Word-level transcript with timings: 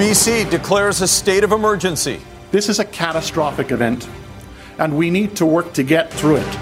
BC 0.00 0.48
declares 0.50 1.02
a 1.02 1.06
state 1.06 1.44
of 1.44 1.52
emergency. 1.52 2.22
This 2.52 2.70
is 2.70 2.78
a 2.78 2.86
catastrophic 2.86 3.70
event, 3.70 4.08
and 4.78 4.96
we 4.96 5.10
need 5.10 5.36
to 5.36 5.44
work 5.44 5.74
to 5.74 5.82
get 5.82 6.10
through 6.10 6.36
it 6.36 6.58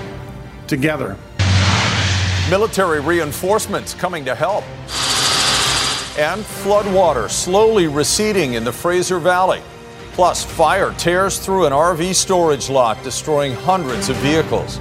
together. 0.67 1.17
Military 2.51 2.99
reinforcements 2.99 3.95
coming 3.95 4.25
to 4.25 4.35
help. 4.35 4.65
And 6.19 6.43
floodwater 6.43 7.31
slowly 7.31 7.87
receding 7.87 8.55
in 8.55 8.65
the 8.65 8.73
Fraser 8.73 9.21
Valley. 9.21 9.63
Plus, 10.15 10.45
fire 10.45 10.93
tears 10.95 11.39
through 11.39 11.67
an 11.67 11.73
RV 11.73 12.17
storage 12.17 12.69
lot, 12.69 13.01
destroying 13.05 13.53
hundreds 13.53 14.09
of 14.09 14.17
vehicles. 14.17 14.81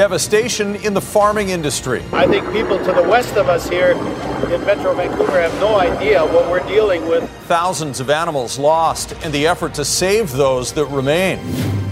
Devastation 0.00 0.76
in 0.76 0.94
the 0.94 1.00
farming 1.02 1.50
industry. 1.50 2.02
I 2.10 2.26
think 2.26 2.50
people 2.54 2.78
to 2.78 2.90
the 2.90 3.02
west 3.02 3.36
of 3.36 3.50
us 3.50 3.68
here 3.68 3.90
in 3.90 4.64
Metro 4.64 4.94
Vancouver 4.94 5.38
have 5.42 5.52
no 5.60 5.78
idea 5.78 6.24
what 6.24 6.48
we're 6.50 6.66
dealing 6.66 7.06
with. 7.06 7.28
Thousands 7.48 8.00
of 8.00 8.08
animals 8.08 8.58
lost, 8.58 9.12
in 9.26 9.30
the 9.30 9.46
effort 9.46 9.74
to 9.74 9.84
save 9.84 10.32
those 10.32 10.72
that 10.72 10.86
remain. 10.86 11.38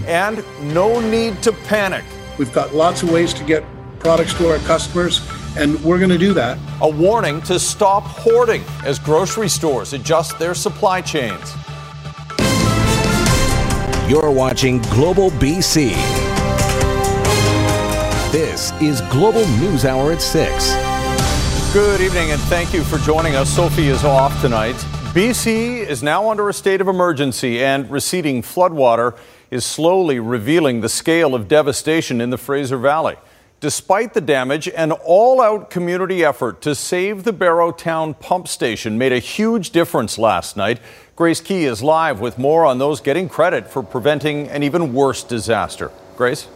And 0.07 0.43
no 0.73 0.99
need 0.99 1.43
to 1.43 1.51
panic. 1.51 2.03
We've 2.39 2.51
got 2.51 2.73
lots 2.73 3.03
of 3.03 3.11
ways 3.11 3.31
to 3.35 3.43
get 3.43 3.63
products 3.99 4.33
to 4.39 4.49
our 4.49 4.57
customers, 4.65 5.21
and 5.55 5.79
we're 5.83 5.99
going 5.99 6.09
to 6.09 6.17
do 6.17 6.33
that. 6.33 6.57
A 6.81 6.89
warning 6.89 7.43
to 7.43 7.59
stop 7.59 8.01
hoarding 8.05 8.63
as 8.85 8.97
grocery 8.97 9.49
stores 9.49 9.93
adjust 9.93 10.39
their 10.39 10.55
supply 10.55 10.99
chains. 10.99 11.53
You're 14.09 14.31
watching 14.31 14.81
Global 14.81 15.29
BC. 15.29 16.28
This 18.31 18.71
is 18.73 19.01
Global 19.09 19.43
News 19.57 19.85
Hour 19.85 20.11
at 20.11 20.21
6. 20.21 20.75
Good 21.73 21.99
evening 21.99 22.29
and 22.29 22.39
thank 22.41 22.75
you 22.75 22.83
for 22.83 22.99
joining 22.99 23.35
us. 23.35 23.49
Sophie 23.49 23.87
is 23.87 24.03
off 24.03 24.39
tonight. 24.39 24.75
BC 25.15 25.79
is 25.79 26.03
now 26.03 26.29
under 26.29 26.47
a 26.47 26.53
state 26.53 26.79
of 26.79 26.87
emergency 26.87 27.63
and 27.63 27.89
receding 27.89 28.43
floodwater 28.43 29.17
is 29.49 29.65
slowly 29.65 30.19
revealing 30.19 30.81
the 30.81 30.89
scale 30.89 31.33
of 31.33 31.47
devastation 31.47 32.21
in 32.21 32.29
the 32.29 32.37
Fraser 32.37 32.77
Valley. 32.77 33.15
Despite 33.61 34.13
the 34.13 34.21
damage, 34.21 34.69
an 34.69 34.91
all 34.91 35.41
out 35.41 35.71
community 35.71 36.23
effort 36.23 36.61
to 36.61 36.75
save 36.75 37.23
the 37.23 37.33
Barrowtown 37.33 38.19
pump 38.19 38.47
station 38.47 38.99
made 38.99 39.11
a 39.11 39.17
huge 39.17 39.71
difference 39.71 40.19
last 40.19 40.55
night. 40.55 40.79
Grace 41.15 41.41
Ke 41.41 41.65
is 41.65 41.81
live 41.81 42.19
with 42.19 42.37
more 42.37 42.63
on 42.63 42.77
those 42.77 43.01
getting 43.01 43.27
credit 43.27 43.67
for 43.67 43.81
preventing 43.81 44.47
an 44.49 44.61
even 44.61 44.93
worse 44.93 45.23
disaster. 45.23 45.89
Grace? 46.15 46.47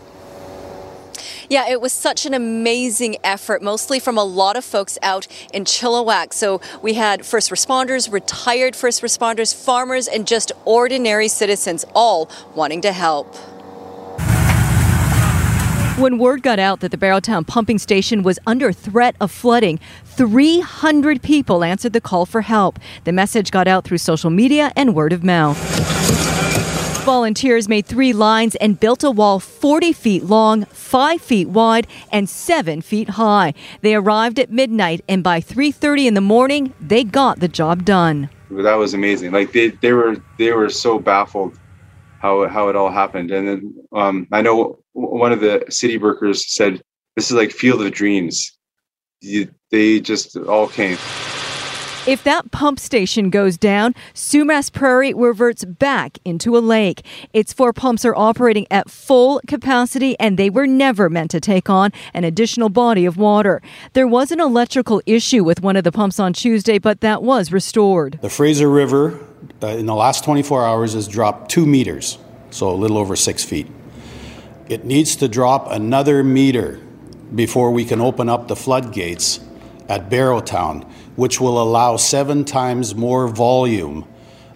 Yeah, 1.53 1.69
it 1.69 1.81
was 1.81 1.93
such 1.93 2.25
an 2.25 2.33
amazing 2.33 3.17
effort, 3.23 3.61
mostly 3.61 3.99
from 3.99 4.17
a 4.17 4.23
lot 4.23 4.55
of 4.55 4.65
folks 4.65 4.97
out 5.03 5.27
in 5.53 5.65
Chilliwack. 5.65 6.33
So 6.33 6.59
we 6.81 6.95
had 6.95 7.27
first 7.27 7.51
responders, 7.51 8.11
retired 8.11 8.75
first 8.75 9.03
responders, 9.03 9.53
farmers, 9.53 10.07
and 10.07 10.25
just 10.25 10.51
ordinary 10.65 11.27
citizens 11.27 11.85
all 11.93 12.27
wanting 12.55 12.81
to 12.81 12.91
help. 12.91 13.35
When 15.99 16.17
word 16.17 16.41
got 16.41 16.57
out 16.57 16.79
that 16.79 16.89
the 16.89 16.97
Barrowtown 16.97 17.45
pumping 17.45 17.77
station 17.77 18.23
was 18.23 18.39
under 18.47 18.73
threat 18.73 19.15
of 19.21 19.29
flooding, 19.29 19.79
300 20.05 21.21
people 21.21 21.63
answered 21.63 21.93
the 21.93 22.01
call 22.01 22.25
for 22.25 22.41
help. 22.41 22.79
The 23.03 23.11
message 23.11 23.51
got 23.51 23.67
out 23.67 23.83
through 23.83 23.99
social 23.99 24.31
media 24.31 24.71
and 24.75 24.95
word 24.95 25.13
of 25.13 25.23
mouth. 25.23 26.32
Volunteers 27.03 27.67
made 27.67 27.85
three 27.85 28.13
lines 28.13 28.55
and 28.55 28.79
built 28.79 29.03
a 29.03 29.11
wall 29.11 29.37
40 29.37 29.91
feet 29.91 30.23
long, 30.23 30.63
5 30.67 31.19
feet 31.21 31.49
wide, 31.49 31.85
and 32.13 32.29
7 32.29 32.79
feet 32.81 33.09
high. 33.09 33.53
They 33.81 33.93
arrived 33.93 34.39
at 34.39 34.49
midnight 34.49 35.03
and 35.09 35.21
by 35.21 35.41
3:30 35.41 36.07
in 36.07 36.13
the 36.13 36.21
morning, 36.21 36.73
they 36.79 37.03
got 37.03 37.41
the 37.41 37.49
job 37.49 37.83
done. 37.83 38.29
That 38.49 38.75
was 38.75 38.93
amazing. 38.93 39.33
Like 39.33 39.51
they, 39.51 39.71
they 39.81 39.91
were 39.91 40.15
they 40.37 40.53
were 40.53 40.69
so 40.69 40.97
baffled 40.97 41.59
how 42.21 42.47
how 42.47 42.69
it 42.69 42.75
all 42.77 42.89
happened. 42.89 43.31
And 43.31 43.47
then 43.49 43.75
um, 43.91 44.27
I 44.31 44.41
know 44.41 44.79
one 44.93 45.33
of 45.33 45.41
the 45.41 45.65
city 45.67 45.97
workers 45.97 46.55
said, 46.55 46.81
"This 47.17 47.29
is 47.29 47.35
like 47.35 47.51
Field 47.51 47.81
of 47.81 47.91
Dreams." 47.91 48.57
You, 49.19 49.49
they 49.71 49.99
just 49.99 50.37
all 50.37 50.67
came. 50.69 50.97
If 52.05 52.25
that 52.25 52.51
pump 52.51 52.79
station 52.79 53.29
goes 53.29 53.57
down, 53.57 53.95
Sumas 54.13 54.69
Prairie 54.69 55.13
reverts 55.13 55.63
back 55.63 56.17
into 56.25 56.57
a 56.57 56.59
lake. 56.59 57.05
Its 57.31 57.53
four 57.53 57.71
pumps 57.71 58.03
are 58.03 58.13
operating 58.13 58.67
at 58.69 58.89
full 58.89 59.39
capacity 59.47 60.19
and 60.19 60.37
they 60.37 60.49
were 60.49 60.67
never 60.67 61.09
meant 61.09 61.31
to 61.31 61.39
take 61.39 61.69
on 61.69 61.93
an 62.13 62.25
additional 62.25 62.67
body 62.67 63.05
of 63.05 63.15
water. 63.15 63.61
There 63.93 64.05
was 64.05 64.31
an 64.33 64.41
electrical 64.41 65.01
issue 65.05 65.45
with 65.45 65.61
one 65.61 65.77
of 65.77 65.85
the 65.85 65.93
pumps 65.93 66.19
on 66.19 66.33
Tuesday, 66.33 66.77
but 66.77 66.99
that 66.99 67.23
was 67.23 67.53
restored. 67.53 68.19
The 68.21 68.29
Fraser 68.29 68.69
River 68.69 69.25
uh, 69.61 69.67
in 69.67 69.85
the 69.85 69.95
last 69.95 70.25
24 70.25 70.65
hours 70.65 70.95
has 70.95 71.07
dropped 71.07 71.49
two 71.49 71.65
meters, 71.65 72.17
so 72.49 72.69
a 72.69 72.75
little 72.75 72.97
over 72.97 73.15
six 73.15 73.45
feet. 73.45 73.71
It 74.67 74.83
needs 74.83 75.15
to 75.15 75.29
drop 75.29 75.71
another 75.71 76.21
meter 76.21 76.81
before 77.33 77.71
we 77.71 77.85
can 77.85 78.01
open 78.01 78.27
up 78.27 78.49
the 78.49 78.57
floodgates 78.57 79.39
at 79.87 80.09
Barrowtown, 80.09 80.89
which 81.15 81.39
will 81.39 81.61
allow 81.61 81.97
seven 81.97 82.45
times 82.45 82.95
more 82.95 83.27
volume 83.27 84.05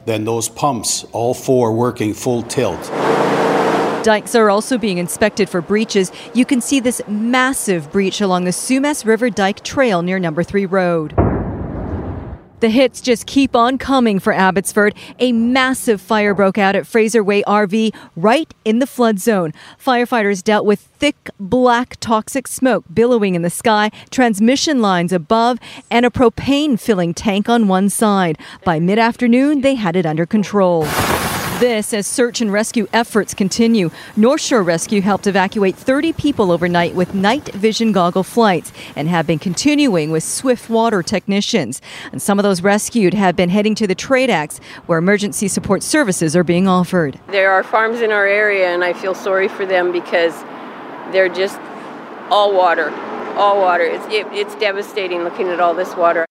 than 0.05 0.23
those 0.23 0.49
pumps, 0.49 1.03
all 1.11 1.33
four 1.33 1.73
working 1.73 2.13
full 2.13 2.43
tilt. 2.43 2.81
Dikes 4.03 4.35
are 4.35 4.49
also 4.49 4.77
being 4.77 4.99
inspected 4.99 5.49
for 5.49 5.61
breaches. 5.61 6.11
You 6.33 6.45
can 6.45 6.61
see 6.61 6.79
this 6.79 7.01
massive 7.07 7.91
breach 7.91 8.21
along 8.21 8.45
the 8.45 8.51
Sumas 8.51 9.05
River 9.05 9.29
Dike 9.29 9.63
Trail 9.63 10.01
near 10.01 10.17
Number 10.17 10.43
3 10.43 10.65
Road. 10.65 11.13
The 12.59 12.69
hits 12.69 13.01
just 13.01 13.27
keep 13.27 13.55
on 13.55 13.77
coming 13.77 14.17
for 14.19 14.33
Abbotsford. 14.33 14.95
A 15.19 15.31
massive 15.31 16.01
fire 16.01 16.33
broke 16.33 16.57
out 16.57 16.75
at 16.75 16.87
Fraser 16.87 17.23
Way 17.23 17.43
RV 17.43 17.93
right 18.15 18.51
in 18.65 18.79
the 18.79 18.87
flood 18.87 19.19
zone. 19.19 19.53
Firefighters 19.79 20.43
dealt 20.43 20.65
with 20.65 20.79
thick 20.79 21.29
black 21.39 21.97
toxic 21.99 22.47
smoke 22.47 22.83
billowing 22.91 23.35
in 23.35 23.43
the 23.43 23.51
sky, 23.51 23.91
transmission 24.09 24.81
lines 24.81 25.13
above, 25.13 25.59
and 25.91 26.03
a 26.05 26.09
propane 26.09 26.79
filling 26.79 27.13
tank 27.13 27.47
on 27.47 27.67
one 27.67 27.89
side. 27.89 28.39
By 28.63 28.79
mid 28.79 28.97
afternoon, 28.97 29.61
they 29.61 29.75
had 29.75 29.95
it 29.95 30.07
under 30.07 30.25
control. 30.25 30.87
This 31.59 31.91
as 31.91 32.05
search 32.05 32.39
and 32.39 32.53
rescue 32.53 32.85
efforts 32.93 33.33
continue. 33.33 33.89
North 34.15 34.41
Shore 34.41 34.61
Rescue 34.61 35.01
helped 35.01 35.25
evacuate 35.25 35.75
30 35.75 36.13
people 36.13 36.51
overnight 36.51 36.93
with 36.93 37.15
night 37.15 37.51
vision 37.55 37.91
goggle 37.91 38.21
flights 38.21 38.71
and 38.95 39.07
have 39.07 39.25
been 39.25 39.39
continuing 39.39 40.11
with 40.11 40.23
swift 40.23 40.69
water 40.69 41.01
technicians. 41.01 41.81
And 42.11 42.21
some 42.21 42.37
of 42.37 42.43
those 42.43 42.61
rescued 42.61 43.15
have 43.15 43.35
been 43.35 43.49
heading 43.49 43.73
to 43.73 43.87
the 43.87 43.95
Tradex 43.95 44.61
where 44.85 44.99
emergency 44.99 45.47
support 45.47 45.81
services 45.81 46.35
are 46.35 46.43
being 46.43 46.67
offered. 46.67 47.19
There 47.29 47.49
are 47.49 47.63
farms 47.63 48.01
in 48.01 48.11
our 48.11 48.27
area 48.27 48.67
and 48.67 48.83
I 48.83 48.93
feel 48.93 49.15
sorry 49.15 49.47
for 49.47 49.65
them 49.65 49.91
because 49.91 50.39
they're 51.11 51.27
just 51.27 51.59
all 52.29 52.53
water, 52.53 52.91
all 53.35 53.59
water. 53.59 53.83
It's, 53.83 54.05
it, 54.13 54.27
it's 54.27 54.53
devastating 54.57 55.23
looking 55.23 55.47
at 55.47 55.59
all 55.59 55.73
this 55.73 55.95
water. 55.95 56.27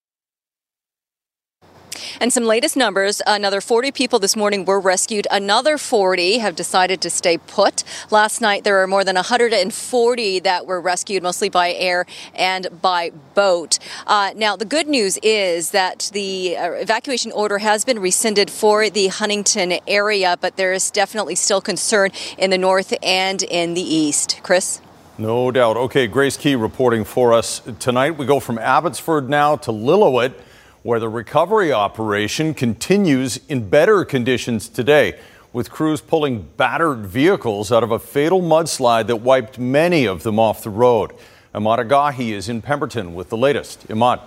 And 2.19 2.31
some 2.31 2.43
latest 2.45 2.75
numbers 2.75 3.21
another 3.27 3.61
40 3.61 3.91
people 3.91 4.19
this 4.19 4.35
morning 4.35 4.65
were 4.65 4.79
rescued. 4.79 5.27
Another 5.31 5.77
40 5.77 6.39
have 6.39 6.55
decided 6.55 7.01
to 7.01 7.09
stay 7.09 7.37
put. 7.37 7.83
Last 8.11 8.41
night, 8.41 8.63
there 8.63 8.75
were 8.75 8.87
more 8.87 9.03
than 9.03 9.15
140 9.15 10.39
that 10.39 10.65
were 10.65 10.81
rescued, 10.81 11.23
mostly 11.23 11.49
by 11.49 11.73
air 11.73 12.05
and 12.33 12.67
by 12.81 13.11
boat. 13.33 13.79
Uh, 14.05 14.31
now, 14.35 14.55
the 14.55 14.65
good 14.65 14.87
news 14.87 15.17
is 15.23 15.71
that 15.71 16.09
the 16.13 16.57
uh, 16.57 16.71
evacuation 16.73 17.31
order 17.31 17.59
has 17.59 17.85
been 17.85 17.99
rescinded 17.99 18.49
for 18.49 18.89
the 18.89 19.07
Huntington 19.07 19.79
area, 19.87 20.37
but 20.39 20.57
there 20.57 20.73
is 20.73 20.91
definitely 20.91 21.35
still 21.35 21.61
concern 21.61 22.11
in 22.37 22.49
the 22.49 22.57
north 22.57 22.93
and 23.03 23.43
in 23.43 23.73
the 23.73 23.81
east. 23.81 24.39
Chris? 24.43 24.81
No 25.17 25.49
doubt. 25.49 25.77
Okay, 25.77 26.05
Grace 26.05 26.37
Ke 26.37 26.55
reporting 26.57 27.03
for 27.03 27.33
us 27.33 27.61
tonight. 27.79 28.11
We 28.11 28.27
go 28.27 28.39
from 28.39 28.59
Abbotsford 28.59 29.29
now 29.29 29.55
to 29.55 29.71
Lillooet 29.71 30.33
where 30.87 31.01
the 31.01 31.09
recovery 31.09 31.69
operation 31.73 32.53
continues 32.53 33.41
in 33.49 33.67
better 33.67 34.05
conditions 34.05 34.69
today, 34.69 35.19
with 35.51 35.69
crews 35.69 35.99
pulling 35.99 36.41
battered 36.55 36.99
vehicles 37.05 37.73
out 37.73 37.83
of 37.83 37.91
a 37.91 37.99
fatal 37.99 38.41
mudslide 38.41 39.05
that 39.05 39.17
wiped 39.17 39.59
many 39.59 40.05
of 40.05 40.23
them 40.23 40.39
off 40.39 40.63
the 40.63 40.69
road. 40.69 41.11
Emad 41.53 41.85
Agahi 41.85 42.29
is 42.29 42.47
in 42.47 42.61
Pemberton 42.61 43.13
with 43.13 43.27
the 43.27 43.35
latest. 43.35 43.85
Emad. 43.89 44.21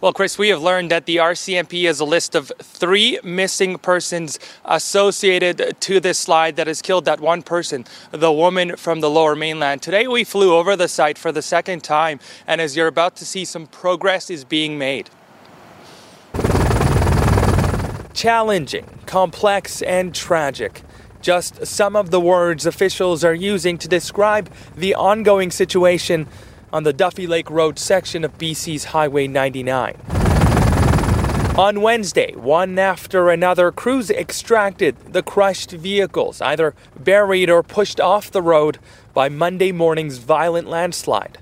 Well, 0.00 0.14
Chris, 0.14 0.38
we 0.38 0.48
have 0.48 0.62
learned 0.62 0.90
that 0.92 1.04
the 1.04 1.18
RCMP 1.18 1.84
has 1.84 2.00
a 2.00 2.06
list 2.06 2.34
of 2.34 2.50
three 2.58 3.18
missing 3.22 3.76
persons 3.76 4.38
associated 4.64 5.76
to 5.78 6.00
this 6.00 6.18
slide 6.18 6.56
that 6.56 6.66
has 6.68 6.80
killed 6.80 7.04
that 7.04 7.20
one 7.20 7.42
person, 7.42 7.84
the 8.10 8.32
woman 8.32 8.76
from 8.76 9.00
the 9.00 9.10
lower 9.10 9.36
mainland. 9.36 9.82
Today, 9.82 10.08
we 10.08 10.24
flew 10.24 10.54
over 10.54 10.74
the 10.74 10.88
site 10.88 11.18
for 11.18 11.32
the 11.32 11.42
second 11.42 11.84
time, 11.84 12.18
and 12.46 12.62
as 12.62 12.78
you're 12.78 12.86
about 12.86 13.14
to 13.16 13.26
see, 13.26 13.44
some 13.44 13.66
progress 13.66 14.30
is 14.30 14.42
being 14.42 14.78
made. 14.78 15.10
Challenging, 18.14 18.86
complex, 19.04 19.82
and 19.82 20.14
tragic. 20.14 20.80
Just 21.20 21.66
some 21.66 21.94
of 21.94 22.10
the 22.10 22.20
words 22.20 22.64
officials 22.64 23.22
are 23.22 23.34
using 23.34 23.76
to 23.76 23.86
describe 23.86 24.50
the 24.74 24.94
ongoing 24.94 25.50
situation 25.50 26.26
on 26.72 26.84
the 26.84 26.92
Duffy 26.92 27.26
Lake 27.26 27.50
Road 27.50 27.78
section 27.78 28.24
of 28.24 28.38
BC's 28.38 28.84
Highway 28.84 29.26
99. 29.26 29.96
On 31.58 31.80
Wednesday, 31.82 32.34
one 32.36 32.78
after 32.78 33.28
another, 33.28 33.72
crews 33.72 34.08
extracted 34.08 34.96
the 35.12 35.22
crushed 35.22 35.72
vehicles, 35.72 36.40
either 36.40 36.74
buried 36.98 37.50
or 37.50 37.62
pushed 37.62 38.00
off 38.00 38.30
the 38.30 38.40
road 38.40 38.78
by 39.12 39.28
Monday 39.28 39.72
morning's 39.72 40.18
violent 40.18 40.68
landslide. 40.68 41.38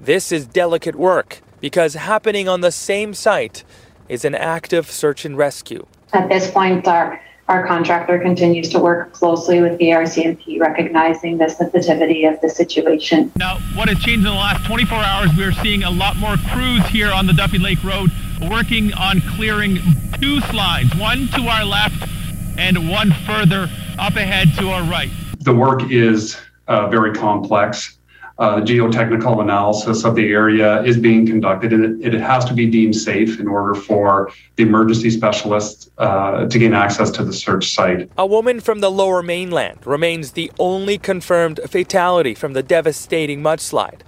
This 0.00 0.32
is 0.32 0.46
delicate 0.46 0.96
work 0.96 1.40
because 1.60 1.94
happening 1.94 2.48
on 2.48 2.62
the 2.62 2.72
same 2.72 3.14
site 3.14 3.64
is 4.08 4.24
an 4.24 4.34
active 4.34 4.90
search 4.90 5.24
and 5.24 5.36
rescue. 5.36 5.86
At 6.12 6.28
this 6.28 6.50
point, 6.50 6.88
our 6.88 7.20
our 7.48 7.66
contractor 7.66 8.18
continues 8.18 8.68
to 8.70 8.78
work 8.78 9.12
closely 9.12 9.60
with 9.60 9.78
the 9.78 9.86
RCMP, 9.86 10.58
recognizing 10.60 11.36
the 11.36 11.48
sensitivity 11.48 12.24
of 12.24 12.40
the 12.40 12.48
situation. 12.48 13.30
Now, 13.36 13.58
what 13.74 13.88
has 13.88 13.98
changed 13.98 14.18
in 14.18 14.24
the 14.24 14.30
last 14.30 14.66
24 14.66 14.98
hours, 14.98 15.30
we're 15.36 15.52
seeing 15.52 15.82
a 15.84 15.90
lot 15.90 16.16
more 16.16 16.36
crews 16.52 16.86
here 16.86 17.12
on 17.12 17.26
the 17.26 17.32
Duffy 17.34 17.58
Lake 17.58 17.82
Road 17.84 18.10
working 18.50 18.92
on 18.94 19.20
clearing 19.36 19.78
two 20.20 20.40
slides, 20.42 20.94
one 20.96 21.28
to 21.28 21.42
our 21.42 21.64
left 21.64 22.08
and 22.56 22.88
one 22.88 23.12
further 23.26 23.68
up 23.98 24.16
ahead 24.16 24.48
to 24.58 24.70
our 24.70 24.82
right. 24.84 25.10
The 25.40 25.54
work 25.54 25.90
is 25.90 26.38
uh, 26.68 26.88
very 26.88 27.12
complex 27.12 27.98
uh, 28.38 28.56
geotechnical 28.56 29.40
analysis 29.40 30.04
of 30.04 30.16
the 30.16 30.28
area 30.32 30.82
is 30.82 30.96
being 30.96 31.26
conducted, 31.26 31.72
and 31.72 32.02
it, 32.02 32.14
it, 32.14 32.20
has 32.20 32.44
to 32.44 32.54
be 32.54 32.66
deemed 32.66 32.96
safe 32.96 33.38
in 33.38 33.46
order 33.46 33.74
for 33.74 34.30
the 34.56 34.64
emergency 34.64 35.10
specialists 35.10 35.88
uh, 35.98 36.46
to 36.46 36.58
gain 36.58 36.74
access 36.74 37.10
to 37.12 37.24
the 37.24 37.32
search 37.32 37.72
site. 37.72 38.10
A 38.18 38.26
woman 38.26 38.58
from 38.60 38.80
the 38.80 38.90
lower 38.90 39.22
mainland 39.22 39.86
remains 39.86 40.32
the 40.32 40.50
only 40.58 40.98
confirmed 40.98 41.60
fatality 41.68 42.34
from 42.34 42.54
the 42.54 42.62
devastating 42.62 43.40
mudslide. 43.40 44.00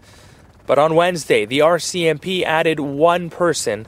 But 0.67 0.78
on 0.78 0.96
Wednesday, 0.96 1.44
the 1.44 1.61
RCMP 1.61 2.43
added 2.43 2.81
one 2.81 3.31
person 3.31 3.87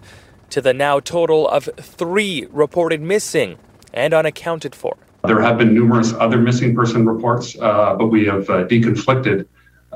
to 0.51 0.61
the 0.61 0.73
now 0.73 1.01
total 1.01 1.49
of 1.49 1.69
three 1.81 2.47
reported 2.51 3.01
missing 3.03 3.59
and 3.93 4.15
unaccounted 4.15 4.75
for. 4.75 4.97
There 5.25 5.41
have 5.41 5.59
been 5.59 5.75
numerous 5.75 6.13
other 6.13 6.39
missing 6.39 6.77
person 6.77 7.05
reports, 7.07 7.59
uh, 7.59 7.97
but 7.97 8.07
we 8.07 8.25
have 8.27 8.49
uh, 8.49 8.65
deconflicted 8.67 9.47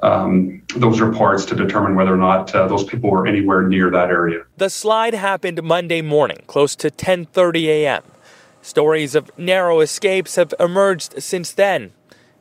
um, 0.03 0.63
those 0.77 1.01
reports 1.01 1.45
to 1.47 1.55
determine 1.55 1.95
whether 1.95 2.13
or 2.13 2.19
not 2.19 2.55
uh, 2.55 2.67
those 2.67 2.85
people 2.85 3.11
were 3.11 3.27
anywhere 3.27 3.63
near 3.63 3.91
that 3.91 4.11
area. 4.11 4.45
The 4.57 4.69
slide 4.69 5.15
happened 5.15 5.63
Monday 5.63 6.03
morning, 6.03 6.43
close 6.47 6.75
to 6.77 6.91
10:30 6.91 7.67
a.m. 7.67 8.03
Stories 8.61 9.15
of 9.15 9.31
narrow 9.39 9.81
escapes 9.81 10.37
have 10.37 10.55
emerged 10.61 11.23
since 11.23 11.53
then, 11.53 11.93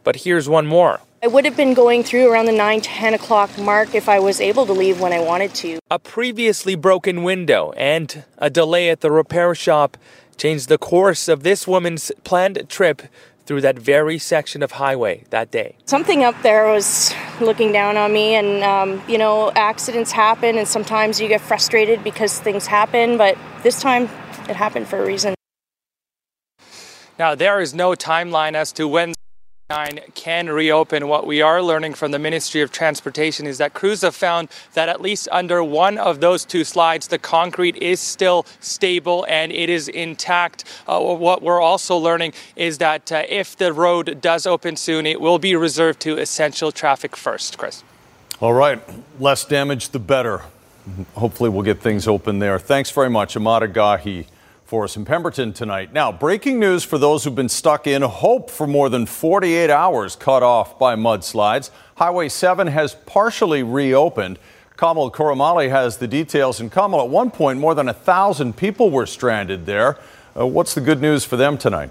but 0.03 0.17
here's 0.17 0.49
one 0.49 0.67
more. 0.67 0.99
I 1.23 1.27
would 1.27 1.45
have 1.45 1.55
been 1.55 1.75
going 1.75 2.03
through 2.03 2.31
around 2.31 2.45
the 2.45 2.51
9 2.51 2.81
10 2.81 3.13
o'clock 3.13 3.55
mark 3.59 3.93
if 3.93 4.09
I 4.09 4.17
was 4.17 4.41
able 4.41 4.65
to 4.65 4.73
leave 4.73 4.99
when 4.99 5.13
I 5.13 5.19
wanted 5.19 5.53
to. 5.55 5.79
A 5.91 5.99
previously 5.99 6.73
broken 6.73 7.21
window 7.21 7.73
and 7.77 8.23
a 8.39 8.49
delay 8.49 8.89
at 8.89 9.01
the 9.01 9.11
repair 9.11 9.53
shop 9.53 9.97
changed 10.35 10.67
the 10.67 10.79
course 10.79 11.27
of 11.27 11.43
this 11.43 11.67
woman's 11.67 12.11
planned 12.23 12.67
trip 12.69 13.03
through 13.51 13.59
that 13.59 13.77
very 13.77 14.17
section 14.17 14.63
of 14.63 14.71
highway 14.71 15.25
that 15.29 15.51
day. 15.51 15.75
Something 15.83 16.23
up 16.23 16.41
there 16.41 16.71
was 16.71 17.13
looking 17.41 17.73
down 17.73 17.97
on 17.97 18.13
me, 18.13 18.35
and 18.35 18.63
um, 18.63 19.01
you 19.09 19.17
know, 19.17 19.51
accidents 19.57 20.09
happen, 20.09 20.57
and 20.57 20.65
sometimes 20.65 21.19
you 21.19 21.27
get 21.27 21.41
frustrated 21.41 22.01
because 22.01 22.39
things 22.39 22.65
happen, 22.65 23.17
but 23.17 23.37
this 23.61 23.81
time 23.81 24.03
it 24.47 24.55
happened 24.55 24.87
for 24.87 25.03
a 25.03 25.05
reason. 25.05 25.35
Now, 27.19 27.35
there 27.35 27.59
is 27.59 27.73
no 27.73 27.91
timeline 27.91 28.53
as 28.53 28.71
to 28.71 28.87
when 28.87 29.13
can 30.15 30.49
reopen. 30.49 31.07
What 31.07 31.25
we 31.25 31.41
are 31.41 31.61
learning 31.61 31.93
from 31.93 32.11
the 32.11 32.19
Ministry 32.19 32.61
of 32.61 32.71
Transportation 32.71 33.47
is 33.47 33.57
that 33.57 33.73
crews 33.73 34.01
have 34.01 34.15
found 34.15 34.49
that 34.73 34.89
at 34.89 35.01
least 35.01 35.27
under 35.31 35.63
one 35.63 35.97
of 35.97 36.19
those 36.19 36.45
two 36.45 36.63
slides, 36.63 37.07
the 37.07 37.19
concrete 37.19 37.75
is 37.77 37.99
still 37.99 38.45
stable 38.59 39.25
and 39.29 39.51
it 39.51 39.69
is 39.69 39.87
intact. 39.87 40.63
Uh, 40.87 40.99
what 40.99 41.41
we're 41.41 41.61
also 41.61 41.97
learning 41.97 42.33
is 42.55 42.77
that 42.79 43.11
uh, 43.11 43.23
if 43.29 43.55
the 43.55 43.73
road 43.73 44.21
does 44.21 44.45
open 44.45 44.75
soon, 44.75 45.05
it 45.05 45.19
will 45.21 45.39
be 45.39 45.55
reserved 45.55 45.99
to 46.01 46.17
essential 46.17 46.71
traffic 46.71 47.15
first. 47.15 47.57
Chris. 47.57 47.83
All 48.39 48.53
right, 48.53 48.81
less 49.19 49.45
damage, 49.45 49.89
the 49.89 49.99
better. 49.99 50.41
Hopefully, 51.15 51.49
we'll 51.49 51.61
get 51.63 51.79
things 51.79 52.07
open 52.07 52.39
there. 52.39 52.57
Thanks 52.57 52.89
very 52.89 53.09
much, 53.09 53.35
Emad 53.35 53.61
Agahi 53.61 54.25
for 54.71 54.85
us 54.85 54.95
in 54.95 55.03
Pemberton 55.03 55.51
tonight. 55.51 55.91
Now, 55.91 56.13
breaking 56.13 56.57
news 56.57 56.85
for 56.85 56.97
those 56.97 57.25
who've 57.25 57.35
been 57.35 57.49
stuck 57.49 57.87
in 57.87 58.03
hope 58.03 58.49
for 58.49 58.65
more 58.65 58.87
than 58.87 59.05
48 59.05 59.69
hours 59.69 60.15
cut 60.15 60.43
off 60.43 60.79
by 60.79 60.95
mudslides. 60.95 61.71
Highway 61.97 62.29
7 62.29 62.67
has 62.67 62.95
partially 63.05 63.63
reopened. 63.63 64.39
Kamal 64.77 65.11
Karamali 65.11 65.69
has 65.69 65.97
the 65.97 66.07
details. 66.07 66.61
And 66.61 66.71
Kamal, 66.71 67.01
at 67.01 67.09
one 67.09 67.31
point, 67.31 67.59
more 67.59 67.75
than 67.75 67.89
a 67.89 67.93
thousand 67.93 68.55
people 68.55 68.89
were 68.89 69.05
stranded 69.05 69.65
there. 69.65 69.97
Uh, 70.39 70.47
what's 70.47 70.73
the 70.73 70.79
good 70.79 71.01
news 71.01 71.25
for 71.25 71.35
them 71.35 71.57
tonight? 71.57 71.89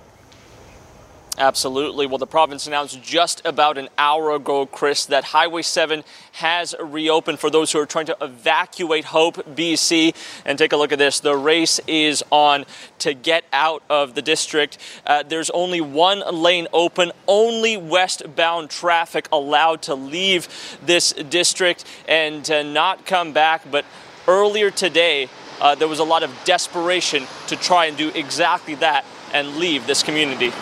Absolutely. 1.39 2.07
Well, 2.07 2.19
the 2.19 2.27
province 2.27 2.67
announced 2.67 3.03
just 3.03 3.41
about 3.47 3.79
an 3.79 3.89
hour 3.97 4.33
ago, 4.33 4.67
Chris, 4.67 5.07
that 5.07 5.25
Highway 5.25 5.63
7 5.63 6.05
has 6.33 6.75
reopened 6.79 7.39
for 7.39 7.51
those 7.51 7.73
who 7.73 7.79
are 7.79 7.87
trying 7.87 8.07
to 8.07 8.17
evacuate 8.21 9.07
Hope, 9.07 9.37
BC. 9.55 10.15
And 10.45 10.59
take 10.59 10.73
a 10.73 10.77
look 10.77 10.93
at 10.93 10.99
this. 10.99 11.21
The 11.21 11.37
race 11.37 11.81
is 11.87 12.23
on 12.31 12.67
to 12.99 13.15
get 13.15 13.45
out 13.53 13.83
of 13.89 14.15
the 14.15 14.23
district. 14.23 14.77
Uh, 15.07 15.23
there's 15.23 15.51
only 15.51 15.81
one 15.81 16.23
lane 16.31 16.67
open, 16.73 17.13
only 17.27 17.77
westbound 17.77 18.69
traffic 18.69 19.29
allowed 19.33 19.83
to 19.83 19.95
leave 19.95 20.49
this 20.85 21.13
district 21.13 21.85
and 22.07 22.51
uh, 22.51 22.63
not 22.63 23.07
come 23.07 23.33
back. 23.33 23.63
But 23.71 23.85
earlier 24.27 24.71
today, 24.71 25.29
uh, 25.61 25.75
there 25.75 25.89
was 25.89 26.01
a 26.01 26.05
lot 26.05 26.23
of 26.23 26.35
desperation 26.45 27.27
to 27.47 27.57
try 27.57 27.87
and 27.87 27.97
do 27.97 28.11
exactly 28.11 28.75
that 28.77 29.05
and 29.33 29.57
leave 29.57 29.87
this 29.87 30.03
community. 30.03 30.53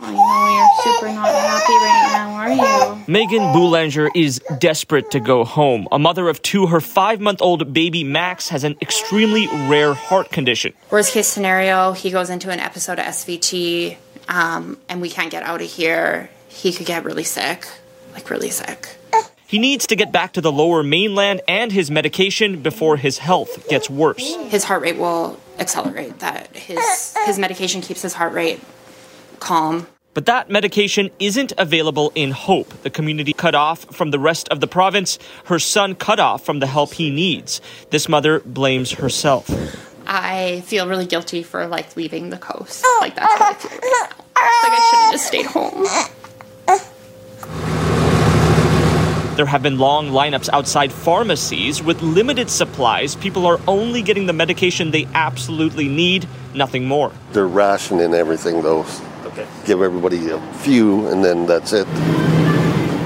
I 0.00 0.12
know 0.12 0.84
you're 0.84 0.94
super 0.94 1.12
not 1.14 1.28
happy 1.28 1.72
right 1.72 2.10
now, 2.12 2.34
are 2.34 2.96
you? 2.96 3.04
Megan 3.06 3.52
Boulanger 3.52 4.10
is 4.14 4.40
desperate 4.58 5.10
to 5.12 5.20
go 5.20 5.44
home. 5.44 5.86
A 5.92 5.98
mother 5.98 6.28
of 6.28 6.42
two, 6.42 6.66
her 6.66 6.80
five 6.80 7.20
month 7.20 7.40
old 7.40 7.72
baby 7.72 8.02
Max 8.02 8.48
has 8.48 8.64
an 8.64 8.76
extremely 8.82 9.46
rare 9.68 9.94
heart 9.94 10.30
condition. 10.30 10.72
Worst 10.90 11.12
case 11.12 11.28
scenario, 11.28 11.92
he 11.92 12.10
goes 12.10 12.28
into 12.28 12.50
an 12.50 12.58
episode 12.58 12.98
of 12.98 13.04
SVT 13.06 13.96
um, 14.28 14.78
and 14.88 15.00
we 15.00 15.10
can't 15.10 15.30
get 15.30 15.42
out 15.42 15.62
of 15.62 15.70
here. 15.70 16.28
He 16.48 16.72
could 16.72 16.86
get 16.86 17.04
really 17.04 17.24
sick, 17.24 17.66
like 18.12 18.28
really 18.30 18.50
sick. 18.50 18.96
He 19.46 19.58
needs 19.58 19.86
to 19.86 19.96
get 19.96 20.10
back 20.10 20.32
to 20.32 20.40
the 20.40 20.50
lower 20.50 20.82
mainland 20.82 21.40
and 21.46 21.70
his 21.70 21.88
medication 21.90 22.62
before 22.62 22.96
his 22.96 23.18
health 23.18 23.68
gets 23.68 23.88
worse. 23.88 24.34
His 24.48 24.64
heart 24.64 24.82
rate 24.82 24.96
will 24.98 25.38
accelerate. 25.60 26.18
That 26.18 26.56
his 26.56 27.16
his 27.26 27.38
medication 27.38 27.80
keeps 27.80 28.02
his 28.02 28.14
heart 28.14 28.32
rate 28.32 28.60
calm. 29.40 29.86
But 30.14 30.26
that 30.26 30.48
medication 30.48 31.10
isn't 31.18 31.52
available 31.58 32.12
in 32.14 32.30
Hope, 32.30 32.68
the 32.82 32.90
community 32.90 33.32
cut 33.32 33.56
off 33.56 33.84
from 33.94 34.12
the 34.12 34.18
rest 34.18 34.48
of 34.48 34.60
the 34.60 34.68
province, 34.68 35.18
her 35.46 35.58
son 35.58 35.96
cut 35.96 36.20
off 36.20 36.44
from 36.44 36.60
the 36.60 36.68
help 36.68 36.94
he 36.94 37.10
needs. 37.10 37.60
This 37.90 38.08
mother 38.08 38.38
blames 38.40 38.92
herself. 38.92 39.50
I 40.06 40.60
feel 40.66 40.86
really 40.86 41.06
guilty 41.06 41.42
for 41.42 41.66
like 41.66 41.96
leaving 41.96 42.30
the 42.30 42.36
coast. 42.36 42.86
Like 43.00 43.16
that's 43.16 43.38
how 43.38 43.50
I 43.50 43.54
feel 43.54 43.70
right 43.70 43.80
now. 43.82 44.08
Like 44.36 44.72
I 44.72 44.90
should 44.90 44.98
have 45.00 45.12
just 45.12 45.26
stayed 45.26 45.46
home. 45.46 45.86
There 49.36 49.46
have 49.46 49.64
been 49.64 49.78
long 49.78 50.10
lineups 50.10 50.48
outside 50.52 50.92
pharmacies 50.92 51.82
with 51.82 52.00
limited 52.02 52.48
supplies. 52.48 53.16
People 53.16 53.46
are 53.46 53.58
only 53.66 54.00
getting 54.00 54.26
the 54.26 54.32
medication 54.32 54.92
they 54.92 55.08
absolutely 55.12 55.88
need, 55.88 56.28
nothing 56.54 56.84
more. 56.86 57.10
They're 57.32 57.48
rationing 57.48 58.14
everything, 58.14 58.62
though. 58.62 58.86
Okay. 59.34 59.46
Give 59.66 59.82
everybody 59.82 60.30
a 60.30 60.40
few, 60.54 61.08
and 61.08 61.24
then 61.24 61.46
that's 61.46 61.72
it. 61.72 61.86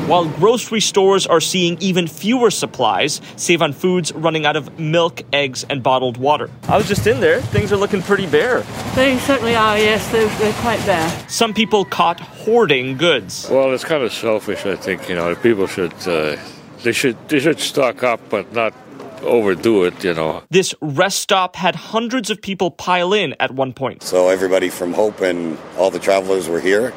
While 0.08 0.26
grocery 0.26 0.80
stores 0.80 1.26
are 1.26 1.40
seeing 1.40 1.76
even 1.80 2.06
fewer 2.06 2.50
supplies, 2.50 3.20
Save 3.36 3.60
on 3.60 3.72
Foods 3.74 4.12
running 4.12 4.46
out 4.46 4.56
of 4.56 4.78
milk, 4.78 5.22
eggs, 5.34 5.64
and 5.68 5.82
bottled 5.82 6.16
water. 6.16 6.50
I 6.66 6.78
was 6.78 6.88
just 6.88 7.06
in 7.06 7.20
there. 7.20 7.42
Things 7.42 7.72
are 7.72 7.76
looking 7.76 8.00
pretty 8.00 8.26
bare. 8.26 8.60
They 8.94 9.18
certainly 9.18 9.54
are, 9.54 9.76
yes. 9.76 10.10
They're, 10.10 10.28
they're 10.38 10.60
quite 10.62 10.84
bare. 10.86 11.08
Some 11.28 11.52
people 11.52 11.84
caught 11.84 12.20
hoarding 12.20 12.96
goods. 12.96 13.48
Well, 13.50 13.72
it's 13.72 13.84
kind 13.84 14.02
of 14.02 14.12
selfish, 14.12 14.64
I 14.64 14.76
think. 14.76 15.08
You 15.08 15.14
know, 15.14 15.34
people 15.34 15.66
should. 15.66 15.92
Uh, 16.06 16.36
they 16.82 16.92
should 16.92 17.16
they 17.28 17.40
should 17.40 17.58
stock 17.58 18.02
up, 18.02 18.20
but 18.30 18.52
not 18.52 18.72
overdo 19.22 19.84
it, 19.84 20.02
you 20.04 20.14
know. 20.14 20.42
This 20.50 20.74
rest 20.80 21.18
stop 21.18 21.56
had 21.56 21.74
hundreds 21.74 22.30
of 22.30 22.40
people 22.40 22.70
pile 22.70 23.12
in 23.12 23.34
at 23.40 23.52
one 23.52 23.72
point. 23.72 24.02
So 24.02 24.28
everybody 24.28 24.68
from 24.68 24.92
Hope 24.92 25.20
and 25.20 25.58
all 25.76 25.90
the 25.90 25.98
travelers 25.98 26.48
were 26.48 26.60
here, 26.60 26.92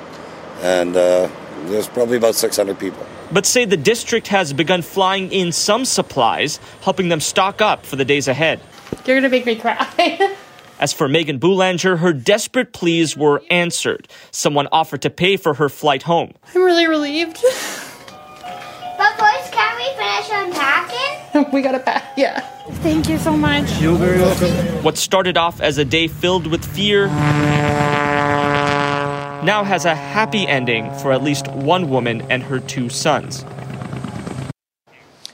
and 0.61 0.95
uh, 0.95 1.29
there's 1.65 1.87
probably 1.87 2.17
about 2.17 2.35
600 2.35 2.77
people. 2.79 3.05
But 3.31 3.45
say 3.45 3.65
the 3.65 3.77
district 3.77 4.27
has 4.27 4.51
begun 4.51 4.81
flying 4.81 5.31
in 5.31 5.51
some 5.51 5.85
supplies, 5.85 6.59
helping 6.81 7.09
them 7.09 7.21
stock 7.21 7.61
up 7.61 7.85
for 7.85 7.95
the 7.95 8.05
days 8.05 8.27
ahead. 8.27 8.59
You're 9.05 9.17
gonna 9.17 9.29
make 9.29 9.45
me 9.45 9.55
cry. 9.55 10.35
As 10.79 10.91
for 10.93 11.07
Megan 11.07 11.37
Boulanger, 11.37 11.97
her 11.97 12.11
desperate 12.11 12.73
pleas 12.73 13.15
were 13.15 13.43
answered. 13.51 14.07
Someone 14.31 14.67
offered 14.71 15.03
to 15.03 15.11
pay 15.11 15.37
for 15.37 15.53
her 15.53 15.69
flight 15.69 16.01
home. 16.01 16.33
I'm 16.55 16.63
really 16.63 16.87
relieved. 16.87 17.37
unpacking? 21.33 21.53
we 21.53 21.61
gotta 21.61 21.79
pack. 21.79 22.03
Yeah. 22.17 22.39
Thank 22.81 23.09
you 23.09 23.17
so 23.17 23.35
much. 23.35 23.81
You're 23.81 23.97
very 23.97 24.19
welcome. 24.19 24.83
What 24.83 24.97
started 24.97 25.37
off 25.37 25.61
as 25.61 25.77
a 25.77 25.85
day 25.85 26.07
filled 26.07 26.47
with 26.47 26.63
fear 26.63 27.07
now 29.43 29.63
has 29.63 29.85
a 29.85 29.95
happy 29.95 30.47
ending 30.47 30.93
for 30.99 31.11
at 31.11 31.23
least 31.23 31.47
one 31.47 31.89
woman 31.89 32.21
and 32.29 32.43
her 32.43 32.59
two 32.59 32.89
sons. 32.89 33.43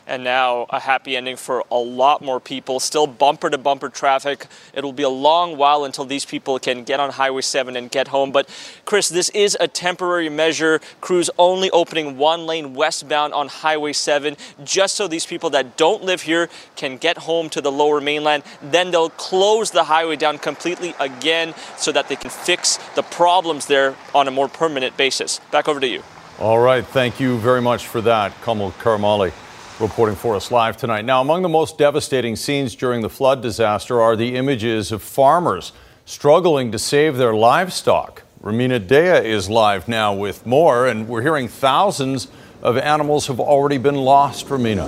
And 0.08 0.24
now 0.24 0.68
a 0.70 0.80
happy 0.80 1.18
ending 1.18 1.36
for 1.36 1.66
a 1.70 1.76
lot 1.76 2.22
more 2.22 2.40
people. 2.40 2.80
Still 2.80 3.08
bumper 3.08 3.50
to 3.50 3.58
bumper 3.58 3.90
traffic. 3.90 4.48
It'll 4.74 4.94
be 4.94 5.04
a 5.04 5.10
long 5.10 5.58
while 5.58 5.84
until 5.84 6.06
these 6.06 6.24
people 6.24 6.58
can 6.60 6.86
get 6.86 7.02
on 7.02 7.12
Highway 7.12 7.42
7 7.42 7.76
and 7.76 7.92
get 7.92 8.08
home. 8.08 8.32
But 8.32 8.48
Chris, 8.86 9.10
this 9.10 9.28
is 9.30 9.58
a 9.60 9.68
temporary 9.68 10.30
measure. 10.30 10.80
Crews 11.02 11.30
only 11.38 11.70
opening 11.72 12.18
one 12.18 12.46
lane 12.46 12.74
westbound 12.74 13.34
on 13.34 13.50
Highway 13.50 13.92
7 13.92 14.38
just 14.64 14.96
so 14.96 15.10
these 15.10 15.26
people 15.26 15.50
that 15.50 15.76
don't 15.76 16.04
live 16.04 16.22
here 16.22 16.48
can 16.78 16.96
get 16.96 17.18
home 17.18 17.50
to 17.50 17.60
the 17.60 17.72
lower 17.72 18.00
mainland. 18.00 18.44
Then 18.62 18.92
they'll 18.92 19.10
close 19.10 19.72
the 19.72 19.84
highway 19.84 20.16
down 20.16 20.38
completely 20.38 20.96
again 21.02 21.54
so 21.76 21.92
that 21.92 22.08
they 22.08 22.16
can 22.16 22.30
fix 22.30 22.78
the 22.96 23.04
problems 23.04 23.66
there 23.66 23.94
on 24.16 24.30
a 24.30 24.32
more 24.32 24.48
permanent 24.48 24.96
basis. 24.96 25.42
Back 25.52 25.68
over 25.68 25.82
to 25.82 25.88
you. 25.88 26.02
All 26.40 26.60
right. 26.60 26.86
Thank 26.86 27.20
you 27.20 27.38
very 27.40 27.62
much 27.62 27.88
for 27.88 28.00
that, 28.02 28.32
Kamal 28.44 28.72
Karamali 28.74 29.34
reporting 29.80 30.16
for 30.16 30.36
us 30.36 30.52
live 30.52 30.76
tonight. 30.76 31.06
Now, 31.06 31.22
among 31.22 31.44
the 31.44 31.50
most 31.50 31.78
devastating 31.78 32.36
scenes 32.36 32.76
during 32.76 33.02
the 33.02 33.10
flood 33.10 33.42
disaster 33.42 34.02
are 34.02 34.16
the 34.16 34.36
images 34.36 34.92
of 34.92 35.04
farmers 35.04 35.72
struggling 36.06 36.72
to 36.72 36.80
save 36.80 37.18
their 37.18 37.34
livestock. 37.34 38.24
Rumina 38.42 38.80
Daya 38.80 39.24
is 39.24 39.50
live 39.50 39.88
now 39.88 40.14
with 40.14 40.46
more, 40.46 40.88
and 40.88 41.08
we're 41.08 41.22
hearing 41.22 41.48
thousands 41.48 42.28
of 42.62 42.78
animals 42.78 43.28
have 43.28 43.40
already 43.40 43.78
been 43.78 43.96
lost, 43.96 44.48
Rumina. 44.48 44.88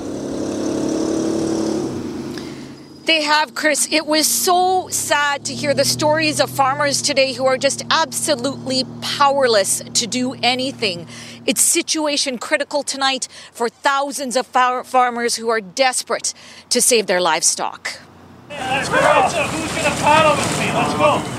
They 3.09 3.23
have, 3.23 3.55
Chris. 3.55 3.87
It 3.91 4.05
was 4.05 4.27
so 4.27 4.87
sad 4.89 5.43
to 5.45 5.55
hear 5.55 5.73
the 5.73 5.83
stories 5.83 6.39
of 6.39 6.47
farmers 6.47 7.01
today 7.01 7.33
who 7.33 7.43
are 7.47 7.57
just 7.57 7.83
absolutely 7.89 8.85
powerless 9.01 9.81
to 9.95 10.05
do 10.05 10.35
anything. 10.43 11.07
It's 11.47 11.59
situation 11.59 12.37
critical 12.37 12.83
tonight 12.83 13.27
for 13.51 13.67
thousands 13.67 14.35
of 14.35 14.45
far- 14.45 14.83
farmers 14.83 15.37
who 15.37 15.49
are 15.49 15.59
desperate 15.59 16.35
to 16.69 16.83
save 16.83 17.07
their 17.07 17.19
livestock. 17.19 17.99
Let's 18.47 18.89
go. 18.89 18.95
Who's 18.97 19.71
going 19.71 19.85
to 19.85 20.01
paddle 20.03 20.35
with 20.37 20.59
me? 20.59 20.71
Let's 20.71 20.93
go. 20.93 21.38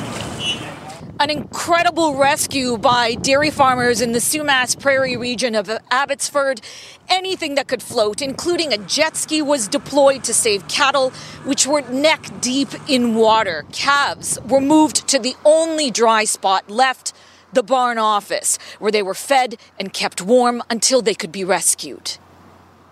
An 1.20 1.28
incredible 1.28 2.14
rescue 2.14 2.78
by 2.78 3.12
dairy 3.12 3.50
farmers 3.50 4.00
in 4.00 4.12
the 4.12 4.20
Sumas 4.20 4.74
Prairie 4.80 5.18
region 5.18 5.54
of 5.54 5.68
Abbotsford. 5.90 6.62
Anything 7.10 7.56
that 7.56 7.68
could 7.68 7.82
float, 7.82 8.22
including 8.22 8.72
a 8.72 8.78
jet 8.78 9.18
ski, 9.18 9.42
was 9.42 9.68
deployed 9.68 10.24
to 10.24 10.32
save 10.32 10.66
cattle, 10.66 11.10
which 11.44 11.66
were 11.66 11.82
neck 11.82 12.40
deep 12.40 12.70
in 12.88 13.14
water. 13.14 13.66
Calves 13.70 14.38
were 14.48 14.62
moved 14.62 15.06
to 15.08 15.18
the 15.18 15.36
only 15.44 15.90
dry 15.90 16.24
spot 16.24 16.70
left 16.70 17.12
the 17.52 17.62
barn 17.62 17.98
office, 17.98 18.58
where 18.78 18.90
they 18.90 19.02
were 19.02 19.12
fed 19.12 19.56
and 19.78 19.92
kept 19.92 20.22
warm 20.22 20.62
until 20.70 21.02
they 21.02 21.14
could 21.14 21.32
be 21.32 21.44
rescued. 21.44 22.16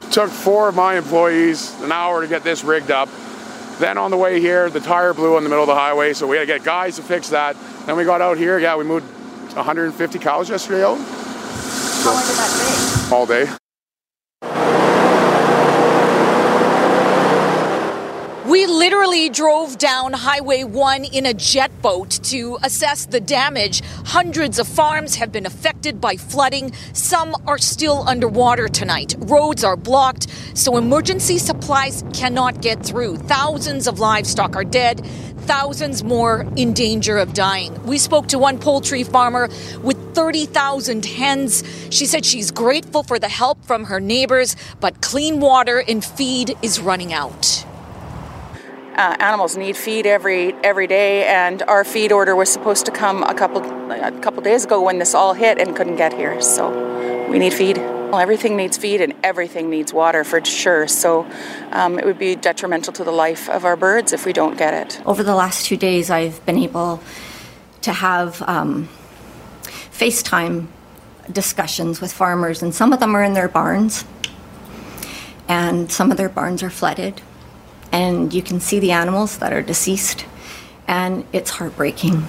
It 0.03 0.13
took 0.13 0.29
four 0.29 0.69
of 0.69 0.75
my 0.75 0.99
employees 0.99 1.81
an 1.81 1.93
hour 1.93 2.21
to 2.21 2.29
get 2.29 2.45
this 2.45 2.63
rigged 2.63 2.91
up. 2.91 3.09
Then 3.79 3.97
on 3.97 4.11
the 4.11 4.17
way 4.17 4.41
here, 4.41 4.69
the 4.71 4.81
tire 4.81 5.15
blew 5.15 5.37
in 5.37 5.45
the 5.45 5.51
middle 5.51 5.63
of 5.63 5.69
the 5.69 5.75
highway, 5.75 6.13
so 6.13 6.27
we 6.27 6.37
had 6.37 6.43
to 6.43 6.47
get 6.47 6.65
guys 6.65 6.97
to 6.97 7.03
fix 7.03 7.29
that. 7.31 7.57
Then 7.87 7.97
we 7.97 8.05
got 8.05 8.21
out 8.21 8.37
here. 8.37 8.59
Yeah, 8.59 8.77
we 8.77 8.85
moved 8.85 9.07
150 9.55 10.19
cows 10.19 10.51
yesterday 10.51 10.85
out. 10.85 10.99
How 10.99 12.13
long 12.13 12.27
did 12.27 12.37
that 12.37 13.05
take? 13.05 13.13
All 13.13 13.27
day. 13.27 13.68
We 18.49 18.65
literally 18.65 19.29
drove 19.29 19.77
down 19.77 20.15
Highway 20.15 20.65
1 20.65 21.05
in 21.05 21.27
a 21.27 21.35
jet 21.35 21.71
boat 21.83 22.09
to 22.23 22.57
assess 22.63 23.05
the 23.05 23.21
damage. 23.21 23.83
Hundreds 24.07 24.59
of 24.59 24.67
farms 24.67 25.17
have 25.17 25.31
been 25.31 25.45
affected 25.45 26.01
by 26.01 26.17
flooding. 26.17 26.73
Some 26.95 27.37
are 27.47 27.59
still 27.59 28.09
underwater 28.09 28.67
tonight. 28.67 29.17
Roads 29.19 29.65
are 29.65 29.77
blocked, 29.77 30.29
so 30.55 30.79
emergency 30.79 31.37
supplies 31.37 32.03
cannot 32.15 32.63
get 32.63 32.83
through. 32.83 33.19
Thousands 33.19 33.87
of 33.87 33.99
livestock 33.99 34.57
are 34.57 34.65
dead 34.65 35.07
thousands 35.43 36.05
more 36.05 36.47
in 36.57 36.75
danger 36.75 37.17
of 37.17 37.33
dying. 37.33 37.73
We 37.87 37.97
spoke 37.97 38.27
to 38.29 38.39
one 38.39 38.59
poultry 38.59 39.03
farmer 39.03 39.49
with 39.83 40.15
30,000 40.15 41.07
hens. 41.07 41.65
She 41.89 42.05
said 42.05 42.27
she's 42.27 42.51
grateful 42.51 43.03
for 43.03 43.19
the 43.19 43.31
help 43.31 43.65
from 43.65 43.85
her 43.85 43.99
neighbors, 43.99 44.57
but 44.79 45.01
clean 45.01 45.41
water 45.41 45.83
and 45.89 46.05
feed 46.05 46.55
is 46.61 46.81
running 46.81 47.15
out. 47.15 47.65
Uh, 48.99 49.15
animals 49.21 49.57
need 49.57 49.77
feed 49.77 50.07
every 50.07 50.53
every 50.65 50.89
day, 50.89 51.25
and 51.25 51.63
our 51.63 51.85
feed 51.85 52.11
order 52.11 52.35
was 52.35 52.49
supposed 52.49 52.85
to 52.85 52.91
come 52.91 53.23
a 53.23 53.33
couple 53.33 53.63
a 53.93 54.11
couple 54.21 54.43
days 54.43 54.65
ago 54.65 54.83
when 54.83 54.99
this 54.99 55.15
all 55.15 55.35
hit 55.35 55.57
and 55.57 55.77
couldn't 55.77 55.95
get 55.95 56.13
here. 56.13 56.43
So 56.43 56.69
we 57.31 57.39
need 57.39 57.55
feed. 57.55 57.77
Well, 57.77 58.19
everything 58.19 58.57
needs 58.57 58.77
feed 58.77 59.01
and 59.01 59.15
everything 59.23 59.71
needs 59.71 59.93
water 59.93 60.25
for 60.25 60.45
sure. 60.45 60.89
So 60.89 61.31
um, 61.71 61.97
it 61.97 62.05
would 62.07 62.19
be 62.19 62.35
detrimental 62.35 62.93
to 62.95 63.05
the 63.05 63.13
life 63.13 63.49
of 63.49 63.65
our 63.65 63.77
birds 63.77 64.13
if 64.13 64.27
we 64.27 64.33
don't 64.33 64.59
get 64.59 64.75
it. 64.75 65.01
Over 65.07 65.23
the 65.23 65.37
last 65.37 65.67
two 65.67 65.77
days, 65.77 66.11
I've 66.11 66.45
been 66.45 66.59
able 66.59 67.01
to 67.83 67.93
have 67.93 68.43
um, 68.49 68.89
FaceTime 69.93 70.67
discussions 71.31 72.01
with 72.01 72.13
farmers, 72.13 72.65
and 72.65 72.75
some 72.75 72.93
of 72.93 72.99
them 72.99 73.15
are 73.15 73.23
in 73.23 73.35
their 73.35 73.49
barns, 73.49 74.05
and 75.47 75.93
some 75.93 76.11
of 76.11 76.17
their 76.17 76.29
barns 76.29 76.65
are 76.65 76.71
flooded 76.71 77.23
and 77.93 78.33
you 78.33 78.43
can 78.43 78.61
see 78.61 78.79
the 78.79 78.93
animals 78.93 79.39
that 79.39 79.53
are 79.53 79.63
deceased, 79.63 80.25
and 80.87 81.25
it's 81.33 81.51
heartbreaking. 81.51 82.27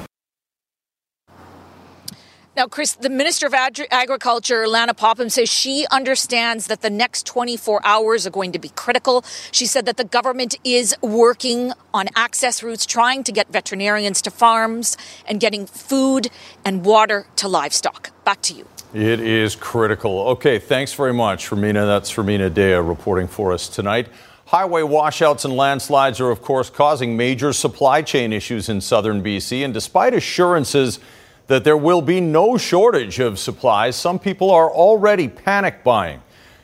Now, 2.59 2.67
Chris, 2.67 2.91
the 2.91 3.09
Minister 3.09 3.47
of 3.47 3.53
Ag- 3.53 3.87
Agriculture, 3.89 4.67
Lana 4.67 4.93
Popham, 4.93 5.29
says 5.29 5.47
she 5.47 5.85
understands 5.91 6.67
that 6.67 6.81
the 6.81 6.89
next 6.89 7.25
24 7.25 7.79
hours 7.85 8.27
are 8.27 8.31
going 8.31 8.51
to 8.51 8.59
be 8.59 8.67
critical. 8.67 9.23
She 9.53 9.65
said 9.65 9.85
that 9.85 9.95
the 9.95 10.03
government 10.03 10.55
is 10.65 10.93
working 11.01 11.71
on 11.93 12.09
access 12.17 12.61
routes, 12.61 12.85
trying 12.85 13.23
to 13.23 13.31
get 13.31 13.47
veterinarians 13.49 14.21
to 14.23 14.29
farms 14.29 14.97
and 15.25 15.39
getting 15.39 15.67
food 15.67 16.31
and 16.65 16.83
water 16.83 17.27
to 17.37 17.47
livestock. 17.47 18.11
Back 18.25 18.41
to 18.41 18.53
you. 18.53 18.67
It 18.93 19.21
is 19.21 19.55
critical. 19.55 20.19
Okay, 20.29 20.59
thanks 20.59 20.93
very 20.93 21.13
much, 21.13 21.51
Rumina. 21.51 21.85
That's 21.85 22.11
Rumina 22.11 22.49
Daya 22.49 22.85
reporting 22.85 23.29
for 23.29 23.53
us 23.53 23.69
tonight. 23.69 24.09
Highway 24.50 24.82
washouts 24.82 25.46
and 25.46 25.56
landslides 25.56 26.20
are, 26.20 26.32
of 26.32 26.41
course, 26.41 26.72
causing 26.72 27.15
major 27.15 27.53
supply 27.53 28.01
chain 28.01 28.34
issues 28.34 28.68
in 28.68 28.82
southern 28.82 29.22
BC. 29.22 29.63
And 29.63 29.72
despite 29.72 30.15
assurances 30.15 31.00
that 31.46 31.63
there 31.63 31.77
will 31.77 32.01
be 32.01 32.20
no 32.20 32.58
shortage 32.58 33.20
of 33.20 33.38
supplies, 33.38 33.96
some 33.96 34.18
people 34.18 34.50
are 34.50 34.68
already 34.68 35.27
panic 35.27 35.84
buying. 35.84 36.24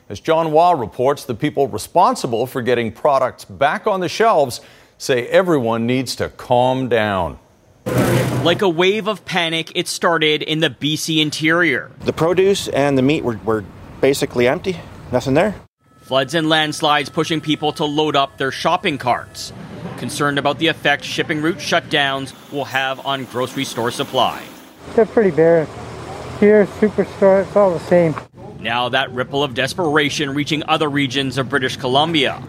As 0.10 0.20
John 0.20 0.48
Hua 0.48 0.72
reports, 0.72 1.26
the 1.26 1.36
people 1.36 1.68
responsible 1.68 2.48
for 2.48 2.64
getting 2.64 2.92
products 2.92 3.46
back 3.46 3.86
on 3.86 4.00
the 4.00 4.10
shelves 4.10 4.62
say 4.98 5.28
everyone 5.28 5.86
needs 5.86 6.16
to 6.16 6.30
calm 6.30 6.90
down. 6.90 7.38
Like 8.44 8.64
a 8.64 8.70
wave 8.70 9.08
of 9.08 9.26
panic, 9.26 9.72
it 9.76 9.88
started 9.88 10.42
in 10.42 10.60
the 10.60 10.72
BC 10.72 11.22
interior. 11.22 11.92
The 12.00 12.14
produce 12.14 12.68
and 12.68 12.98
the 12.98 13.04
meat 13.04 13.24
were, 13.24 13.38
were 13.46 13.64
basically 14.02 14.48
empty, 14.48 14.80
nothing 15.12 15.36
there. 15.36 15.54
Floods 16.06 16.36
and 16.36 16.48
landslides 16.48 17.10
pushing 17.10 17.42
people 17.42 17.72
to 17.72 17.84
load 17.84 18.16
up 18.16 18.38
their 18.38 18.52
shopping 18.52 19.00
carts. 19.00 19.52
Concerned 19.98 20.38
about 20.38 20.60
the 20.60 20.68
effect 20.68 21.04
shipping 21.04 21.42
route 21.42 21.58
shutdowns 21.58 22.32
will 22.52 22.66
have 22.66 23.04
on 23.08 23.26
grocery 23.26 23.66
store 23.66 23.90
supply. 23.90 24.46
They're 24.94 25.08
pretty 25.08 25.32
bare. 25.32 25.66
Here, 26.40 26.68
Superstore, 26.68 27.44
it's 27.44 27.56
all 27.56 27.74
the 27.74 27.80
same. 27.80 28.14
Now 28.60 28.88
that 28.90 29.12
ripple 29.14 29.44
of 29.44 29.56
desperation 29.56 30.36
reaching 30.36 30.62
other 30.68 30.88
regions 30.88 31.40
of 31.40 31.50
British 31.50 31.76
Columbia. 31.76 32.40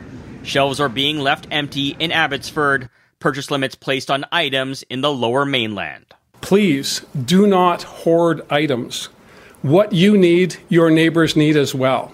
Shelves 0.42 0.78
are 0.78 0.90
being 0.90 1.20
left 1.20 1.46
empty 1.50 1.96
in 1.98 2.12
Abbotsford, 2.12 2.90
purchase 3.20 3.50
limits 3.50 3.74
placed 3.74 4.10
on 4.10 4.26
items 4.30 4.82
in 4.90 5.00
the 5.00 5.10
lower 5.10 5.46
mainland. 5.46 6.04
Please 6.42 7.06
do 7.24 7.46
not 7.46 7.84
hoard 7.84 8.42
items. 8.50 9.06
What 9.62 9.94
you 9.94 10.18
need, 10.18 10.56
your 10.68 10.90
neighbors 10.90 11.36
need 11.36 11.56
as 11.56 11.74
well. 11.74 12.12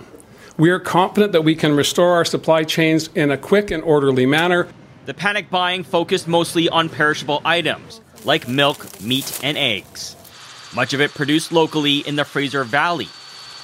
We 0.63 0.71
are 0.71 0.79
confident 0.79 1.33
that 1.33 1.43
we 1.43 1.57
can 1.57 1.75
restore 1.75 2.13
our 2.13 2.25
supply 2.25 2.63
chains 2.63 3.11
in 3.17 3.33
a 3.33 3.37
quick 3.37 3.73
and 3.73 3.83
orderly 3.83 4.27
manner. 4.27 4.69
The 5.07 5.13
panic 5.13 5.51
buying 5.51 5.83
focused 5.83 6.29
mostly 6.29 6.69
on 6.69 6.89
perishable 6.89 7.43
items 7.45 8.01
like 8.25 8.47
milk, 8.47 9.01
meat, 9.01 9.41
and 9.43 9.59
eggs. 9.59 10.15
Much 10.73 10.93
of 10.93 11.01
it 11.01 11.13
produced 11.15 11.51
locally 11.51 11.99
in 12.07 12.15
the 12.15 12.25
Fraser 12.25 12.63
Valley, 12.63 13.09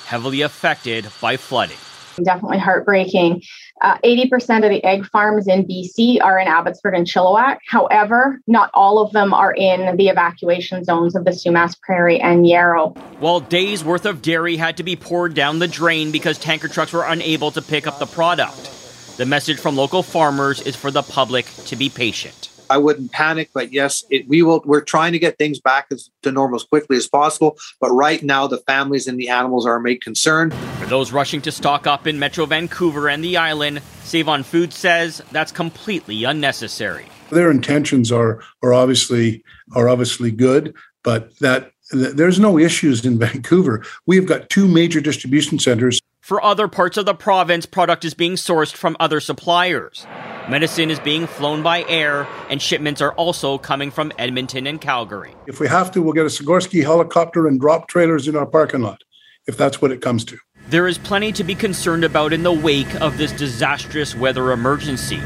heavily 0.06 0.40
affected 0.40 1.06
by 1.20 1.36
flooding. 1.36 1.76
Definitely 2.24 2.58
heartbreaking. 2.58 3.42
Uh, 3.80 3.96
80% 4.04 4.64
of 4.64 4.70
the 4.70 4.82
egg 4.84 5.06
farms 5.06 5.46
in 5.46 5.64
BC 5.64 6.20
are 6.22 6.38
in 6.38 6.48
Abbotsford 6.48 6.94
and 6.94 7.06
Chilliwack. 7.06 7.58
However, 7.66 8.40
not 8.46 8.70
all 8.74 8.98
of 8.98 9.12
them 9.12 9.32
are 9.32 9.52
in 9.52 9.96
the 9.96 10.08
evacuation 10.08 10.84
zones 10.84 11.14
of 11.14 11.24
the 11.24 11.30
Sumas 11.30 11.80
Prairie 11.80 12.20
and 12.20 12.46
Yarrow. 12.46 12.90
While 13.20 13.40
days 13.40 13.84
worth 13.84 14.04
of 14.04 14.22
dairy 14.22 14.56
had 14.56 14.76
to 14.78 14.82
be 14.82 14.96
poured 14.96 15.34
down 15.34 15.58
the 15.58 15.68
drain 15.68 16.10
because 16.10 16.38
tanker 16.38 16.68
trucks 16.68 16.92
were 16.92 17.04
unable 17.04 17.50
to 17.52 17.62
pick 17.62 17.86
up 17.86 17.98
the 17.98 18.06
product. 18.06 18.74
The 19.16 19.26
message 19.26 19.58
from 19.58 19.76
local 19.76 20.02
farmers 20.02 20.60
is 20.60 20.76
for 20.76 20.90
the 20.90 21.02
public 21.02 21.46
to 21.66 21.76
be 21.76 21.88
patient. 21.88 22.47
I 22.70 22.78
wouldn't 22.78 23.12
panic, 23.12 23.50
but 23.52 23.72
yes, 23.72 24.04
it, 24.10 24.28
we 24.28 24.42
will. 24.42 24.62
We're 24.64 24.80
trying 24.82 25.12
to 25.12 25.18
get 25.18 25.38
things 25.38 25.60
back 25.60 25.86
as, 25.90 26.10
to 26.22 26.32
normal 26.32 26.56
as 26.56 26.64
quickly 26.64 26.96
as 26.96 27.08
possible. 27.08 27.56
But 27.80 27.90
right 27.90 28.22
now, 28.22 28.46
the 28.46 28.58
families 28.58 29.06
and 29.06 29.18
the 29.18 29.28
animals 29.28 29.66
are 29.66 29.76
a 29.76 29.80
made 29.80 30.02
concerned. 30.02 30.54
For 30.80 30.86
those 30.86 31.12
rushing 31.12 31.40
to 31.42 31.52
stock 31.52 31.86
up 31.86 32.06
in 32.06 32.18
Metro 32.18 32.46
Vancouver 32.46 33.08
and 33.08 33.22
the 33.22 33.36
island, 33.36 33.82
Save 34.04 34.28
on 34.28 34.42
Food 34.42 34.72
says 34.72 35.22
that's 35.32 35.52
completely 35.52 36.24
unnecessary. 36.24 37.06
Their 37.30 37.50
intentions 37.50 38.10
are 38.10 38.42
are 38.62 38.72
obviously 38.72 39.44
are 39.74 39.88
obviously 39.88 40.30
good, 40.30 40.74
but 41.02 41.36
that 41.38 41.72
there's 41.90 42.38
no 42.38 42.58
issues 42.58 43.04
in 43.04 43.18
Vancouver. 43.18 43.84
We've 44.06 44.26
got 44.26 44.48
two 44.48 44.68
major 44.68 45.00
distribution 45.00 45.58
centers. 45.58 46.00
For 46.28 46.44
other 46.44 46.68
parts 46.68 46.98
of 46.98 47.06
the 47.06 47.14
province, 47.14 47.64
product 47.64 48.04
is 48.04 48.12
being 48.12 48.34
sourced 48.34 48.74
from 48.74 48.98
other 49.00 49.18
suppliers. 49.18 50.06
Medicine 50.50 50.90
is 50.90 51.00
being 51.00 51.26
flown 51.26 51.62
by 51.62 51.84
air, 51.84 52.28
and 52.50 52.60
shipments 52.60 53.00
are 53.00 53.12
also 53.12 53.56
coming 53.56 53.90
from 53.90 54.12
Edmonton 54.18 54.66
and 54.66 54.78
Calgary. 54.78 55.34
If 55.46 55.58
we 55.58 55.68
have 55.68 55.90
to, 55.92 56.02
we'll 56.02 56.12
get 56.12 56.26
a 56.26 56.28
Sikorsky 56.28 56.82
helicopter 56.82 57.46
and 57.46 57.58
drop 57.58 57.88
trailers 57.88 58.28
in 58.28 58.36
our 58.36 58.44
parking 58.44 58.82
lot, 58.82 59.04
if 59.46 59.56
that's 59.56 59.80
what 59.80 59.90
it 59.90 60.02
comes 60.02 60.22
to. 60.26 60.36
There 60.68 60.86
is 60.86 60.98
plenty 60.98 61.32
to 61.32 61.42
be 61.42 61.54
concerned 61.54 62.04
about 62.04 62.34
in 62.34 62.42
the 62.42 62.52
wake 62.52 62.94
of 63.00 63.16
this 63.16 63.32
disastrous 63.32 64.14
weather 64.14 64.52
emergency. 64.52 65.22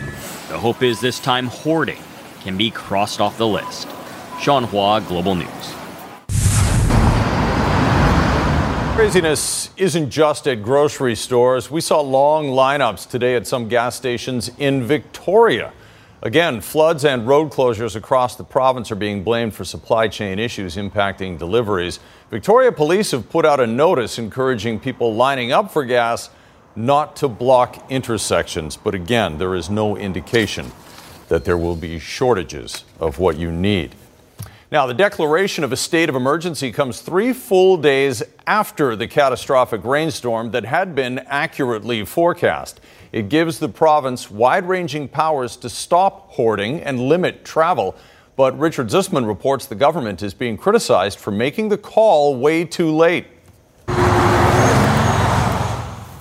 The 0.51 0.59
hope 0.61 0.85
is 0.85 1.01
this 1.01 1.19
time 1.19 1.49
hoarding 1.49 2.01
can 2.43 2.57
be 2.57 2.71
crossed 2.71 3.21
off 3.21 3.39
the 3.39 3.49
list. 3.49 3.89
John 4.41 4.63
Hua, 4.63 5.01
Global 5.01 5.35
News. 5.35 5.82
Craziness 9.03 9.71
isn't 9.77 10.11
just 10.11 10.47
at 10.47 10.63
grocery 10.63 11.17
stores. 11.17 11.69
We 11.69 11.81
saw 11.81 12.01
long 12.01 12.47
lineups 12.47 13.11
today 13.11 13.35
at 13.35 13.49
some 13.49 13.67
gas 13.67 13.97
stations 13.97 14.49
in 14.59 14.85
Victoria. 14.85 15.73
Again, 16.23 16.61
floods 16.61 17.05
and 17.05 17.27
road 17.27 17.51
closures 17.51 17.97
across 17.97 18.37
the 18.37 18.45
province 18.45 18.93
are 18.93 18.95
being 18.95 19.25
blamed 19.25 19.55
for 19.55 19.65
supply 19.65 20.07
chain 20.07 20.39
issues 20.39 20.77
impacting 20.77 21.37
deliveries. 21.37 21.99
Victoria 22.31 22.71
police 22.71 23.11
have 23.11 23.29
put 23.29 23.45
out 23.45 23.59
a 23.59 23.67
notice 23.67 24.21
encouraging 24.21 24.79
people 24.79 25.13
lining 25.17 25.51
up 25.51 25.73
for 25.73 25.85
gas 25.85 26.31
not 26.77 27.17
to 27.17 27.27
block 27.27 27.91
intersections. 27.91 28.77
But 28.77 28.95
again, 28.95 29.37
there 29.37 29.57
is 29.57 29.69
no 29.69 29.97
indication 29.97 30.71
that 31.27 31.45
there 31.45 31.59
will 31.59 31.75
be 31.75 31.99
shortages 31.99 32.85
of 33.01 33.19
what 33.19 33.37
you 33.37 33.51
need. 33.51 33.97
Now, 34.73 34.87
the 34.87 34.95
declaration 34.95 35.65
of 35.65 35.73
a 35.73 35.77
state 35.77 36.09
of 36.09 36.15
emergency 36.15 36.73
comes 36.73 37.03
three 37.03 37.35
full 37.35 37.77
days 37.77 38.23
after 38.47 38.97
the 38.97 39.07
catastrophic 39.07 39.85
rainstorm 39.85 40.53
that 40.53 40.65
had 40.65 40.95
been 40.95 41.19
accurately 41.19 42.07
forecast. 42.07 42.81
It 43.13 43.29
gives 43.29 43.59
the 43.59 43.69
province 43.69 44.31
wide 44.31 44.67
ranging 44.67 45.09
powers 45.09 45.57
to 45.57 45.69
stop 45.69 46.31
hoarding 46.31 46.81
and 46.81 47.01
limit 47.01 47.45
travel. 47.45 47.95
But 48.35 48.59
Richard 48.59 48.87
Zussman 48.87 49.27
reports 49.27 49.67
the 49.67 49.75
government 49.75 50.23
is 50.23 50.33
being 50.33 50.57
criticized 50.57 51.19
for 51.19 51.33
making 51.33 51.69
the 51.69 51.77
call 51.77 52.37
way 52.37 52.65
too 52.65 52.97
late. 52.97 53.27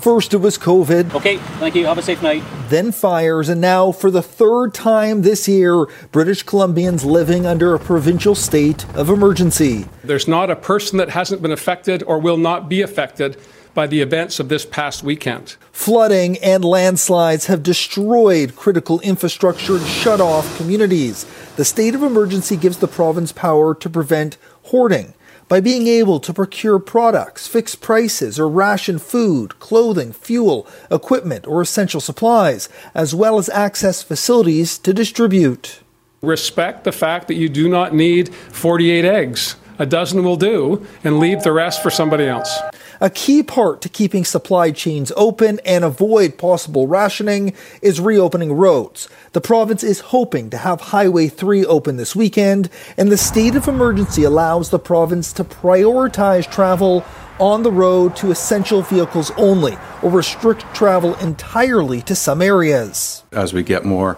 First, 0.02 0.34
it 0.34 0.38
was 0.38 0.58
COVID. 0.58 1.14
Okay, 1.14 1.38
thank 1.38 1.76
you. 1.76 1.86
Have 1.86 2.00
a 2.00 2.02
safe 2.02 2.24
night. 2.24 2.44
Then 2.70 2.92
fires, 2.92 3.50
and 3.50 3.62
now, 3.62 3.92
for 3.92 4.10
the 4.10 4.24
third 4.24 4.74
time 4.74 5.22
this 5.22 5.48
year, 5.48 5.86
British 6.12 6.44
Columbians 6.44 7.06
living 7.06 7.46
under 7.46 7.76
a 7.76 7.80
provincial 7.80 8.34
state 8.34 8.84
of 8.96 9.10
emergency. 9.10 9.86
There's 10.04 10.28
not 10.28 10.50
a 10.50 10.56
person 10.56 10.98
that 10.98 11.10
hasn't 11.10 11.44
been 11.44 11.52
affected 11.52 12.02
or 12.02 12.18
will 12.18 12.38
not 12.38 12.68
be 12.68 12.82
affected 12.82 13.38
by 13.76 13.86
the 13.86 14.02
events 14.02 14.40
of 14.40 14.50
this 14.50 14.66
past 14.66 15.04
weekend. 15.04 15.56
Flooding 15.72 16.38
and 16.40 16.66
landslides 16.66 17.46
have 17.46 17.62
destroyed 17.62 18.56
critical 18.56 19.00
infrastructure 19.02 19.78
and 19.78 19.86
shut 19.86 20.20
off 20.20 20.58
communities. 20.58 21.28
The 21.58 21.66
state 21.66 21.94
of 21.94 22.02
emergency 22.02 22.58
gives 22.58 22.78
the 22.78 22.88
province 22.88 23.32
power 23.32 23.76
to 23.76 23.90
prevent 23.90 24.38
hoarding 24.64 25.14
by 25.52 25.60
being 25.60 25.86
able 25.86 26.22
to 26.22 26.34
procure 26.34 26.80
products, 26.80 27.46
fix 27.46 27.76
prices, 27.76 28.40
or 28.40 28.48
ration 28.48 28.98
food, 28.98 29.60
clothing, 29.60 30.14
fuel, 30.14 30.66
equipment, 30.90 31.46
or 31.46 31.62
essential 31.62 32.00
supplies, 32.00 32.70
as 32.96 33.14
well 33.14 33.38
as 33.38 33.50
access 33.50 34.02
facilities 34.02 34.78
to 34.78 34.94
distribute. 34.94 35.82
Respect 36.22 36.86
the 36.86 36.94
fact 36.94 37.28
that 37.28 37.34
you 37.34 37.50
do 37.50 37.68
not 37.68 37.94
need 37.94 38.34
48 38.34 39.04
eggs. 39.04 39.58
A 39.78 39.86
dozen 39.86 40.24
will 40.24 40.38
do, 40.38 40.88
and 41.04 41.20
leave 41.20 41.44
the 41.44 41.52
rest 41.52 41.84
for 41.84 41.90
somebody 41.90 42.28
else. 42.28 42.58
A 43.04 43.10
key 43.10 43.42
part 43.42 43.82
to 43.82 43.90
keeping 43.90 44.24
supply 44.24 44.70
chains 44.70 45.12
open 45.18 45.60
and 45.66 45.84
avoid 45.84 46.38
possible 46.38 46.86
rationing 46.86 47.56
is 47.82 48.00
reopening 48.00 48.54
roads. 48.54 49.10
The 49.32 49.42
province 49.42 49.84
is 49.84 50.02
hoping 50.02 50.52
to 50.52 50.58
have 50.58 50.80
Highway 50.80 51.28
3 51.28 51.66
open 51.66 51.98
this 51.98 52.16
weekend, 52.16 52.70
and 52.98 53.12
the 53.12 53.18
state 53.18 53.56
of 53.56 53.68
emergency 53.68 54.24
allows 54.24 54.70
the 54.70 54.78
province 54.78 55.34
to 55.34 55.44
prioritize 55.44 56.48
travel 56.48 57.04
on 57.40 57.64
the 57.64 57.72
road 57.72 58.16
to 58.18 58.30
essential 58.30 58.84
vehicles 58.84 59.32
only 59.32 59.80
or 60.04 60.12
restrict 60.12 60.64
travel 60.76 61.16
entirely 61.16 62.04
to 62.04 62.14
some 62.14 62.40
areas. 62.40 63.24
As 63.32 63.52
we 63.52 63.64
get 63.64 63.84
more 63.84 64.16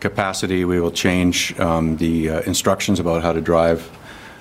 capacity, 0.00 0.64
we 0.64 0.80
will 0.80 0.90
change 0.90 1.56
um, 1.60 1.98
the 1.98 2.30
uh, 2.30 2.40
instructions 2.40 2.98
about 2.98 3.22
how 3.22 3.32
to 3.32 3.40
drive 3.40 3.88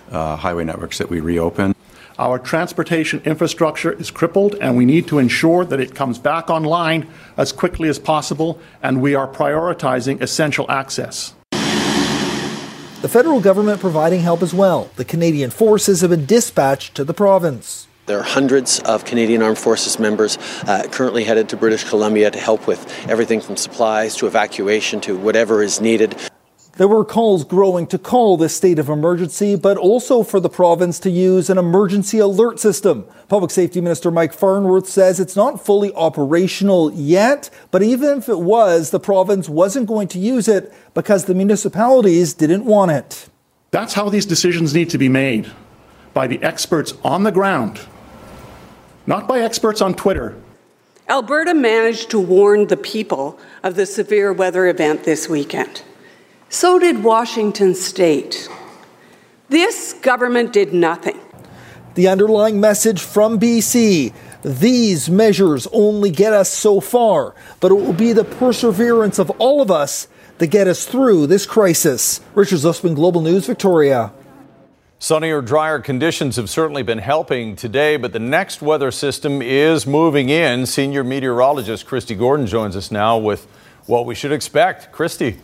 uh, 0.10 0.36
highway 0.36 0.64
networks 0.64 0.98
that 0.98 1.12
we 1.12 1.20
reopen. 1.20 1.76
Our 2.20 2.40
transportation 2.40 3.22
infrastructure 3.26 3.92
is 3.92 4.10
crippled, 4.10 4.56
and 4.56 4.76
we 4.76 4.86
need 4.86 5.08
to 5.08 5.20
ensure 5.20 5.64
that 5.66 5.80
it 5.80 5.94
comes 5.94 6.18
back 6.18 6.50
online 6.50 7.08
as 7.38 7.52
quickly 7.52 7.90
as 7.90 8.00
possible, 8.00 8.60
and 8.82 9.04
we 9.04 9.14
are 9.14 9.28
prioritizing 9.28 10.20
essential 10.20 10.66
access. 10.70 11.36
The 11.52 13.08
federal 13.08 13.40
government 13.40 13.80
providing 13.80 14.22
help 14.22 14.42
as 14.42 14.52
well. 14.52 14.90
The 14.96 15.06
Canadian 15.06 15.52
forces 15.52 16.02
have 16.02 16.10
been 16.10 16.26
dispatched 16.26 16.96
to 16.96 17.04
the 17.04 17.14
province. 17.14 17.88
There 18.08 18.18
are 18.18 18.24
hundreds 18.24 18.80
of 18.80 19.06
Canadian 19.06 19.44
Armed 19.44 19.60
Forces 19.60 20.00
members 20.00 20.40
uh, 20.66 20.88
currently 20.90 21.24
headed 21.24 21.50
to 21.50 21.58
British 21.58 21.84
Columbia 21.84 22.32
to 22.32 22.40
help 22.40 22.66
with 22.66 22.92
everything 23.08 23.42
from 23.42 23.58
supplies 23.58 24.16
to 24.16 24.26
evacuation 24.26 25.02
to 25.02 25.16
whatever 25.16 25.62
is 25.62 25.80
needed. 25.80 26.16
There 26.78 26.88
were 26.88 27.04
calls 27.04 27.44
growing 27.44 27.88
to 27.88 27.98
call 27.98 28.38
this 28.38 28.56
state 28.56 28.78
of 28.78 28.88
emergency, 28.88 29.56
but 29.56 29.78
also 29.78 30.22
for 30.22 30.40
the 30.40 30.48
province 30.48 31.00
to 31.00 31.10
use 31.10 31.50
an 31.50 31.58
emergency 31.58 32.20
alert 32.20 32.60
system. 32.60 33.06
Public 33.28 33.50
Safety 33.50 33.82
Minister 33.82 34.12
Mike 34.12 34.32
Farnworth 34.32 34.88
says 34.88 35.20
it's 35.20 35.36
not 35.36 35.66
fully 35.66 35.92
operational 35.96 36.94
yet, 36.94 37.50
but 37.72 37.82
even 37.82 38.20
if 38.20 38.30
it 38.30 38.40
was, 38.40 38.92
the 38.92 39.00
province 39.00 39.50
wasn't 39.50 39.88
going 39.88 40.08
to 40.10 40.20
use 40.20 40.48
it 40.48 40.72
because 40.94 41.26
the 41.26 41.34
municipalities 41.34 42.36
didn't 42.36 42.64
want 42.64 42.92
it. 42.92 43.28
That's 43.72 43.96
how 43.96 44.10
these 44.10 44.28
decisions 44.28 44.76
need 44.76 44.92
to 44.92 45.00
be 45.00 45.10
made 45.10 45.52
by 46.14 46.28
the 46.28 46.42
experts 46.44 46.94
on 47.04 47.24
the 47.24 47.32
ground, 47.32 47.82
not 49.08 49.28
by 49.28 49.40
experts 49.40 49.82
on 49.82 49.96
Twitter. 49.96 50.36
Alberta 51.10 51.56
managed 51.56 52.12
to 52.12 52.20
warn 52.20 52.68
the 52.68 52.78
people 52.78 53.40
of 53.64 53.74
the 53.74 53.88
severe 53.88 54.32
weather 54.32 54.68
event 54.68 55.06
this 55.06 55.28
weekend. 55.28 55.82
So 56.50 56.80
did 56.80 57.04
Washington 57.04 57.76
state. 57.76 58.50
This 59.50 59.94
government 59.94 60.54
did 60.54 60.74
nothing. 60.74 61.20
The 61.96 62.08
underlying 62.08 62.60
message 62.60 63.02
from 63.02 63.40
BC 63.40 64.14
these 64.48 65.10
measures 65.10 65.68
only 65.74 66.12
get 66.12 66.32
us 66.32 66.50
so 66.50 66.80
far, 66.80 67.36
but 67.60 67.72
it 67.72 67.76
will 67.76 67.94
be 67.94 68.14
the 68.14 68.24
perseverance 68.24 69.20
of 69.20 69.30
all 69.32 69.62
of 69.62 69.72
us 69.72 70.08
that 70.38 70.48
get 70.48 70.68
us 70.68 70.86
through 70.86 71.28
this 71.28 71.46
crisis. 71.46 72.22
Richard 72.34 72.60
Zussman, 72.60 72.96
Global 72.96 73.22
News, 73.22 73.46
Victoria. 73.48 74.14
Sunnier, 75.00 75.42
drier 75.42 75.80
conditions 75.80 76.38
have 76.38 76.50
certainly 76.50 76.82
been 76.82 77.00
helping 77.00 77.56
today, 77.56 77.98
but 77.98 78.14
the 78.14 78.20
next 78.20 78.62
weather 78.62 78.90
system 78.90 79.42
is 79.42 79.86
moving 79.86 80.30
in. 80.30 80.66
Senior 80.66 81.04
meteorologist 81.04 81.86
Kristi 81.86 82.18
Gordon 82.18 82.48
joins 82.48 82.76
us 82.76 82.90
now 82.90 83.18
with 83.18 83.46
what 83.86 84.06
we 84.06 84.16
should 84.16 84.32
expect. 84.32 84.94
Kristi. 84.94 85.38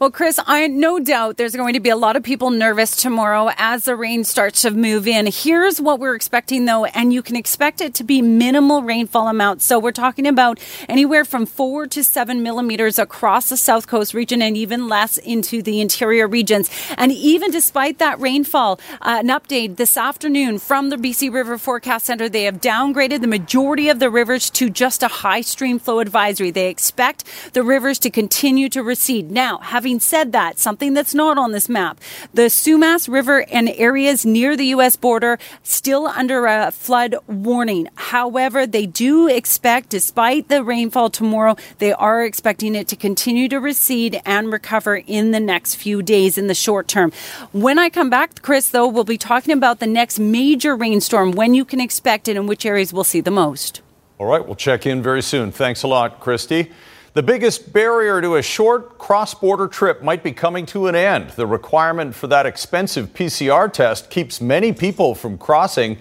Well, 0.00 0.10
Chris, 0.10 0.40
I 0.46 0.66
no 0.66 0.98
doubt 0.98 1.36
there's 1.36 1.54
going 1.54 1.74
to 1.74 1.80
be 1.80 1.90
a 1.90 1.96
lot 1.96 2.16
of 2.16 2.22
people 2.22 2.48
nervous 2.48 2.96
tomorrow 2.96 3.50
as 3.58 3.84
the 3.84 3.94
rain 3.94 4.24
starts 4.24 4.62
to 4.62 4.70
move 4.70 5.06
in. 5.06 5.26
Here's 5.26 5.78
what 5.78 6.00
we're 6.00 6.14
expecting 6.14 6.64
though, 6.64 6.86
and 6.86 7.12
you 7.12 7.20
can 7.20 7.36
expect 7.36 7.82
it 7.82 7.92
to 7.96 8.02
be 8.02 8.22
minimal 8.22 8.82
rainfall 8.82 9.28
amounts. 9.28 9.66
So 9.66 9.78
we're 9.78 9.92
talking 9.92 10.26
about 10.26 10.58
anywhere 10.88 11.26
from 11.26 11.44
four 11.44 11.86
to 11.88 12.02
seven 12.02 12.42
millimeters 12.42 12.98
across 12.98 13.50
the 13.50 13.58
south 13.58 13.88
coast 13.88 14.14
region 14.14 14.40
and 14.40 14.56
even 14.56 14.88
less 14.88 15.18
into 15.18 15.60
the 15.60 15.82
interior 15.82 16.26
regions. 16.26 16.70
And 16.96 17.12
even 17.12 17.50
despite 17.50 17.98
that 17.98 18.18
rainfall, 18.18 18.80
uh, 19.02 19.18
an 19.20 19.28
update 19.28 19.76
this 19.76 19.98
afternoon 19.98 20.60
from 20.60 20.88
the 20.88 20.96
BC 20.96 21.30
River 21.30 21.58
Forecast 21.58 22.06
Center, 22.06 22.30
they 22.30 22.44
have 22.44 22.62
downgraded 22.62 23.20
the 23.20 23.26
majority 23.26 23.90
of 23.90 23.98
the 23.98 24.08
rivers 24.08 24.48
to 24.48 24.70
just 24.70 25.02
a 25.02 25.08
high 25.08 25.42
stream 25.42 25.78
flow 25.78 25.98
advisory. 25.98 26.50
They 26.50 26.70
expect 26.70 27.24
the 27.52 27.62
rivers 27.62 27.98
to 27.98 28.08
continue 28.08 28.70
to 28.70 28.82
recede. 28.82 29.30
Now, 29.30 29.58
having 29.58 29.89
said 29.98 30.32
that, 30.32 30.58
something 30.58 30.94
that's 30.94 31.14
not 31.14 31.38
on 31.38 31.52
this 31.52 31.68
map, 31.68 31.98
the 32.32 32.42
Sumas 32.42 33.08
River 33.08 33.44
and 33.50 33.70
areas 33.70 34.24
near 34.24 34.56
the 34.56 34.66
U.S. 34.66 34.94
border 34.96 35.38
still 35.62 36.06
under 36.06 36.46
a 36.46 36.70
flood 36.70 37.16
warning. 37.26 37.88
However, 37.94 38.66
they 38.66 38.86
do 38.86 39.26
expect, 39.26 39.88
despite 39.88 40.48
the 40.48 40.62
rainfall 40.62 41.10
tomorrow, 41.10 41.56
they 41.78 41.92
are 41.92 42.24
expecting 42.24 42.74
it 42.74 42.86
to 42.88 42.96
continue 42.96 43.48
to 43.48 43.58
recede 43.58 44.20
and 44.24 44.52
recover 44.52 44.96
in 44.96 45.30
the 45.30 45.40
next 45.40 45.76
few 45.76 46.02
days 46.02 46.36
in 46.36 46.46
the 46.46 46.54
short 46.54 46.86
term. 46.86 47.12
When 47.52 47.78
I 47.78 47.88
come 47.88 48.10
back, 48.10 48.42
Chris, 48.42 48.68
though, 48.68 48.86
we'll 48.86 49.04
be 49.04 49.18
talking 49.18 49.52
about 49.52 49.80
the 49.80 49.86
next 49.86 50.18
major 50.18 50.76
rainstorm, 50.76 51.32
when 51.32 51.54
you 51.54 51.64
can 51.64 51.80
expect 51.80 52.28
it, 52.28 52.36
and 52.36 52.48
which 52.48 52.66
areas 52.66 52.92
we'll 52.92 53.04
see 53.04 53.20
the 53.20 53.30
most. 53.30 53.80
All 54.18 54.26
right, 54.26 54.44
we'll 54.44 54.54
check 54.54 54.84
in 54.84 55.02
very 55.02 55.22
soon. 55.22 55.50
Thanks 55.50 55.82
a 55.82 55.88
lot, 55.88 56.20
Kristi. 56.20 56.70
The 57.12 57.24
biggest 57.24 57.72
barrier 57.72 58.20
to 58.20 58.36
a 58.36 58.42
short 58.42 58.96
cross 58.96 59.34
border 59.34 59.66
trip 59.66 60.00
might 60.00 60.22
be 60.22 60.30
coming 60.30 60.64
to 60.66 60.86
an 60.86 60.94
end. 60.94 61.30
The 61.30 61.44
requirement 61.44 62.14
for 62.14 62.28
that 62.28 62.46
expensive 62.46 63.12
PCR 63.14 63.72
test 63.72 64.10
keeps 64.10 64.40
many 64.40 64.72
people 64.72 65.16
from 65.16 65.36
crossing, 65.36 65.98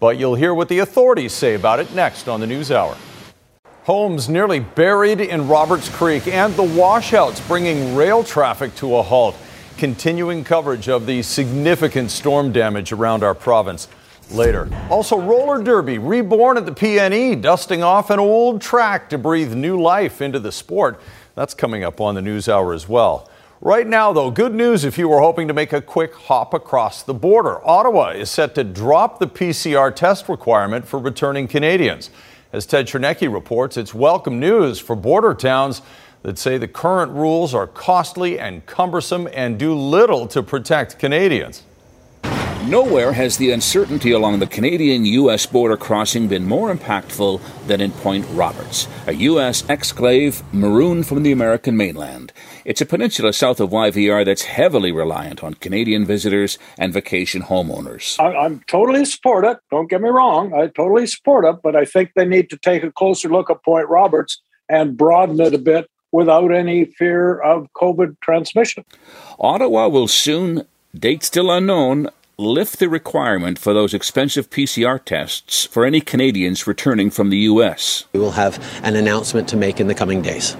but 0.00 0.16
you'll 0.16 0.34
hear 0.34 0.54
what 0.54 0.70
the 0.70 0.78
authorities 0.78 1.34
say 1.34 1.54
about 1.54 1.78
it 1.78 1.94
next 1.94 2.26
on 2.26 2.40
the 2.40 2.46
News 2.46 2.72
Hour. 2.72 2.96
Homes 3.82 4.30
nearly 4.30 4.60
buried 4.60 5.20
in 5.20 5.46
Roberts 5.46 5.90
Creek 5.90 6.26
and 6.26 6.54
the 6.54 6.62
washouts 6.62 7.46
bringing 7.46 7.94
rail 7.94 8.24
traffic 8.24 8.74
to 8.76 8.96
a 8.96 9.02
halt. 9.02 9.36
Continuing 9.76 10.42
coverage 10.42 10.88
of 10.88 11.04
the 11.04 11.20
significant 11.20 12.10
storm 12.10 12.50
damage 12.50 12.92
around 12.92 13.22
our 13.22 13.34
province 13.34 13.88
later. 14.30 14.68
Also, 14.90 15.18
roller 15.18 15.62
derby 15.62 15.98
reborn 15.98 16.56
at 16.56 16.66
the 16.66 16.72
PNE, 16.72 17.40
dusting 17.40 17.82
off 17.82 18.10
an 18.10 18.18
old 18.18 18.60
track 18.60 19.08
to 19.10 19.18
breathe 19.18 19.54
new 19.54 19.80
life 19.80 20.20
into 20.20 20.38
the 20.38 20.52
sport. 20.52 21.00
That's 21.34 21.54
coming 21.54 21.84
up 21.84 22.00
on 22.00 22.14
the 22.14 22.22
news 22.22 22.48
hour 22.48 22.72
as 22.72 22.88
well. 22.88 23.30
Right 23.60 23.86
now, 23.86 24.12
though, 24.12 24.30
good 24.30 24.54
news 24.54 24.84
if 24.84 24.98
you 24.98 25.08
were 25.08 25.20
hoping 25.20 25.48
to 25.48 25.54
make 25.54 25.72
a 25.72 25.80
quick 25.80 26.14
hop 26.14 26.52
across 26.52 27.02
the 27.02 27.14
border. 27.14 27.66
Ottawa 27.66 28.10
is 28.10 28.30
set 28.30 28.54
to 28.56 28.64
drop 28.64 29.18
the 29.18 29.26
PCR 29.26 29.94
test 29.94 30.28
requirement 30.28 30.86
for 30.86 30.98
returning 30.98 31.48
Canadians. 31.48 32.10
As 32.52 32.66
Ted 32.66 32.86
Chernecki 32.86 33.32
reports, 33.32 33.76
it's 33.76 33.94
welcome 33.94 34.38
news 34.38 34.78
for 34.78 34.94
border 34.94 35.34
towns 35.34 35.82
that 36.22 36.38
say 36.38 36.58
the 36.58 36.68
current 36.68 37.12
rules 37.12 37.54
are 37.54 37.66
costly 37.66 38.38
and 38.38 38.66
cumbersome 38.66 39.28
and 39.32 39.58
do 39.58 39.74
little 39.74 40.26
to 40.28 40.42
protect 40.42 40.98
Canadians. 40.98 41.62
Nowhere 42.66 43.12
has 43.12 43.36
the 43.36 43.52
uncertainty 43.52 44.10
along 44.10 44.40
the 44.40 44.46
Canadian 44.48 45.04
U.S. 45.04 45.46
border 45.46 45.76
crossing 45.76 46.26
been 46.26 46.44
more 46.44 46.74
impactful 46.74 47.40
than 47.68 47.80
in 47.80 47.92
Point 47.92 48.26
Roberts, 48.30 48.88
a 49.06 49.12
U.S. 49.12 49.62
exclave 49.62 50.42
marooned 50.52 51.06
from 51.06 51.22
the 51.22 51.30
American 51.30 51.76
mainland. 51.76 52.32
It's 52.64 52.80
a 52.80 52.86
peninsula 52.86 53.34
south 53.34 53.60
of 53.60 53.70
YVR 53.70 54.24
that's 54.24 54.42
heavily 54.42 54.90
reliant 54.90 55.44
on 55.44 55.54
Canadian 55.54 56.04
visitors 56.04 56.58
and 56.76 56.92
vacation 56.92 57.42
homeowners. 57.42 58.18
I, 58.18 58.34
I'm 58.36 58.58
totally 58.66 59.04
support 59.04 59.44
it. 59.44 59.58
Don't 59.70 59.88
get 59.88 60.02
me 60.02 60.08
wrong. 60.08 60.52
I 60.52 60.66
totally 60.66 61.06
support 61.06 61.44
it, 61.44 61.62
but 61.62 61.76
I 61.76 61.84
think 61.84 62.14
they 62.16 62.26
need 62.26 62.50
to 62.50 62.56
take 62.56 62.82
a 62.82 62.90
closer 62.90 63.28
look 63.28 63.48
at 63.48 63.62
Point 63.62 63.88
Roberts 63.88 64.42
and 64.68 64.96
broaden 64.96 65.38
it 65.40 65.54
a 65.54 65.58
bit 65.58 65.88
without 66.10 66.52
any 66.52 66.86
fear 66.86 67.38
of 67.38 67.68
COVID 67.76 68.16
transmission. 68.22 68.84
Ottawa 69.38 69.86
will 69.86 70.08
soon, 70.08 70.66
date 70.98 71.22
still 71.22 71.48
unknown, 71.48 72.10
lift 72.38 72.80
the 72.80 72.88
requirement 72.88 73.58
for 73.58 73.72
those 73.72 73.94
expensive 73.94 74.50
PCR 74.50 75.02
tests 75.02 75.64
for 75.64 75.86
any 75.86 76.02
Canadians 76.02 76.66
returning 76.66 77.08
from 77.08 77.30
the 77.30 77.38
U.S. 77.38 78.04
We 78.12 78.20
will 78.20 78.32
have 78.32 78.62
an 78.84 78.94
announcement 78.94 79.48
to 79.48 79.56
make 79.56 79.80
in 79.80 79.86
the 79.86 79.94
coming 79.94 80.20
days. 80.20 80.54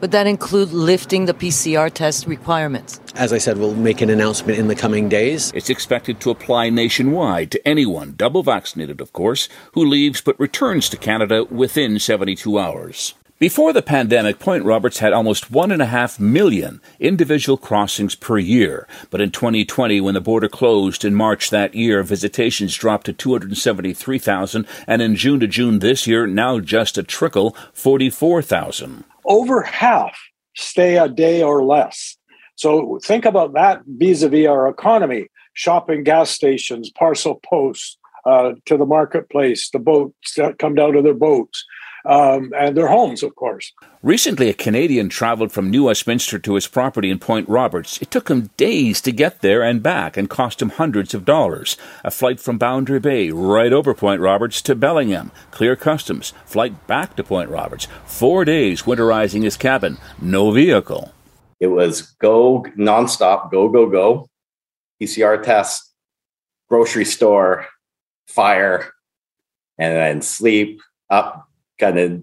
Would 0.00 0.10
that 0.10 0.26
include 0.26 0.72
lifting 0.72 1.26
the 1.26 1.34
PCR 1.34 1.92
test 1.92 2.26
requirements? 2.26 2.98
As 3.14 3.32
I 3.32 3.38
said, 3.38 3.58
we'll 3.58 3.76
make 3.76 4.00
an 4.00 4.10
announcement 4.10 4.58
in 4.58 4.66
the 4.66 4.74
coming 4.74 5.08
days. 5.08 5.52
It's 5.54 5.70
expected 5.70 6.18
to 6.22 6.30
apply 6.30 6.70
nationwide 6.70 7.52
to 7.52 7.68
anyone, 7.68 8.14
double 8.16 8.42
vaccinated, 8.42 9.00
of 9.00 9.12
course, 9.12 9.48
who 9.74 9.84
leaves 9.84 10.20
but 10.20 10.40
returns 10.40 10.88
to 10.88 10.96
Canada 10.96 11.44
within 11.44 12.00
72 12.00 12.58
hours. 12.58 13.14
Before 13.42 13.72
the 13.72 13.82
pandemic, 13.82 14.38
Point 14.38 14.64
Roberts 14.64 15.00
had 15.00 15.12
almost 15.12 15.50
one 15.50 15.72
and 15.72 15.82
a 15.82 15.86
half 15.86 16.20
million 16.20 16.80
individual 17.00 17.58
crossings 17.58 18.14
per 18.14 18.38
year. 18.38 18.86
But 19.10 19.20
in 19.20 19.32
2020, 19.32 20.00
when 20.00 20.14
the 20.14 20.20
border 20.20 20.48
closed 20.48 21.04
in 21.04 21.16
March 21.16 21.50
that 21.50 21.74
year, 21.74 22.04
visitations 22.04 22.76
dropped 22.76 23.06
to 23.06 23.12
273,000. 23.12 24.64
And 24.86 25.02
in 25.02 25.16
June 25.16 25.40
to 25.40 25.48
June 25.48 25.80
this 25.80 26.06
year, 26.06 26.24
now 26.28 26.60
just 26.60 26.96
a 26.96 27.02
trickle, 27.02 27.56
44,000. 27.72 29.02
Over 29.24 29.62
half 29.62 30.16
stay 30.54 30.96
a 30.96 31.08
day 31.08 31.42
or 31.42 31.64
less. 31.64 32.16
So 32.54 33.00
think 33.02 33.24
about 33.24 33.54
that 33.54 33.82
vis 33.88 34.22
a 34.22 34.28
vis 34.28 34.46
our 34.46 34.68
economy 34.68 35.26
shopping 35.54 36.04
gas 36.04 36.30
stations, 36.30 36.92
parcel 36.92 37.40
posts, 37.44 37.98
uh, 38.24 38.52
to 38.66 38.76
the 38.76 38.86
marketplace, 38.86 39.68
the 39.70 39.80
boats 39.80 40.34
that 40.36 40.60
come 40.60 40.76
down 40.76 40.92
to 40.92 41.02
their 41.02 41.12
boats 41.12 41.64
um, 42.04 42.52
and 42.56 42.76
their 42.76 42.88
homes, 42.88 43.22
of 43.22 43.34
course. 43.36 43.72
Recently, 44.02 44.48
a 44.48 44.54
Canadian 44.54 45.08
traveled 45.08 45.52
from 45.52 45.70
New 45.70 45.84
Westminster 45.84 46.38
to 46.38 46.54
his 46.54 46.66
property 46.66 47.10
in 47.10 47.18
Point 47.18 47.48
Roberts. 47.48 48.00
It 48.02 48.10
took 48.10 48.28
him 48.28 48.50
days 48.56 49.00
to 49.02 49.12
get 49.12 49.40
there 49.40 49.62
and 49.62 49.82
back 49.82 50.16
and 50.16 50.28
cost 50.28 50.60
him 50.60 50.70
hundreds 50.70 51.14
of 51.14 51.24
dollars. 51.24 51.76
A 52.04 52.10
flight 52.10 52.40
from 52.40 52.58
Boundary 52.58 53.00
Bay 53.00 53.30
right 53.30 53.72
over 53.72 53.94
Point 53.94 54.20
Roberts 54.20 54.60
to 54.62 54.74
Bellingham, 54.74 55.30
clear 55.50 55.76
customs, 55.76 56.32
flight 56.44 56.86
back 56.86 57.14
to 57.16 57.24
Point 57.24 57.50
Roberts, 57.50 57.86
four 58.04 58.44
days 58.44 58.82
winterizing 58.82 59.44
his 59.44 59.56
cabin, 59.56 59.98
no 60.20 60.50
vehicle. 60.50 61.12
It 61.60 61.68
was 61.68 62.02
go 62.02 62.66
nonstop, 62.76 63.52
go, 63.52 63.68
go, 63.68 63.88
go, 63.88 64.26
PCR 65.00 65.40
test, 65.40 65.92
grocery 66.68 67.04
store, 67.04 67.66
fire, 68.26 68.92
and 69.78 69.94
then 69.94 70.22
sleep, 70.22 70.80
up, 71.10 71.48
kind 71.82 71.98
of 71.98 72.22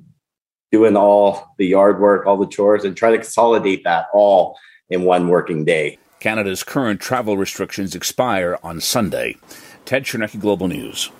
doing 0.71 0.95
all 0.95 1.53
the 1.57 1.67
yard 1.67 1.99
work, 1.99 2.25
all 2.25 2.37
the 2.37 2.47
chores, 2.47 2.85
and 2.85 2.95
try 2.95 3.11
to 3.11 3.17
consolidate 3.17 3.83
that 3.83 4.05
all 4.13 4.57
in 4.89 5.03
one 5.03 5.27
working 5.27 5.65
day. 5.65 5.97
Canada's 6.21 6.63
current 6.63 7.01
travel 7.01 7.37
restrictions 7.37 7.93
expire 7.93 8.57
on 8.63 8.79
Sunday. 8.79 9.35
Ted 9.83 10.03
Chernecki, 10.03 10.39
Global 10.39 10.67
News. 10.67 11.11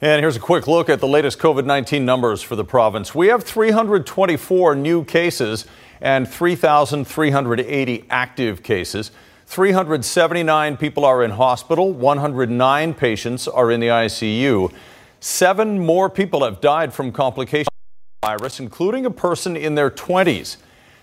And 0.00 0.20
here's 0.20 0.36
a 0.36 0.40
quick 0.40 0.66
look 0.66 0.88
at 0.88 1.00
the 1.00 1.08
latest 1.08 1.38
COVID 1.38 1.64
19 1.66 2.04
numbers 2.06 2.40
for 2.40 2.56
the 2.56 2.64
province. 2.64 3.14
We 3.14 3.26
have 3.28 3.44
324 3.44 4.76
new 4.76 5.04
cases 5.04 5.66
and 6.00 6.28
3,380 6.28 8.04
active 8.08 8.62
cases. 8.62 9.10
379 9.46 10.76
people 10.76 11.04
are 11.04 11.24
in 11.24 11.32
hospital, 11.32 11.92
109 11.92 12.94
patients 12.94 13.48
are 13.48 13.70
in 13.70 13.80
the 13.80 13.88
ICU. 13.88 14.72
Seven 15.20 15.84
more 15.84 16.08
people 16.08 16.44
have 16.44 16.60
died 16.60 16.94
from 16.94 17.10
complications 17.10 17.66
of 17.66 18.20
the 18.22 18.26
virus, 18.28 18.60
including 18.60 19.04
a 19.04 19.10
person 19.10 19.56
in 19.56 19.74
their 19.74 19.90
20s. 19.90 20.58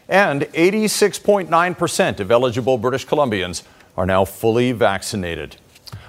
And 0.07 0.43
86.9% 0.43 2.19
of 2.21 2.31
eligible 2.31 2.77
British 2.77 3.05
Columbians 3.05 3.63
are 3.97 4.05
now 4.05 4.23
fully 4.23 4.71
vaccinated. 4.71 5.57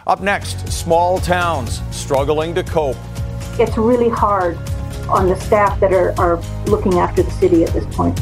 Up 0.07 0.21
next, 0.21 0.69
small 0.73 1.19
towns 1.19 1.81
struggling 1.91 2.55
to 2.55 2.63
cope. 2.63 2.97
It's 3.59 3.77
really 3.77 4.11
hard 4.11 4.57
on 5.09 5.29
the 5.29 5.37
staff 5.41 5.81
that 5.81 5.93
are, 5.93 6.15
are 6.21 6.37
looking 6.67 7.01
after 7.01 7.25
the 7.25 7.31
city 7.33 7.65
at 7.65 7.73
this 7.73 7.87
point. 7.97 8.17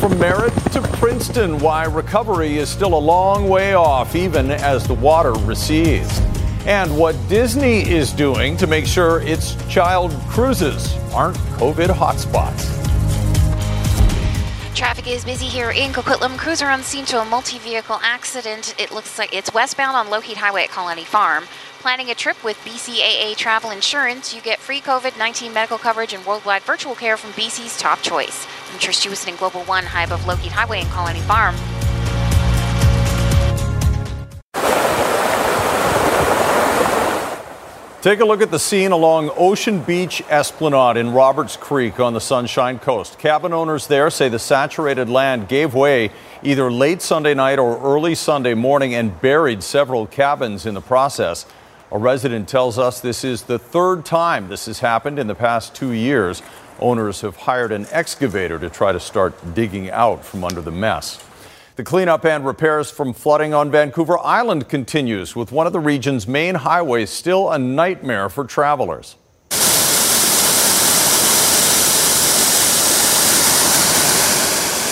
From 0.00 0.18
Merritt 0.18 0.52
to 0.72 0.82
Princeton, 0.98 1.58
why 1.60 1.84
recovery 1.84 2.58
is 2.58 2.68
still 2.68 2.92
a 2.92 2.98
long 2.98 3.48
way 3.48 3.72
off, 3.72 4.14
even 4.14 4.50
as 4.50 4.86
the 4.86 4.94
water 4.94 5.32
recedes 5.32 6.20
and 6.66 6.96
what 6.96 7.16
Disney 7.28 7.88
is 7.88 8.12
doing 8.12 8.56
to 8.56 8.66
make 8.66 8.86
sure 8.86 9.20
its 9.20 9.54
child 9.68 10.12
cruises 10.28 10.96
aren't 11.12 11.36
COVID 11.58 11.88
hotspots. 11.88 12.74
Traffic 14.74 15.06
is 15.06 15.24
busy 15.24 15.46
here 15.46 15.70
in 15.70 15.92
Coquitlam. 15.92 16.36
Cruiser 16.36 16.66
on 16.66 16.82
scene 16.82 17.04
to 17.04 17.20
a 17.20 17.24
multi 17.24 17.58
vehicle 17.58 18.00
accident. 18.02 18.74
It 18.78 18.90
looks 18.90 19.18
like 19.18 19.32
it's 19.32 19.54
westbound 19.54 19.96
on 19.96 20.08
Lougheed 20.08 20.34
Highway 20.34 20.64
at 20.64 20.70
Colony 20.70 21.04
Farm. 21.04 21.44
Planning 21.78 22.10
a 22.10 22.14
trip 22.14 22.42
with 22.42 22.56
BCAA 22.64 23.36
Travel 23.36 23.70
Insurance, 23.70 24.34
you 24.34 24.40
get 24.40 24.58
free 24.58 24.80
COVID 24.80 25.16
19 25.18 25.52
medical 25.52 25.78
coverage 25.78 26.12
and 26.12 26.26
worldwide 26.26 26.62
virtual 26.62 26.94
care 26.94 27.16
from 27.16 27.30
BC's 27.32 27.78
top 27.78 28.00
choice. 28.02 28.46
From 28.46 28.80
Trish 28.80 29.06
Jewison 29.06 29.28
and 29.28 29.38
Global 29.38 29.62
One, 29.64 29.84
high 29.84 30.04
above 30.04 30.22
Lougheed 30.22 30.50
Highway 30.50 30.80
and 30.80 30.90
Colony 30.90 31.20
Farm. 31.20 31.54
Take 38.04 38.20
a 38.20 38.24
look 38.26 38.42
at 38.42 38.50
the 38.50 38.58
scene 38.58 38.92
along 38.92 39.30
Ocean 39.34 39.80
Beach 39.80 40.22
Esplanade 40.28 40.98
in 40.98 41.14
Roberts 41.14 41.56
Creek 41.56 41.98
on 41.98 42.12
the 42.12 42.20
Sunshine 42.20 42.78
Coast. 42.78 43.18
Cabin 43.18 43.54
owners 43.54 43.86
there 43.86 44.10
say 44.10 44.28
the 44.28 44.38
saturated 44.38 45.08
land 45.08 45.48
gave 45.48 45.72
way 45.72 46.10
either 46.42 46.70
late 46.70 47.00
Sunday 47.00 47.32
night 47.32 47.58
or 47.58 47.80
early 47.80 48.14
Sunday 48.14 48.52
morning 48.52 48.94
and 48.94 49.18
buried 49.22 49.62
several 49.62 50.06
cabins 50.06 50.66
in 50.66 50.74
the 50.74 50.82
process. 50.82 51.46
A 51.90 51.96
resident 51.96 52.46
tells 52.46 52.78
us 52.78 53.00
this 53.00 53.24
is 53.24 53.44
the 53.44 53.58
third 53.58 54.04
time 54.04 54.48
this 54.48 54.66
has 54.66 54.80
happened 54.80 55.18
in 55.18 55.26
the 55.26 55.34
past 55.34 55.74
two 55.74 55.92
years. 55.92 56.42
Owners 56.80 57.22
have 57.22 57.36
hired 57.36 57.72
an 57.72 57.86
excavator 57.90 58.58
to 58.58 58.68
try 58.68 58.92
to 58.92 59.00
start 59.00 59.54
digging 59.54 59.88
out 59.90 60.26
from 60.26 60.44
under 60.44 60.60
the 60.60 60.70
mess. 60.70 61.24
The 61.76 61.82
cleanup 61.82 62.24
and 62.24 62.46
repairs 62.46 62.88
from 62.92 63.12
flooding 63.12 63.52
on 63.52 63.68
Vancouver 63.68 64.16
Island 64.20 64.68
continues, 64.68 65.34
with 65.34 65.50
one 65.50 65.66
of 65.66 65.72
the 65.72 65.80
region's 65.80 66.28
main 66.28 66.54
highways 66.54 67.10
still 67.10 67.50
a 67.50 67.58
nightmare 67.58 68.28
for 68.28 68.44
travelers. 68.44 69.16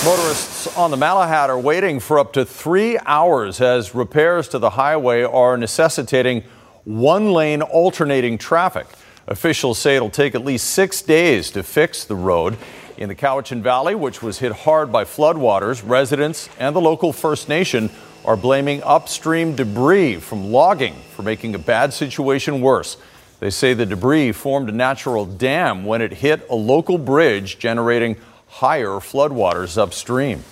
Motorists 0.05 0.77
on 0.77 0.91
the 0.91 0.97
Malahat 0.97 1.51
are 1.51 1.61
waiting 1.61 2.01
for 2.01 2.19
up 2.19 2.33
to 2.33 2.45
three 2.45 2.99
hours 3.07 3.61
as 3.61 3.95
repairs 3.95 4.49
to 4.49 4.59
the 4.59 4.71
highway 4.71 5.23
are 5.23 5.57
necessitating 5.57 6.43
one 6.83 7.33
lane 7.33 7.63
alternating 7.63 8.37
traffic. 8.39 8.89
Officials 9.29 9.79
say 9.79 9.95
it'll 9.95 10.11
take 10.11 10.35
at 10.35 10.45
least 10.45 10.71
six 10.71 11.01
days 11.01 11.53
to 11.53 11.63
fix 11.63 12.05
the 12.05 12.17
road. 12.17 12.57
In 13.03 13.09
the 13.09 13.17
Cowichan 13.17 13.63
Valley, 13.63 13.97
which 13.97 14.23
was 14.23 14.39
hit 14.39 14.53
hard 14.53 14.93
by 14.93 15.03
floodwaters, 15.03 15.83
residents 15.85 16.49
and 16.61 16.77
the 16.77 16.81
local 16.81 17.13
First 17.13 17.49
Nation 17.49 17.91
are 18.25 18.37
blaming 18.37 18.81
upstream 18.85 19.57
debris 19.57 20.21
from 20.21 20.53
logging 20.53 20.95
for 21.17 21.25
making 21.25 21.57
a 21.57 21.59
bad 21.59 21.93
situation 21.93 22.61
worse. 22.61 22.97
They 23.41 23.51
say 23.51 23.75
the 23.75 23.87
debris 23.87 24.31
formed 24.31 24.69
a 24.69 24.73
natural 24.73 25.27
dam 25.27 25.85
when 25.85 26.01
it 26.01 26.13
hit 26.13 26.49
a 26.49 26.55
local 26.55 26.97
bridge, 26.97 27.59
generating 27.59 28.19
higher 28.47 29.01
floodwaters 29.01 29.77
upstream. 29.77 30.45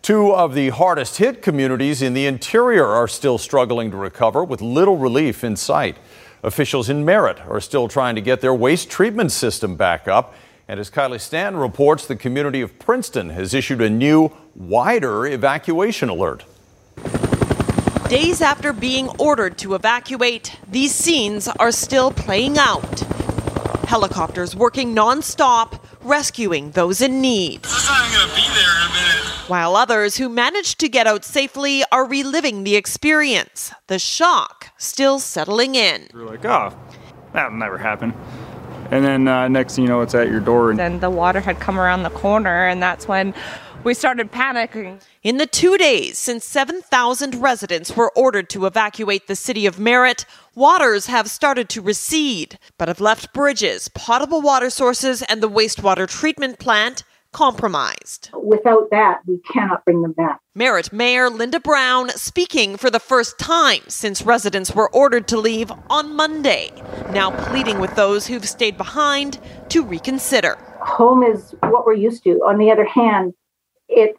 Two 0.00 0.32
of 0.32 0.54
the 0.54 0.70
hardest 0.70 1.18
hit 1.18 1.42
communities 1.42 2.00
in 2.00 2.14
the 2.14 2.24
interior 2.24 2.86
are 2.86 3.06
still 3.06 3.36
struggling 3.36 3.90
to 3.90 3.98
recover 3.98 4.42
with 4.42 4.62
little 4.62 4.96
relief 4.96 5.44
in 5.44 5.56
sight. 5.56 5.98
Officials 6.42 6.88
in 6.88 7.04
Merritt 7.04 7.40
are 7.40 7.60
still 7.60 7.88
trying 7.88 8.14
to 8.14 8.22
get 8.22 8.40
their 8.40 8.54
waste 8.54 8.88
treatment 8.88 9.32
system 9.32 9.76
back 9.76 10.08
up. 10.08 10.34
And 10.72 10.80
as 10.80 10.88
Kylie 10.88 11.20
Stanton 11.20 11.60
reports, 11.60 12.06
the 12.06 12.16
community 12.16 12.62
of 12.62 12.78
Princeton 12.78 13.28
has 13.28 13.52
issued 13.52 13.82
a 13.82 13.90
new, 13.90 14.30
wider 14.54 15.26
evacuation 15.26 16.08
alert. 16.08 16.46
Days 18.08 18.40
after 18.40 18.72
being 18.72 19.10
ordered 19.18 19.58
to 19.58 19.74
evacuate, 19.74 20.58
these 20.66 20.94
scenes 20.94 21.46
are 21.46 21.72
still 21.72 22.10
playing 22.10 22.56
out. 22.56 23.00
Helicopters 23.86 24.56
working 24.56 24.94
nonstop, 24.94 25.78
rescuing 26.00 26.70
those 26.70 27.02
in 27.02 27.20
need. 27.20 27.66
While 29.48 29.76
others 29.76 30.16
who 30.16 30.30
managed 30.30 30.80
to 30.80 30.88
get 30.88 31.06
out 31.06 31.26
safely 31.26 31.84
are 31.92 32.06
reliving 32.06 32.64
the 32.64 32.76
experience, 32.76 33.74
the 33.88 33.98
shock 33.98 34.68
still 34.78 35.18
settling 35.18 35.74
in. 35.74 36.08
We're 36.14 36.24
like, 36.24 36.46
oh, 36.46 36.74
that'll 37.34 37.58
never 37.58 37.76
happen. 37.76 38.14
And 38.92 39.02
then 39.06 39.26
uh, 39.26 39.48
next 39.48 39.74
thing 39.74 39.84
you 39.84 39.88
know, 39.88 40.02
it's 40.02 40.14
at 40.14 40.28
your 40.28 40.40
door. 40.40 40.68
And 40.68 40.78
then 40.78 41.00
the 41.00 41.08
water 41.08 41.40
had 41.40 41.58
come 41.58 41.80
around 41.80 42.02
the 42.02 42.10
corner, 42.10 42.66
and 42.66 42.82
that's 42.82 43.08
when 43.08 43.32
we 43.84 43.94
started 43.94 44.30
panicking. 44.30 45.00
In 45.22 45.38
the 45.38 45.46
two 45.46 45.78
days 45.78 46.18
since 46.18 46.44
7,000 46.44 47.36
residents 47.36 47.96
were 47.96 48.12
ordered 48.14 48.50
to 48.50 48.66
evacuate 48.66 49.28
the 49.28 49.34
city 49.34 49.64
of 49.64 49.78
Merritt, 49.78 50.26
waters 50.54 51.06
have 51.06 51.30
started 51.30 51.70
to 51.70 51.80
recede, 51.80 52.58
but 52.76 52.88
have 52.88 53.00
left 53.00 53.32
bridges, 53.32 53.88
potable 53.88 54.42
water 54.42 54.68
sources, 54.68 55.22
and 55.22 55.42
the 55.42 55.48
wastewater 55.48 56.06
treatment 56.06 56.58
plant 56.58 57.02
compromised. 57.32 58.30
Without 58.34 58.90
that, 58.90 59.20
we 59.26 59.38
cannot 59.50 59.84
bring 59.84 60.02
them 60.02 60.12
back. 60.12 60.40
Merritt 60.54 60.92
Mayor 60.92 61.30
Linda 61.30 61.60
Brown 61.60 62.10
speaking 62.10 62.76
for 62.76 62.90
the 62.90 63.00
first 63.00 63.38
time 63.38 63.82
since 63.88 64.22
residents 64.22 64.74
were 64.74 64.90
ordered 64.94 65.26
to 65.28 65.38
leave 65.38 65.72
on 65.88 66.14
Monday, 66.14 66.70
now 67.10 67.30
pleading 67.48 67.80
with 67.80 67.94
those 67.96 68.26
who've 68.26 68.46
stayed 68.48 68.76
behind 68.76 69.38
to 69.70 69.82
reconsider. 69.82 70.56
Home 70.80 71.22
is 71.22 71.54
what 71.62 71.86
we're 71.86 71.94
used 71.94 72.24
to. 72.24 72.40
On 72.40 72.58
the 72.58 72.70
other 72.70 72.84
hand, 72.84 73.34
it 73.88 74.16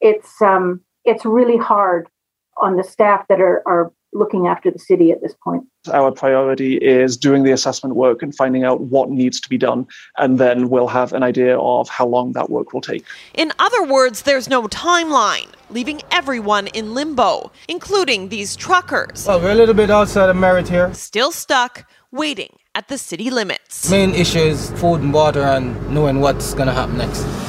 it's 0.00 0.40
um 0.42 0.80
it's 1.04 1.24
really 1.24 1.56
hard 1.56 2.08
on 2.56 2.76
the 2.76 2.84
staff 2.84 3.26
that 3.28 3.40
are, 3.40 3.62
are 3.66 3.92
looking 4.12 4.46
after 4.46 4.70
the 4.70 4.78
city 4.78 5.10
at 5.10 5.20
this 5.22 5.34
point. 5.42 5.64
Our 5.92 6.10
priority 6.10 6.76
is 6.76 7.16
doing 7.16 7.42
the 7.42 7.52
assessment 7.52 7.94
work 7.94 8.22
and 8.22 8.34
finding 8.34 8.64
out 8.64 8.80
what 8.80 9.10
needs 9.10 9.40
to 9.40 9.48
be 9.48 9.58
done, 9.58 9.86
and 10.16 10.38
then 10.38 10.68
we'll 10.68 10.88
have 10.88 11.12
an 11.12 11.22
idea 11.22 11.58
of 11.58 11.88
how 11.88 12.06
long 12.06 12.32
that 12.32 12.50
work 12.50 12.72
will 12.72 12.80
take. 12.80 13.04
In 13.34 13.52
other 13.58 13.84
words, 13.84 14.22
there's 14.22 14.48
no 14.48 14.62
timeline, 14.68 15.48
leaving 15.70 16.00
everyone 16.10 16.68
in 16.68 16.94
limbo, 16.94 17.52
including 17.68 18.28
these 18.28 18.56
truckers. 18.56 19.26
Well, 19.26 19.40
we're 19.40 19.52
a 19.52 19.54
little 19.54 19.74
bit 19.74 19.90
outside 19.90 20.28
of 20.30 20.36
Merritt 20.36 20.68
here. 20.68 20.92
Still 20.94 21.32
stuck, 21.32 21.90
waiting 22.10 22.56
at 22.74 22.88
the 22.88 22.98
city 22.98 23.30
limits. 23.30 23.90
Main 23.90 24.14
issue 24.14 24.38
is 24.38 24.70
food 24.80 25.00
and 25.00 25.12
water 25.12 25.42
and 25.42 25.90
knowing 25.90 26.20
what's 26.20 26.54
going 26.54 26.68
to 26.68 26.72
happen 26.72 26.98
next. 26.98 27.47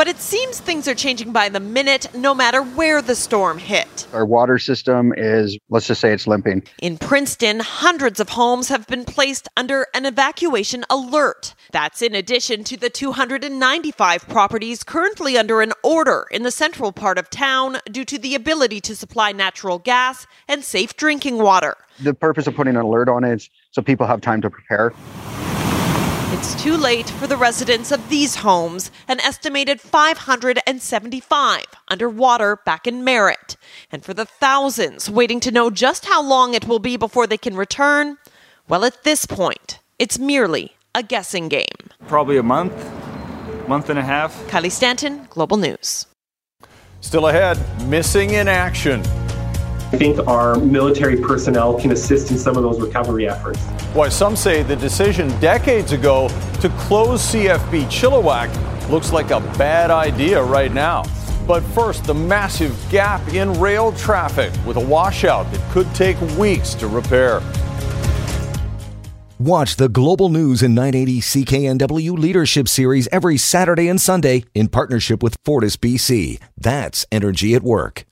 But 0.00 0.08
it 0.08 0.16
seems 0.16 0.60
things 0.60 0.88
are 0.88 0.94
changing 0.94 1.30
by 1.30 1.50
the 1.50 1.60
minute, 1.60 2.06
no 2.14 2.34
matter 2.34 2.62
where 2.62 3.02
the 3.02 3.14
storm 3.14 3.58
hit. 3.58 4.06
Our 4.14 4.24
water 4.24 4.58
system 4.58 5.12
is, 5.14 5.58
let's 5.68 5.86
just 5.86 6.00
say 6.00 6.10
it's 6.14 6.26
limping. 6.26 6.62
In 6.80 6.96
Princeton, 6.96 7.60
hundreds 7.60 8.18
of 8.18 8.30
homes 8.30 8.70
have 8.70 8.86
been 8.86 9.04
placed 9.04 9.46
under 9.58 9.88
an 9.92 10.06
evacuation 10.06 10.86
alert. 10.88 11.54
That's 11.70 12.00
in 12.00 12.14
addition 12.14 12.64
to 12.64 12.78
the 12.78 12.88
295 12.88 14.26
properties 14.26 14.84
currently 14.84 15.36
under 15.36 15.60
an 15.60 15.74
order 15.84 16.26
in 16.30 16.44
the 16.44 16.50
central 16.50 16.92
part 16.92 17.18
of 17.18 17.28
town 17.28 17.76
due 17.92 18.06
to 18.06 18.16
the 18.16 18.34
ability 18.34 18.80
to 18.80 18.96
supply 18.96 19.32
natural 19.32 19.78
gas 19.78 20.26
and 20.48 20.64
safe 20.64 20.96
drinking 20.96 21.36
water. 21.36 21.76
The 21.98 22.14
purpose 22.14 22.46
of 22.46 22.54
putting 22.54 22.74
an 22.74 22.80
alert 22.80 23.10
on 23.10 23.22
it 23.22 23.34
is 23.34 23.50
so 23.72 23.82
people 23.82 24.06
have 24.06 24.22
time 24.22 24.40
to 24.40 24.48
prepare. 24.48 24.94
It's 26.32 26.62
too 26.62 26.76
late 26.76 27.10
for 27.10 27.26
the 27.26 27.36
residents 27.36 27.90
of 27.90 28.08
these 28.08 28.36
homes, 28.36 28.92
an 29.08 29.18
estimated 29.18 29.80
575 29.80 31.64
underwater 31.88 32.56
back 32.64 32.86
in 32.86 33.02
Merritt. 33.02 33.56
And 33.90 34.04
for 34.04 34.14
the 34.14 34.24
thousands 34.24 35.10
waiting 35.10 35.40
to 35.40 35.50
know 35.50 35.70
just 35.70 36.06
how 36.06 36.22
long 36.22 36.54
it 36.54 36.68
will 36.68 36.78
be 36.78 36.96
before 36.96 37.26
they 37.26 37.36
can 37.36 37.56
return, 37.56 38.16
well, 38.68 38.84
at 38.84 39.02
this 39.02 39.26
point, 39.26 39.80
it's 39.98 40.20
merely 40.20 40.76
a 40.94 41.02
guessing 41.02 41.48
game. 41.48 41.90
Probably 42.06 42.36
a 42.36 42.44
month, 42.44 42.76
month 43.68 43.90
and 43.90 43.98
a 43.98 44.02
half. 44.02 44.32
Kylie 44.46 44.70
Stanton, 44.70 45.26
Global 45.30 45.56
News. 45.56 46.06
Still 47.00 47.26
ahead, 47.26 47.58
missing 47.88 48.30
in 48.30 48.46
action. 48.46 49.02
I 49.92 49.96
think 49.96 50.24
our 50.28 50.56
military 50.56 51.16
personnel 51.16 51.78
can 51.78 51.90
assist 51.90 52.30
in 52.30 52.38
some 52.38 52.56
of 52.56 52.62
those 52.62 52.80
recovery 52.80 53.28
efforts. 53.28 53.58
Why 53.92 54.08
some 54.08 54.36
say 54.36 54.62
the 54.62 54.76
decision 54.76 55.28
decades 55.40 55.90
ago 55.90 56.28
to 56.60 56.68
close 56.78 57.20
CFB 57.32 57.86
Chilliwack 57.86 58.88
looks 58.88 59.12
like 59.12 59.30
a 59.30 59.40
bad 59.58 59.90
idea 59.90 60.40
right 60.42 60.72
now. 60.72 61.04
But 61.46 61.62
first, 61.62 62.04
the 62.04 62.14
massive 62.14 62.78
gap 62.90 63.26
in 63.34 63.52
rail 63.54 63.90
traffic 63.92 64.52
with 64.64 64.76
a 64.76 64.84
washout 64.84 65.50
that 65.50 65.72
could 65.72 65.92
take 65.94 66.20
weeks 66.38 66.74
to 66.74 66.86
repair. 66.86 67.40
Watch 69.40 69.76
the 69.76 69.88
Global 69.88 70.28
News 70.28 70.62
in 70.62 70.74
980 70.74 71.20
CKNW 71.20 72.16
Leadership 72.16 72.68
Series 72.68 73.08
every 73.10 73.38
Saturday 73.38 73.88
and 73.88 74.00
Sunday 74.00 74.44
in 74.54 74.68
partnership 74.68 75.22
with 75.22 75.36
Fortis 75.44 75.76
BC. 75.76 76.38
That's 76.56 77.06
Energy 77.10 77.54
at 77.54 77.62
Work. 77.62 78.04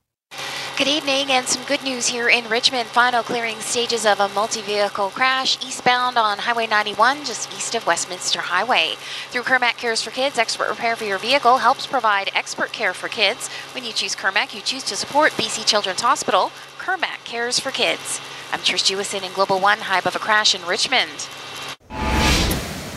Good 0.78 0.86
evening 0.86 1.32
and 1.32 1.44
some 1.44 1.64
good 1.64 1.82
news 1.82 2.06
here 2.06 2.28
in 2.28 2.48
Richmond. 2.48 2.88
Final 2.88 3.24
clearing 3.24 3.58
stages 3.58 4.06
of 4.06 4.20
a 4.20 4.28
multi-vehicle 4.28 5.10
crash 5.10 5.56
eastbound 5.66 6.16
on 6.16 6.38
Highway 6.38 6.68
91 6.68 7.24
just 7.24 7.52
east 7.52 7.74
of 7.74 7.84
Westminster 7.84 8.40
Highway. 8.40 8.94
Through 9.30 9.42
Kermac 9.42 9.76
Cares 9.76 10.02
for 10.02 10.12
Kids, 10.12 10.38
expert 10.38 10.68
repair 10.68 10.94
for 10.94 11.02
your 11.02 11.18
vehicle 11.18 11.58
helps 11.58 11.84
provide 11.84 12.30
expert 12.32 12.70
care 12.70 12.94
for 12.94 13.08
kids. 13.08 13.48
When 13.74 13.84
you 13.84 13.92
choose 13.92 14.14
Kermac, 14.14 14.54
you 14.54 14.60
choose 14.60 14.84
to 14.84 14.94
support 14.94 15.32
BC 15.32 15.66
Children's 15.66 16.00
Hospital. 16.00 16.52
Kermac 16.78 17.24
Cares 17.24 17.58
for 17.58 17.72
Kids. 17.72 18.20
I'm 18.52 18.60
Trish 18.60 18.88
Jewison 18.88 19.26
in 19.26 19.32
Global 19.32 19.58
One, 19.58 19.78
hype 19.78 20.06
of 20.06 20.14
a 20.14 20.20
crash 20.20 20.54
in 20.54 20.64
Richmond. 20.64 21.28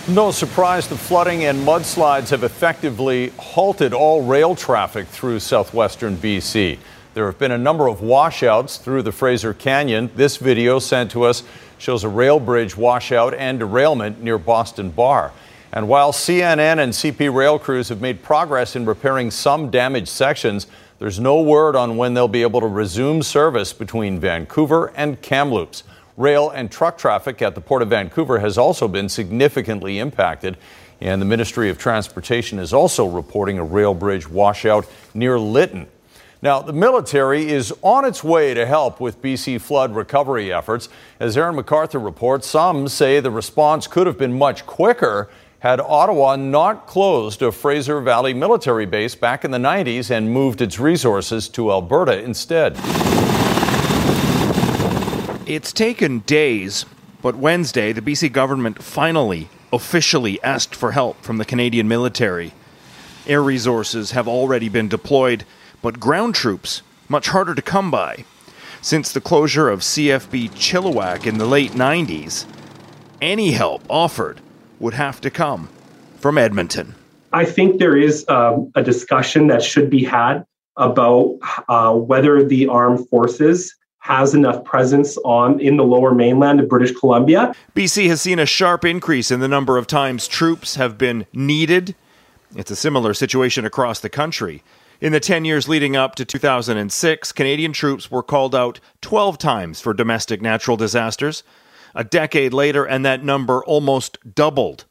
No 0.08 0.30
surprise, 0.30 0.88
the 0.88 0.98
flooding 0.98 1.46
and 1.46 1.66
mudslides 1.66 2.30
have 2.30 2.44
effectively 2.44 3.30
halted 3.40 3.92
all 3.92 4.22
rail 4.22 4.54
traffic 4.54 5.08
through 5.08 5.40
southwestern 5.40 6.16
BC. 6.18 6.78
There 7.14 7.26
have 7.26 7.38
been 7.38 7.52
a 7.52 7.58
number 7.58 7.88
of 7.88 8.02
washouts 8.02 8.78
through 8.78 9.02
the 9.02 9.12
Fraser 9.12 9.54
Canyon. 9.54 10.10
This 10.16 10.38
video 10.38 10.80
sent 10.80 11.12
to 11.12 11.24
us 11.24 11.44
shows 11.78 12.06
a 12.06 12.10
rail 12.10 12.40
bridge 12.40 12.78
washout 12.78 13.34
and 13.34 13.60
derailment 13.60 14.24
near 14.24 14.38
Boston 14.38 14.92
Bar. 14.92 15.34
And 15.74 15.90
while 15.90 16.14
CN 16.14 16.80
and 16.80 16.94
CP 16.94 17.34
rail 17.34 17.60
crews 17.60 17.90
have 17.90 18.00
made 18.00 18.24
progress 18.24 18.78
in 18.78 18.86
repairing 18.86 19.30
some 19.30 19.70
damaged 19.70 20.08
sections, 20.08 20.68
there's 21.00 21.20
no 21.20 21.42
word 21.42 21.76
on 21.76 21.98
when 21.98 22.14
they'll 22.14 22.30
be 22.30 22.44
able 22.44 22.62
to 22.62 22.68
resume 22.68 23.24
service 23.24 23.74
between 23.74 24.18
Vancouver 24.18 24.94
and 24.96 25.22
Kamloops. 25.22 25.84
Rail 26.16 26.50
and 26.50 26.72
truck 26.72 26.98
traffic 26.98 27.42
at 27.42 27.56
the 27.56 27.62
Port 27.62 27.82
of 27.82 27.90
Vancouver 27.90 28.40
has 28.40 28.58
also 28.58 28.88
been 28.88 29.10
significantly 29.10 30.00
impacted. 30.00 30.56
And 31.02 31.22
the 31.22 31.26
Ministry 31.26 31.70
of 31.70 31.78
Transportation 31.78 32.58
is 32.58 32.72
also 32.72 33.06
reporting 33.06 33.60
a 33.60 33.66
rail 33.66 33.94
bridge 33.94 34.30
washout 34.30 34.88
near 35.14 35.38
Lytton. 35.38 35.88
Now, 36.44 36.60
the 36.60 36.74
military 36.74 37.52
is 37.52 37.72
on 37.84 38.04
its 38.04 38.24
way 38.24 38.56
to 38.56 38.66
help 38.66 39.00
with 39.00 39.22
BC 39.22 39.62
flood 39.62 39.94
recovery 39.94 40.52
efforts. 40.52 40.90
As 41.20 41.38
Aaron 41.38 41.56
MacArthur 41.56 42.00
reports, 42.00 42.48
some 42.48 42.88
say 42.88 43.20
the 43.20 43.30
response 43.30 43.86
could 43.86 44.08
have 44.08 44.18
been 44.18 44.40
much 44.40 44.66
quicker 44.66 45.30
had 45.60 45.80
Ottawa 45.80 46.38
not 46.38 46.88
closed 46.88 47.44
a 47.44 47.52
Fraser 47.52 48.02
Valley 48.02 48.34
military 48.34 48.88
base 48.88 49.14
back 49.14 49.46
in 49.46 49.52
the 49.52 49.60
90s 49.60 50.10
and 50.10 50.32
moved 50.32 50.60
its 50.60 50.80
resources 50.80 51.48
to 51.50 51.70
Alberta 51.70 52.20
instead. 52.20 52.76
It's 55.48 55.72
taken 55.72 56.20
days, 56.20 56.88
but 57.22 57.36
Wednesday, 57.36 57.94
the 57.94 58.02
BC 58.02 58.32
government 58.32 58.82
finally, 58.82 59.50
officially 59.72 60.42
asked 60.42 60.74
for 60.74 60.94
help 60.94 61.22
from 61.22 61.38
the 61.38 61.46
Canadian 61.46 61.88
military. 61.88 62.54
Air 63.28 63.44
resources 63.44 64.12
have 64.12 64.28
already 64.28 64.70
been 64.70 64.88
deployed 64.88 65.46
but 65.82 66.00
ground 66.00 66.36
troops 66.36 66.82
much 67.10 67.30
harder 67.30 67.54
to 67.56 67.62
come 67.62 67.92
by. 67.92 68.26
Since 68.82 69.12
the 69.12 69.22
closure 69.22 69.70
of 69.70 69.82
CFB 69.82 70.52
Chilliwack 70.52 71.28
in 71.28 71.38
the 71.38 71.46
late 71.46 71.72
90s, 71.72 72.46
any 73.22 73.52
help 73.52 73.84
offered 73.90 74.42
would 74.80 74.96
have 74.96 75.22
to 75.22 75.30
come 75.30 75.70
from 76.20 76.38
Edmonton. 76.38 76.96
I 77.34 77.46
think 77.46 77.80
there 77.80 77.96
is 77.96 78.26
um, 78.28 78.72
a 78.76 78.84
discussion 78.84 79.48
that 79.48 79.64
should 79.64 79.90
be 79.90 80.04
had 80.04 80.46
about 80.78 81.38
uh, 81.70 81.94
whether 81.94 82.44
the 82.44 82.68
armed 82.68 83.08
forces 83.10 83.76
has 84.00 84.34
enough 84.34 84.64
presence 84.64 85.16
on 85.20 85.60
in 85.60 85.78
the 85.78 85.84
lower 85.84 86.14
mainland 86.14 86.60
of 86.60 86.68
British 86.68 86.92
Columbia. 86.98 87.54
BC 87.76 88.08
has 88.08 88.20
seen 88.20 88.40
a 88.40 88.48
sharp 88.48 88.84
increase 88.84 89.30
in 89.30 89.40
the 89.40 89.48
number 89.48 89.78
of 89.78 89.86
times 89.86 90.28
troops 90.28 90.76
have 90.76 90.98
been 90.98 91.28
needed. 91.34 91.96
It's 92.56 92.72
a 92.72 92.76
similar 92.76 93.14
situation 93.14 93.64
across 93.64 94.00
the 94.00 94.10
country. 94.10 94.64
In 95.02 95.14
the 95.14 95.20
10 95.20 95.46
years 95.46 95.68
leading 95.68 95.96
up 95.96 96.14
to 96.14 96.26
2006, 96.26 97.32
Canadian 97.32 97.74
troops 97.74 98.12
were 98.12 98.22
called 98.22 98.54
out 98.54 98.80
12 99.02 99.40
times 99.40 99.82
for 99.82 99.96
domestic 99.96 100.44
natural 100.44 100.78
disasters. 100.78 101.42
A 101.96 102.04
decade 102.04 102.54
later, 102.54 102.86
and 102.86 103.04
that 103.04 103.24
number 103.24 103.66
almost 103.66 104.20
doubled. 104.36 104.86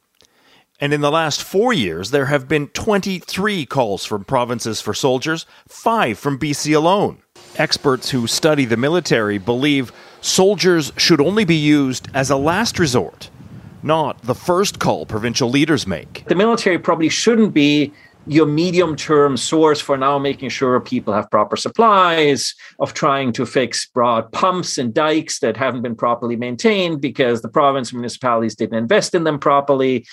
And 0.81 0.91
in 0.91 0.99
the 0.99 1.11
last 1.11 1.41
four 1.41 1.71
years, 1.71 2.11
there 2.11 2.25
have 2.25 2.49
been 2.49 2.67
23 2.67 3.65
calls 3.67 4.03
from 4.03 4.25
provinces 4.25 4.81
for 4.81 4.93
soldiers, 4.93 5.45
five 5.65 6.19
from 6.19 6.37
BC 6.37 6.75
alone. 6.75 7.21
Experts 7.55 8.09
who 8.09 8.27
study 8.27 8.65
the 8.65 8.75
military 8.75 9.37
believe 9.37 9.93
soldiers 10.19 10.91
should 10.97 11.21
only 11.21 11.45
be 11.45 11.55
used 11.55 12.09
as 12.13 12.29
a 12.29 12.35
last 12.35 12.79
resort, 12.79 13.29
not 13.81 14.21
the 14.23 14.35
first 14.35 14.77
call 14.77 15.05
provincial 15.05 15.49
leaders 15.49 15.87
make. 15.87 16.25
The 16.27 16.35
military 16.35 16.79
probably 16.79 17.07
shouldn't 17.07 17.53
be 17.53 17.93
your 18.27 18.45
medium 18.45 18.95
term 18.95 19.35
source 19.35 19.81
for 19.81 19.97
now 19.97 20.19
making 20.19 20.49
sure 20.49 20.79
people 20.79 21.13
have 21.13 21.29
proper 21.31 21.55
supplies, 21.55 22.53
of 22.79 22.93
trying 22.93 23.31
to 23.33 23.45
fix 23.45 23.87
broad 23.87 24.31
pumps 24.31 24.77
and 24.77 24.93
dikes 24.93 25.39
that 25.39 25.57
haven't 25.57 25.81
been 25.81 25.95
properly 25.95 26.35
maintained 26.35 27.01
because 27.01 27.41
the 27.41 27.49
province 27.49 27.93
municipalities 27.93 28.55
didn't 28.55 28.77
invest 28.77 29.15
in 29.15 29.23
them 29.23 29.39
properly. 29.39 30.05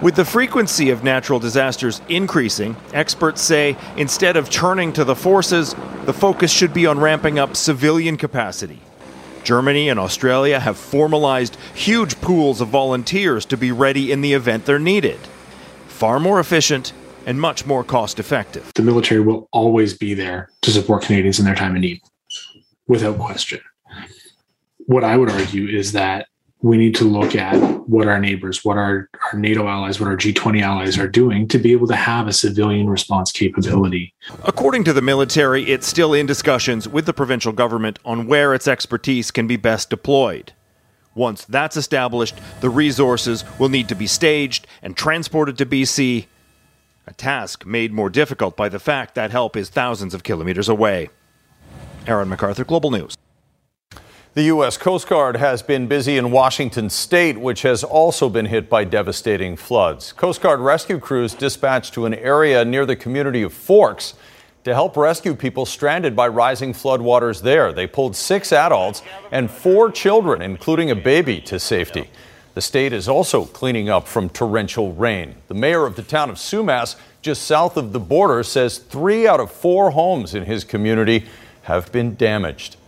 With 0.00 0.16
the 0.16 0.24
frequency 0.24 0.90
of 0.90 1.02
natural 1.02 1.38
disasters 1.38 2.00
increasing, 2.08 2.76
experts 2.92 3.42
say 3.42 3.76
instead 3.96 4.36
of 4.36 4.50
turning 4.50 4.92
to 4.94 5.04
the 5.04 5.16
forces, 5.16 5.74
the 6.04 6.12
focus 6.12 6.52
should 6.52 6.72
be 6.72 6.86
on 6.86 7.00
ramping 7.00 7.38
up 7.38 7.56
civilian 7.56 8.16
capacity. 8.16 8.80
Germany 9.42 9.88
and 9.88 10.00
Australia 10.00 10.58
have 10.58 10.76
formalized 10.76 11.56
huge 11.74 12.20
pools 12.20 12.60
of 12.60 12.68
volunteers 12.68 13.44
to 13.46 13.56
be 13.56 13.70
ready 13.70 14.10
in 14.10 14.20
the 14.20 14.32
event 14.32 14.66
they're 14.66 14.78
needed. 14.78 15.18
Far 15.86 16.18
more 16.18 16.40
efficient 16.40 16.92
and 17.26 17.40
much 17.40 17.66
more 17.66 17.84
cost 17.84 18.18
effective. 18.18 18.70
The 18.74 18.82
military 18.82 19.20
will 19.20 19.48
always 19.52 19.92
be 19.92 20.14
there 20.14 20.48
to 20.62 20.70
support 20.70 21.02
Canadians 21.02 21.38
in 21.38 21.44
their 21.44 21.54
time 21.54 21.74
of 21.74 21.82
need, 21.82 22.00
without 22.86 23.18
question. 23.18 23.60
What 24.86 25.04
I 25.04 25.16
would 25.16 25.28
argue 25.28 25.68
is 25.68 25.92
that 25.92 26.28
we 26.62 26.76
need 26.76 26.94
to 26.96 27.04
look 27.04 27.36
at 27.36 27.56
what 27.86 28.08
our 28.08 28.18
neighbors, 28.18 28.64
what 28.64 28.78
our, 28.78 29.10
our 29.32 29.38
NATO 29.38 29.68
allies, 29.68 30.00
what 30.00 30.08
our 30.08 30.16
G20 30.16 30.62
allies 30.62 30.96
are 30.98 31.08
doing 31.08 31.46
to 31.48 31.58
be 31.58 31.72
able 31.72 31.86
to 31.88 31.96
have 31.96 32.28
a 32.28 32.32
civilian 32.32 32.88
response 32.88 33.30
capability. 33.30 34.14
According 34.44 34.84
to 34.84 34.92
the 34.92 35.02
military, 35.02 35.64
it's 35.64 35.86
still 35.86 36.14
in 36.14 36.24
discussions 36.24 36.88
with 36.88 37.04
the 37.04 37.12
provincial 37.12 37.52
government 37.52 37.98
on 38.04 38.26
where 38.26 38.54
its 38.54 38.66
expertise 38.66 39.30
can 39.30 39.46
be 39.46 39.56
best 39.56 39.90
deployed. 39.90 40.52
Once 41.14 41.44
that's 41.44 41.76
established, 41.76 42.36
the 42.60 42.70
resources 42.70 43.44
will 43.58 43.68
need 43.68 43.88
to 43.88 43.94
be 43.94 44.06
staged 44.06 44.66
and 44.82 44.96
transported 44.96 45.58
to 45.58 45.66
BC 45.66 46.26
a 47.06 47.12
task 47.12 47.64
made 47.64 47.92
more 47.92 48.10
difficult 48.10 48.56
by 48.56 48.68
the 48.68 48.78
fact 48.78 49.14
that 49.14 49.30
help 49.30 49.56
is 49.56 49.68
thousands 49.68 50.12
of 50.12 50.24
kilometers 50.24 50.68
away. 50.68 51.08
Aaron 52.06 52.28
MacArthur, 52.28 52.64
Global 52.64 52.90
News. 52.90 53.16
The 54.34 54.42
U.S. 54.44 54.76
Coast 54.76 55.08
Guard 55.08 55.36
has 55.36 55.62
been 55.62 55.86
busy 55.86 56.18
in 56.18 56.30
Washington 56.30 56.90
state, 56.90 57.38
which 57.38 57.62
has 57.62 57.82
also 57.82 58.28
been 58.28 58.46
hit 58.46 58.68
by 58.68 58.84
devastating 58.84 59.56
floods. 59.56 60.12
Coast 60.12 60.42
Guard 60.42 60.60
rescue 60.60 60.98
crews 60.98 61.32
dispatched 61.32 61.94
to 61.94 62.04
an 62.04 62.12
area 62.12 62.64
near 62.64 62.84
the 62.84 62.96
community 62.96 63.42
of 63.42 63.54
Forks 63.54 64.14
to 64.64 64.74
help 64.74 64.96
rescue 64.96 65.34
people 65.34 65.64
stranded 65.64 66.14
by 66.14 66.26
rising 66.28 66.72
floodwaters 66.74 67.40
there. 67.40 67.72
They 67.72 67.86
pulled 67.86 68.16
six 68.16 68.52
adults 68.52 69.00
and 69.30 69.48
four 69.50 69.90
children, 69.90 70.42
including 70.42 70.90
a 70.90 70.96
baby, 70.96 71.40
to 71.42 71.58
safety. 71.58 72.10
The 72.56 72.62
state 72.62 72.94
is 72.94 73.06
also 73.06 73.44
cleaning 73.44 73.90
up 73.90 74.08
from 74.08 74.30
torrential 74.30 74.94
rain. 74.94 75.34
The 75.48 75.52
mayor 75.52 75.84
of 75.84 75.94
the 75.94 76.02
town 76.02 76.30
of 76.30 76.36
Sumas, 76.36 76.96
just 77.20 77.42
south 77.42 77.76
of 77.76 77.92
the 77.92 78.00
border, 78.00 78.42
says 78.42 78.78
three 78.78 79.28
out 79.28 79.40
of 79.40 79.52
four 79.52 79.90
homes 79.90 80.34
in 80.34 80.46
his 80.46 80.64
community 80.64 81.26
have 81.64 81.92
been 81.92 82.14
damaged. 82.14 82.78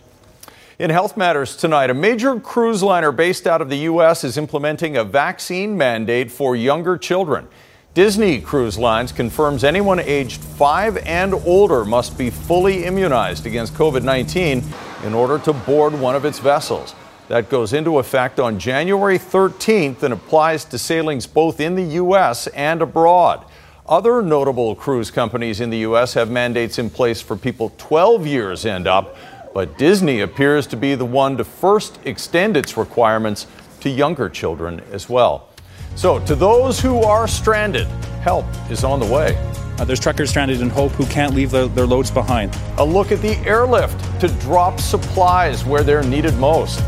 In 0.79 0.89
Health 0.89 1.15
Matters 1.15 1.55
tonight, 1.55 1.91
a 1.91 1.93
major 1.93 2.39
cruise 2.39 2.81
liner 2.81 3.11
based 3.11 3.45
out 3.45 3.61
of 3.61 3.69
the 3.69 3.77
U.S. 3.77 4.23
is 4.23 4.39
implementing 4.39 4.97
a 4.97 5.03
vaccine 5.03 5.77
mandate 5.77 6.31
for 6.31 6.55
younger 6.55 6.97
children. 6.97 7.47
Disney 7.93 8.41
Cruise 8.41 8.79
Lines 8.79 9.11
confirms 9.11 9.63
anyone 9.63 9.99
aged 9.99 10.41
five 10.41 10.97
and 10.97 11.35
older 11.35 11.85
must 11.85 12.17
be 12.17 12.31
fully 12.31 12.85
immunized 12.85 13.45
against 13.45 13.75
COVID 13.75 14.01
19 14.01 14.63
in 15.03 15.13
order 15.13 15.37
to 15.37 15.53
board 15.53 15.93
one 15.93 16.15
of 16.15 16.25
its 16.25 16.39
vessels. 16.39 16.95
That 17.29 17.47
goes 17.47 17.73
into 17.73 17.99
effect 17.99 18.39
on 18.39 18.57
January 18.57 19.19
13th 19.19 20.01
and 20.01 20.15
applies 20.15 20.65
to 20.65 20.79
sailings 20.79 21.27
both 21.27 21.59
in 21.59 21.75
the 21.75 21.83
U.S. 21.83 22.47
and 22.47 22.81
abroad. 22.81 23.45
Other 23.87 24.23
notable 24.23 24.73
cruise 24.73 25.11
companies 25.11 25.61
in 25.61 25.69
the 25.69 25.77
U.S. 25.79 26.15
have 26.15 26.31
mandates 26.31 26.79
in 26.79 26.89
place 26.89 27.21
for 27.21 27.35
people 27.35 27.71
12 27.77 28.25
years 28.25 28.65
and 28.65 28.87
up, 28.87 29.15
but 29.53 29.77
Disney 29.77 30.21
appears 30.21 30.65
to 30.67 30.75
be 30.75 30.95
the 30.95 31.05
one 31.05 31.37
to 31.37 31.43
first 31.43 31.99
extend 32.03 32.57
its 32.57 32.75
requirements 32.75 33.45
to 33.81 33.91
younger 33.91 34.27
children 34.27 34.81
as 34.91 35.07
well. 35.07 35.49
So, 35.95 36.17
to 36.25 36.33
those 36.33 36.79
who 36.79 37.03
are 37.03 37.27
stranded, 37.27 37.85
help 38.21 38.45
is 38.71 38.83
on 38.83 38.99
the 38.99 39.05
way. 39.05 39.37
Uh, 39.79 39.85
there's 39.85 39.99
truckers 39.99 40.29
stranded 40.29 40.59
in 40.59 40.69
Hope 40.69 40.91
who 40.91 41.05
can't 41.05 41.33
leave 41.33 41.51
the, 41.51 41.69
their 41.69 41.85
loads 41.85 42.11
behind. 42.11 42.53
A 42.79 42.83
look 42.83 43.13
at 43.13 43.21
the 43.21 43.37
airlift 43.47 44.19
to 44.19 44.27
drop 44.39 44.79
supplies 44.79 45.63
where 45.63 45.83
they're 45.83 46.03
needed 46.03 46.35
most 46.35 46.81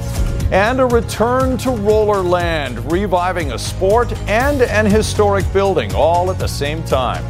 and 0.52 0.82
a 0.82 0.86
return 0.86 1.58
to 1.58 1.72
roller 1.72 2.22
land, 2.22 2.92
reviving 2.92 3.54
a 3.54 3.58
sport 3.58 4.12
and 4.28 4.62
an 4.64 4.86
historic 4.86 5.46
building 5.54 5.96
all 5.96 6.30
at 6.30 6.38
the 6.38 6.48
same 6.48 6.84
time. 6.84 7.24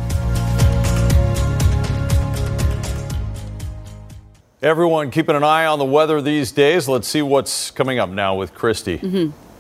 Everyone 4.64 5.12
keeping 5.12 5.36
an 5.36 5.44
eye 5.44 5.68
on 5.68 5.78
the 5.78 5.86
weather 5.86 6.22
these 6.22 6.52
days. 6.52 6.88
Let's 6.88 7.08
see 7.08 7.22
what's 7.22 7.70
coming 7.70 8.00
up 8.00 8.10
now 8.10 8.36
with 8.36 8.56
Kristi. 8.56 9.00
Mm-hmm. 9.00 9.51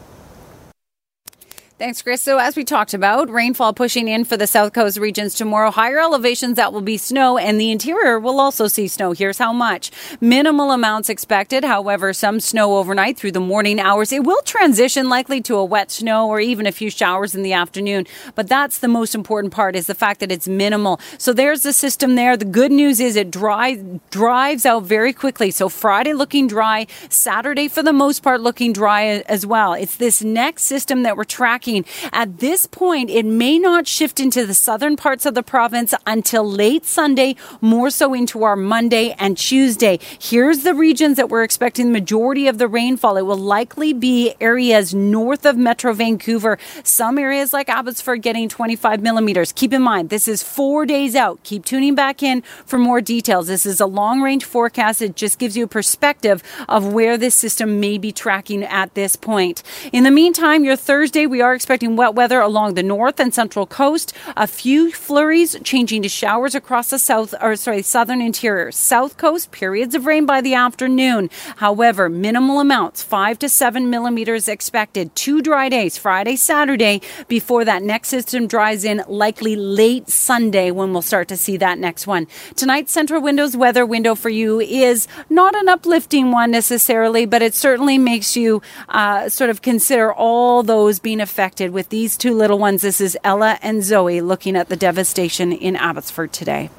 Thanks, 1.81 2.03
Chris. 2.03 2.21
So, 2.21 2.37
as 2.37 2.55
we 2.55 2.63
talked 2.63 2.93
about, 2.93 3.31
rainfall 3.31 3.73
pushing 3.73 4.07
in 4.07 4.23
for 4.23 4.37
the 4.37 4.45
South 4.45 4.71
Coast 4.71 4.99
regions 4.99 5.33
tomorrow. 5.33 5.71
Higher 5.71 5.97
elevations 5.97 6.57
that 6.57 6.73
will 6.73 6.81
be 6.81 6.95
snow, 6.95 7.39
and 7.39 7.59
the 7.59 7.71
interior 7.71 8.19
will 8.19 8.39
also 8.39 8.67
see 8.67 8.87
snow. 8.87 9.13
Here's 9.13 9.39
how 9.39 9.51
much. 9.51 9.89
Minimal 10.21 10.69
amounts 10.69 11.09
expected. 11.09 11.63
However, 11.63 12.13
some 12.13 12.39
snow 12.39 12.77
overnight 12.77 13.17
through 13.17 13.31
the 13.31 13.39
morning 13.39 13.79
hours. 13.79 14.11
It 14.11 14.23
will 14.23 14.43
transition 14.43 15.09
likely 15.09 15.41
to 15.41 15.55
a 15.55 15.65
wet 15.65 15.89
snow 15.89 16.27
or 16.27 16.39
even 16.39 16.67
a 16.67 16.71
few 16.71 16.91
showers 16.91 17.33
in 17.33 17.41
the 17.41 17.53
afternoon. 17.53 18.05
But 18.35 18.47
that's 18.47 18.77
the 18.77 18.87
most 18.87 19.15
important 19.15 19.51
part 19.51 19.75
is 19.75 19.87
the 19.87 19.95
fact 19.95 20.19
that 20.19 20.31
it's 20.31 20.47
minimal. 20.47 20.99
So, 21.17 21.33
there's 21.33 21.63
the 21.63 21.73
system 21.73 22.13
there. 22.13 22.37
The 22.37 22.45
good 22.45 22.71
news 22.71 22.99
is 22.99 23.15
it 23.15 23.31
dry, 23.31 23.83
drives 24.11 24.67
out 24.67 24.83
very 24.83 25.13
quickly. 25.13 25.49
So, 25.49 25.67
Friday 25.67 26.13
looking 26.13 26.45
dry, 26.45 26.85
Saturday 27.09 27.67
for 27.67 27.81
the 27.81 27.91
most 27.91 28.21
part 28.21 28.39
looking 28.39 28.71
dry 28.71 29.23
as 29.25 29.47
well. 29.47 29.73
It's 29.73 29.95
this 29.95 30.21
next 30.21 30.65
system 30.65 31.01
that 31.01 31.17
we're 31.17 31.23
tracking 31.23 31.70
tracking. 31.71 32.09
At 32.11 32.39
this 32.39 32.65
point, 32.65 33.09
it 33.09 33.25
may 33.25 33.59
not 33.59 33.87
shift 33.87 34.19
into 34.19 34.45
the 34.45 34.53
southern 34.53 34.95
parts 34.95 35.25
of 35.25 35.33
the 35.33 35.43
province 35.43 35.93
until 36.05 36.49
late 36.49 36.85
Sunday, 36.85 37.35
more 37.61 37.89
so 37.89 38.13
into 38.13 38.43
our 38.43 38.55
Monday 38.55 39.15
and 39.17 39.37
Tuesday. 39.37 39.99
Here's 40.19 40.63
the 40.63 40.73
regions 40.73 41.17
that 41.17 41.29
we're 41.29 41.43
expecting 41.43 41.87
the 41.87 41.91
majority 41.99 42.47
of 42.47 42.57
the 42.57 42.67
rainfall. 42.67 43.17
It 43.17 43.23
will 43.23 43.37
likely 43.37 43.93
be 43.93 44.33
areas 44.39 44.93
north 44.93 45.45
of 45.45 45.57
Metro 45.57 45.93
Vancouver. 45.93 46.57
Some 46.83 47.17
areas 47.17 47.53
like 47.53 47.69
Abbotsford 47.69 48.21
getting 48.21 48.49
25 48.49 49.01
millimeters. 49.01 49.51
Keep 49.51 49.73
in 49.73 49.81
mind, 49.81 50.09
this 50.09 50.27
is 50.27 50.43
four 50.43 50.85
days 50.85 51.15
out. 51.15 51.41
Keep 51.43 51.65
tuning 51.65 51.95
back 51.95 52.23
in 52.23 52.41
for 52.65 52.77
more 52.77 53.01
details. 53.01 53.47
This 53.47 53.65
is 53.65 53.79
a 53.79 53.85
long 53.85 54.21
range 54.21 54.45
forecast. 54.45 55.01
It 55.01 55.15
just 55.15 55.39
gives 55.39 55.55
you 55.55 55.65
a 55.65 55.67
perspective 55.67 56.43
of 56.67 56.93
where 56.93 57.17
this 57.17 57.35
system 57.35 57.79
may 57.79 57.97
be 57.97 58.11
tracking 58.11 58.63
at 58.63 58.93
this 58.93 59.15
point. 59.15 59.63
In 59.91 60.03
the 60.03 60.11
meantime, 60.11 60.63
your 60.63 60.75
Thursday, 60.75 61.25
we 61.25 61.41
are 61.41 61.53
expecting 61.61 61.95
wet 61.95 62.15
weather 62.15 62.39
along 62.39 62.73
the 62.73 62.81
north 62.81 63.19
and 63.19 63.31
central 63.31 63.67
coast. 63.67 64.13
A 64.35 64.47
few 64.47 64.91
flurries 64.91 65.55
changing 65.63 66.01
to 66.01 66.09
showers 66.09 66.55
across 66.55 66.89
the 66.89 66.97
south, 66.97 67.35
or 67.39 67.55
sorry, 67.55 67.83
southern 67.83 68.19
interior. 68.19 68.71
South 68.71 69.15
coast, 69.15 69.51
periods 69.51 69.93
of 69.93 70.07
rain 70.07 70.25
by 70.25 70.41
the 70.41 70.55
afternoon. 70.55 71.29
However, 71.57 72.09
minimal 72.09 72.59
amounts, 72.59 73.03
five 73.03 73.37
to 73.39 73.47
seven 73.47 73.91
millimeters 73.91 74.47
expected. 74.47 75.15
Two 75.15 75.39
dry 75.39 75.69
days, 75.69 75.99
Friday, 75.99 76.35
Saturday, 76.35 76.99
before 77.27 77.63
that 77.63 77.83
next 77.83 78.07
system 78.09 78.47
dries 78.47 78.83
in, 78.83 79.03
likely 79.07 79.55
late 79.55 80.09
Sunday 80.09 80.71
when 80.71 80.93
we'll 80.93 81.03
start 81.03 81.27
to 81.27 81.37
see 81.37 81.57
that 81.57 81.77
next 81.77 82.07
one. 82.07 82.25
Tonight's 82.55 82.95
Centra 82.95 83.21
Windows 83.21 83.55
weather 83.55 83.85
window 83.85 84.15
for 84.15 84.29
you 84.29 84.59
is 84.59 85.07
not 85.29 85.55
an 85.55 85.69
uplifting 85.69 86.31
one 86.31 86.49
necessarily, 86.49 87.27
but 87.27 87.43
it 87.43 87.53
certainly 87.53 87.99
makes 87.99 88.35
you 88.35 88.63
uh, 88.89 89.29
sort 89.29 89.51
of 89.51 89.61
consider 89.61 90.11
all 90.11 90.63
those 90.63 90.99
being 90.99 91.21
affected 91.21 91.50
with 91.59 91.89
these 91.89 92.17
two 92.17 92.33
little 92.33 92.57
ones. 92.57 92.81
This 92.81 93.01
is 93.01 93.17
Ella 93.23 93.59
and 93.61 93.83
Zoe 93.83 94.21
looking 94.21 94.55
at 94.55 94.69
the 94.69 94.75
devastation 94.75 95.51
in 95.51 95.75
Abbotsford 95.75 96.33
today. 96.33 96.69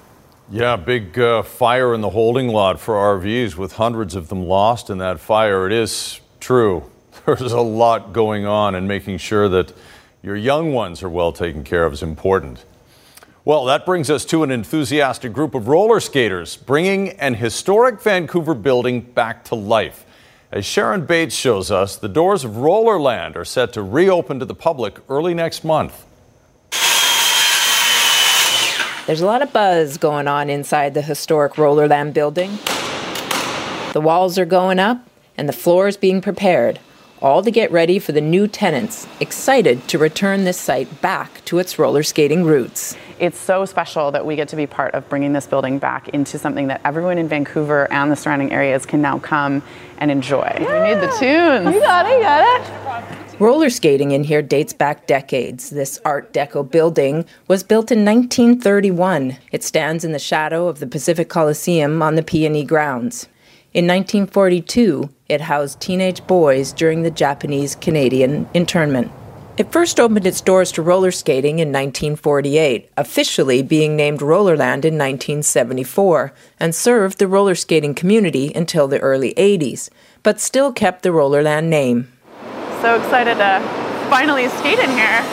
Yeah, 0.51 0.77
big 0.77 1.19
uh, 1.19 1.43
fire 1.43 1.95
in 1.95 2.01
the 2.01 2.11
holding 2.11 2.49
lot 2.49 2.81
for 2.81 2.95
RVs 2.95 3.57
with 3.57 3.75
hundreds 3.75 4.15
of 4.15 4.29
them 4.29 4.45
lost 4.45 4.91
in 4.91 4.99
that 4.99 5.21
fire. 5.21 5.67
It 5.67 5.73
is 5.73 6.21
true. 6.41 6.91
There's 7.27 7.53
a 7.53 7.61
lot 7.61 8.13
going 8.13 8.47
on, 8.47 8.75
and 8.75 8.89
making 8.89 9.19
sure 9.19 9.49
that 9.49 9.73
your 10.23 10.37
young 10.37 10.73
ones 10.73 11.03
are 11.03 11.09
well 11.09 11.33
taken 11.33 11.65
care 11.65 11.85
of 11.85 11.93
is 11.93 12.03
important. 12.03 12.65
Well, 13.45 13.65
that 13.65 13.85
brings 13.85 14.09
us 14.09 14.25
to 14.27 14.43
an 14.45 14.51
enthusiastic 14.51 15.33
group 15.33 15.55
of 15.55 15.69
roller 15.69 16.01
skaters 16.01 16.57
bringing 16.57 17.11
an 17.19 17.35
historic 17.35 18.01
Vancouver 18.01 18.55
building 18.55 19.01
back 19.01 19.45
to 19.47 19.55
life. 19.55 20.07
As 20.53 20.67
Sharon 20.67 21.07
Bates 21.07 21.35
shows 21.35 21.71
us, 21.71 21.97
the 21.97 22.11
doors 22.11 22.45
of 22.45 22.53
Rollerland 22.53 23.37
are 23.37 23.45
set 23.45 23.73
to 23.73 23.83
reopen 23.83 24.39
to 24.39 24.45
the 24.45 24.55
public 24.55 24.99
early 25.09 25.33
next 25.33 25.65
month. 25.65 26.05
There's 29.07 29.23
a 29.23 29.27
lot 29.27 29.41
of 29.41 29.51
buzz 29.51 29.97
going 29.97 30.29
on 30.29 30.51
inside 30.51 30.93
the 30.93 31.01
historic 31.01 31.55
Rollerland 31.55 32.13
building. 32.13 32.59
The 33.95 34.03
walls 34.03 34.39
are 34.39 34.45
going 34.45 34.79
up 34.79 35.09
and 35.39 35.49
the 35.49 35.55
floor 35.55 35.89
is 35.89 35.97
being 35.97 36.21
prepared, 36.21 36.79
all 37.23 37.43
to 37.43 37.51
get 37.51 37.73
ready 37.73 37.99
for 37.99 38.13
the 38.13 38.21
new 38.21 38.47
tenants, 38.47 39.07
excited 39.21 39.89
to 39.89 39.97
return 39.97 40.45
this 40.45 40.61
site 40.61 41.01
back 41.01 41.43
to 41.47 41.61
its 41.61 41.79
roller 41.79 42.03
skating 42.03 42.45
roots. 42.45 42.95
It's 43.19 43.39
so 43.39 43.65
special 43.65 44.11
that 44.13 44.25
we 44.25 44.37
get 44.37 44.49
to 44.49 44.57
be 44.57 44.67
part 44.67 44.95
of 44.95 45.09
bringing 45.09 45.33
this 45.33 45.47
building 45.47 45.79
back 45.79 46.09
into 46.11 46.39
something 46.39 46.67
that 46.69 46.81
everyone 46.85 47.19
in 47.19 47.29
Vancouver 47.29 47.91
and 47.93 48.11
the 48.11 48.17
surrounding 48.17 48.53
areas 48.53 48.87
can 48.87 49.01
now 49.01 49.19
come 49.19 49.63
and 49.99 50.11
enjoy. 50.11 50.51
We 50.59 50.65
need 50.65 51.01
the 51.01 51.15
tunes. 51.19 51.75
You 51.75 51.81
got 51.81 52.07
it, 52.07 52.17
you 52.17 52.23
got 52.23 53.11
it. 53.11 53.41
Roller 53.41 53.71
skating 53.71 54.13
in 54.13 54.25
here 54.25 54.43
dates 54.43 54.73
back 54.73 55.07
decades. 55.07 55.71
This 55.71 55.99
Art 56.05 56.33
Deco 56.33 56.69
building 56.69 57.25
was 57.49 57.63
built 57.63 57.91
in 57.91 58.05
1931. 58.05 59.37
It 59.51 59.65
stands 59.65 60.05
in 60.05 60.13
the 60.13 60.19
shadow 60.19 60.69
of 60.69 60.79
the 60.79 60.87
Pacific 60.87 61.29
Coliseum 61.29 62.03
on 62.03 62.15
the 62.15 62.23
PNE 62.23 62.67
grounds. 62.67 63.29
In 63.75 63.87
1942, 63.87 65.09
it 65.29 65.41
housed 65.41 65.81
teenage 65.81 66.27
boys 66.27 66.73
during 66.73 67.03
the 67.03 67.11
Japanese 67.11 67.75
Canadian 67.75 68.49
internment. 68.53 69.11
It 69.57 69.71
first 69.71 70.01
opened 70.01 70.27
its 70.27 70.41
doors 70.41 70.73
to 70.73 70.83
roller 70.83 71.11
skating 71.11 71.59
in 71.59 71.69
1948, 71.69 72.91
officially 72.97 73.63
being 73.63 73.97
named 73.97 74.21
Rollerland 74.21 74.85
in 74.85 74.97
1974, 74.97 76.33
and 76.59 76.75
served 76.75 77.19
the 77.19 77.29
roller 77.29 77.55
skating 77.55 77.95
community 77.95 78.51
until 78.55 78.89
the 78.89 79.01
early 79.01 79.35
80s, 79.35 79.91
but 80.23 80.41
still 80.41 80.73
kept 80.73 81.03
the 81.03 81.11
Rollerland 81.11 81.67
name 81.67 82.09
so 82.83 82.97
excited 82.97 83.37
to 83.37 83.61
finally 84.11 84.49
skate 84.49 84.81
in 84.81 84.91
here. 84.91 85.25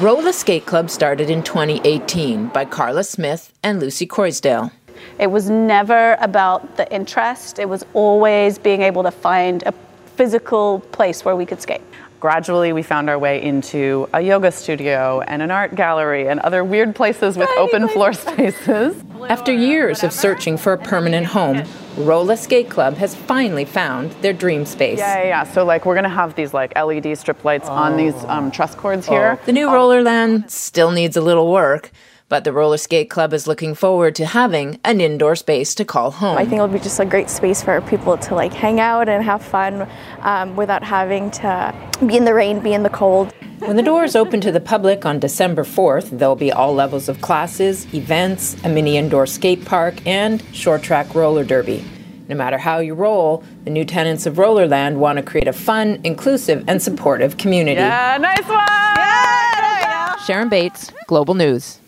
Rolla 0.00 0.32
Skate 0.32 0.64
Club 0.64 0.88
started 0.88 1.28
in 1.28 1.42
2018 1.42 2.46
by 2.46 2.64
Carla 2.64 3.04
Smith 3.04 3.52
and 3.62 3.78
Lucy 3.78 4.06
Croysdale. 4.06 4.72
It 5.18 5.26
was 5.26 5.50
never 5.50 6.16
about 6.18 6.78
the 6.78 6.90
interest, 6.90 7.58
it 7.58 7.68
was 7.68 7.84
always 7.92 8.58
being 8.58 8.80
able 8.80 9.02
to 9.02 9.10
find 9.10 9.62
a 9.64 9.74
physical 10.16 10.80
place 10.92 11.26
where 11.26 11.36
we 11.36 11.44
could 11.44 11.60
skate. 11.60 11.82
Gradually, 12.22 12.72
we 12.72 12.84
found 12.84 13.10
our 13.10 13.18
way 13.18 13.42
into 13.42 14.08
a 14.14 14.20
yoga 14.20 14.52
studio 14.52 15.22
and 15.26 15.42
an 15.42 15.50
art 15.50 15.74
gallery 15.74 16.28
and 16.28 16.38
other 16.38 16.62
weird 16.62 16.94
places 16.94 17.36
with 17.36 17.48
open 17.58 17.88
floor 17.88 18.12
spaces. 18.12 18.94
After 19.28 19.52
years 19.52 20.04
of 20.04 20.12
searching 20.12 20.56
for 20.56 20.72
a 20.72 20.78
permanent 20.78 21.26
home, 21.26 21.64
Rolla 21.96 22.36
Skate 22.36 22.70
Club 22.70 22.94
has 22.94 23.16
finally 23.16 23.64
found 23.64 24.12
their 24.22 24.32
dream 24.32 24.64
space. 24.66 25.00
Yeah, 25.00 25.18
yeah, 25.18 25.24
yeah. 25.24 25.42
So, 25.42 25.64
like, 25.64 25.84
we're 25.84 25.96
going 25.96 26.04
to 26.04 26.10
have 26.10 26.36
these, 26.36 26.54
like, 26.54 26.78
LED 26.78 27.18
strip 27.18 27.44
lights 27.44 27.68
oh. 27.68 27.72
on 27.72 27.96
these 27.96 28.14
um, 28.26 28.52
truss 28.52 28.76
cords 28.76 29.08
here. 29.08 29.36
Oh. 29.42 29.44
The 29.44 29.52
new 29.52 29.66
Rollerland 29.66 30.48
still 30.48 30.92
needs 30.92 31.16
a 31.16 31.20
little 31.20 31.50
work, 31.50 31.90
but 32.32 32.44
the 32.44 32.52
Roller 32.52 32.78
Skate 32.78 33.10
Club 33.10 33.34
is 33.34 33.46
looking 33.46 33.74
forward 33.74 34.14
to 34.14 34.24
having 34.24 34.80
an 34.84 35.02
indoor 35.02 35.36
space 35.36 35.74
to 35.74 35.84
call 35.84 36.10
home. 36.10 36.38
I 36.38 36.46
think 36.46 36.54
it'll 36.54 36.68
be 36.68 36.78
just 36.78 36.98
a 36.98 37.04
great 37.04 37.28
space 37.28 37.62
for 37.62 37.78
people 37.82 38.16
to, 38.16 38.34
like, 38.34 38.54
hang 38.54 38.80
out 38.80 39.06
and 39.06 39.22
have 39.22 39.42
fun 39.42 39.86
um, 40.20 40.56
without 40.56 40.82
having 40.82 41.30
to 41.32 41.74
be 42.06 42.16
in 42.16 42.24
the 42.24 42.32
rain, 42.32 42.60
be 42.60 42.72
in 42.72 42.84
the 42.84 42.88
cold. 42.88 43.34
When 43.58 43.76
the 43.76 43.82
doors 43.82 44.16
open 44.16 44.40
to 44.40 44.50
the 44.50 44.60
public 44.60 45.04
on 45.04 45.18
December 45.18 45.62
4th, 45.62 46.08
there'll 46.18 46.34
be 46.34 46.50
all 46.50 46.72
levels 46.72 47.10
of 47.10 47.20
classes, 47.20 47.86
events, 47.92 48.56
a 48.64 48.68
mini 48.70 48.96
indoor 48.96 49.26
skate 49.26 49.66
park, 49.66 49.94
and 50.06 50.42
short 50.54 50.82
track 50.82 51.14
roller 51.14 51.44
derby. 51.44 51.84
No 52.28 52.34
matter 52.34 52.56
how 52.56 52.78
you 52.78 52.94
roll, 52.94 53.44
the 53.64 53.70
new 53.70 53.84
tenants 53.84 54.24
of 54.24 54.36
Rollerland 54.36 54.96
want 54.96 55.18
to 55.18 55.22
create 55.22 55.48
a 55.48 55.52
fun, 55.52 56.00
inclusive, 56.02 56.64
and 56.66 56.80
supportive 56.80 57.36
community. 57.36 57.82
Yeah, 57.82 58.16
nice 58.18 58.48
one! 58.48 58.96
Yeah, 58.96 60.16
Sharon 60.24 60.48
Bates, 60.48 60.90
Global 61.06 61.34
News. 61.34 61.81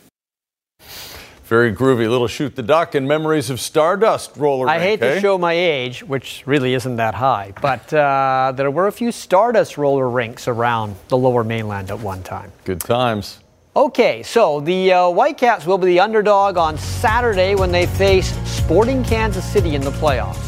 Very 1.55 1.73
groovy 1.73 2.11
little 2.11 2.27
shoot 2.27 2.57
the 2.57 2.65
duck 2.65 2.97
and 2.97 3.07
memories 3.07 3.49
of 3.49 3.61
Stardust 3.61 4.37
roller. 4.37 4.69
I 4.69 4.81
hate 4.81 5.01
eh? 5.01 5.15
to 5.15 5.21
show 5.21 5.39
my 5.39 5.53
age, 5.53 6.03
which 6.03 6.43
really 6.47 6.75
isn't 6.75 6.97
that 6.97 7.15
high, 7.15 7.53
but 7.63 7.95
uh, 7.95 8.53
there 8.57 8.73
were 8.73 8.89
a 8.89 8.93
few 8.93 9.13
Stardust 9.13 9.79
roller 9.79 10.11
rinks 10.11 10.49
around 10.49 10.97
the 11.07 11.17
lower 11.17 11.45
mainland 11.45 11.93
at 11.93 12.01
one 12.01 12.25
time. 12.25 12.51
Good 12.65 12.81
times. 12.81 13.39
Okay, 13.77 14.25
so 14.25 14.59
the 14.63 14.95
uh, 14.95 15.11
Whitecaps 15.11 15.65
will 15.65 15.79
be 15.79 15.87
the 15.87 16.01
underdog 16.01 16.57
on 16.57 16.77
Saturday 16.77 17.55
when 17.55 17.71
they 17.71 17.87
face 17.87 18.35
Sporting 18.51 19.05
Kansas 19.05 19.45
City 19.45 19.77
in 19.77 19.83
the 19.83 19.93
playoffs. 19.93 20.43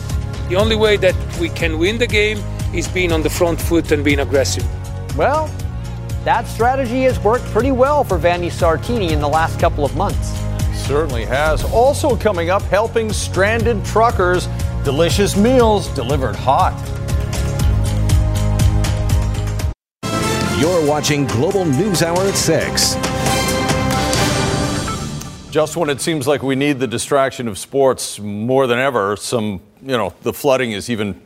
The 0.48 0.57
only 0.57 0.74
way 0.74 0.96
that 0.96 1.14
we 1.38 1.50
can 1.50 1.78
win 1.78 1.98
the 1.98 2.09
game 2.09 2.38
is 2.74 2.88
being 2.88 3.12
on 3.12 3.22
the 3.22 3.30
front 3.30 3.61
foot 3.61 3.92
and 3.92 4.04
being 4.04 4.18
aggressive. 4.18 4.66
Well, 5.16 5.46
that 6.24 6.48
strategy 6.48 7.04
has 7.04 7.16
worked 7.20 7.44
pretty 7.52 7.70
well 7.70 8.02
for 8.02 8.18
Vanni 8.18 8.48
Sartini 8.48 9.12
in 9.12 9.20
the 9.20 9.28
last 9.28 9.61
couple 9.61 9.84
of 9.84 9.94
months 9.94 10.36
certainly 10.87 11.24
has. 11.24 11.64
Also 11.72 12.16
coming 12.16 12.49
up, 12.49 12.62
helping 12.62 13.12
stranded 13.12 13.84
truckers. 13.84 14.47
Delicious 14.84 15.37
meals 15.37 15.89
delivered 15.89 16.37
hot. 16.37 16.74
You're 20.61 20.87
watching 20.87 21.26
Global 21.26 21.64
News 21.64 22.03
Hour 22.03 22.20
at 22.20 22.34
6. 22.34 22.95
Just 25.51 25.76
when 25.76 25.91
it 25.91 26.01
seems 26.01 26.28
like 26.28 26.43
we 26.43 26.55
need 26.55 26.78
the 26.78 26.87
distraction 26.87 27.49
of 27.49 27.59
sports 27.59 28.20
more 28.20 28.66
than 28.66 28.78
ever, 28.78 29.16
some, 29.16 29.61
you 29.82 29.97
know, 29.97 30.14
the 30.22 30.32
flooding 30.32 30.70
is 30.70 30.89
even 30.89 31.20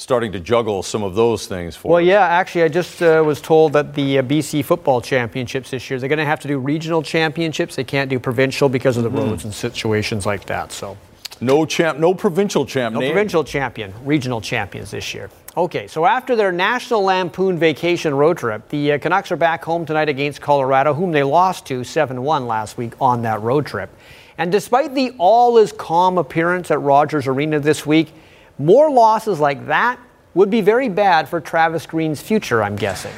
starting 0.00 0.32
to 0.32 0.40
juggle 0.40 0.82
some 0.82 1.02
of 1.02 1.14
those 1.14 1.46
things 1.46 1.76
for 1.76 1.92
well 1.92 2.02
us. 2.02 2.06
yeah 2.06 2.26
actually 2.26 2.62
i 2.62 2.68
just 2.68 3.02
uh, 3.02 3.22
was 3.24 3.38
told 3.38 3.74
that 3.74 3.92
the 3.94 4.18
uh, 4.18 4.22
bc 4.22 4.64
football 4.64 4.98
championships 4.98 5.70
this 5.70 5.90
year 5.90 6.00
they're 6.00 6.08
going 6.08 6.18
to 6.18 6.24
have 6.24 6.40
to 6.40 6.48
do 6.48 6.58
regional 6.58 7.02
championships 7.02 7.76
they 7.76 7.84
can't 7.84 8.08
do 8.08 8.18
provincial 8.18 8.70
because 8.70 8.96
of 8.96 9.02
the 9.02 9.10
mm-hmm. 9.10 9.28
roads 9.28 9.44
and 9.44 9.52
situations 9.52 10.24
like 10.24 10.46
that 10.46 10.72
so 10.72 10.96
no 11.42 11.66
champ 11.66 11.98
no 11.98 12.14
provincial 12.14 12.64
champ 12.64 12.94
no 12.94 13.00
name. 13.00 13.12
provincial 13.12 13.44
champion 13.44 13.92
regional 14.02 14.40
champions 14.40 14.90
this 14.90 15.12
year 15.12 15.28
okay 15.54 15.86
so 15.86 16.06
after 16.06 16.34
their 16.34 16.50
national 16.50 17.02
lampoon 17.02 17.58
vacation 17.58 18.14
road 18.14 18.38
trip 18.38 18.66
the 18.70 18.92
uh, 18.92 18.98
canucks 18.98 19.30
are 19.30 19.36
back 19.36 19.62
home 19.62 19.84
tonight 19.84 20.08
against 20.08 20.40
colorado 20.40 20.94
whom 20.94 21.12
they 21.12 21.22
lost 21.22 21.66
to 21.66 21.80
7-1 21.80 22.46
last 22.46 22.78
week 22.78 22.94
on 23.02 23.20
that 23.20 23.42
road 23.42 23.66
trip 23.66 23.90
and 24.38 24.50
despite 24.50 24.94
the 24.94 25.12
all 25.18 25.58
is 25.58 25.72
calm 25.72 26.16
appearance 26.16 26.70
at 26.70 26.80
rogers 26.80 27.26
arena 27.26 27.60
this 27.60 27.84
week 27.84 28.14
more 28.60 28.90
losses 28.90 29.40
like 29.40 29.66
that 29.66 29.98
would 30.34 30.50
be 30.50 30.60
very 30.60 30.88
bad 30.88 31.28
for 31.28 31.40
Travis 31.40 31.86
Green's 31.86 32.20
future, 32.20 32.62
I'm 32.62 32.76
guessing. 32.76 33.12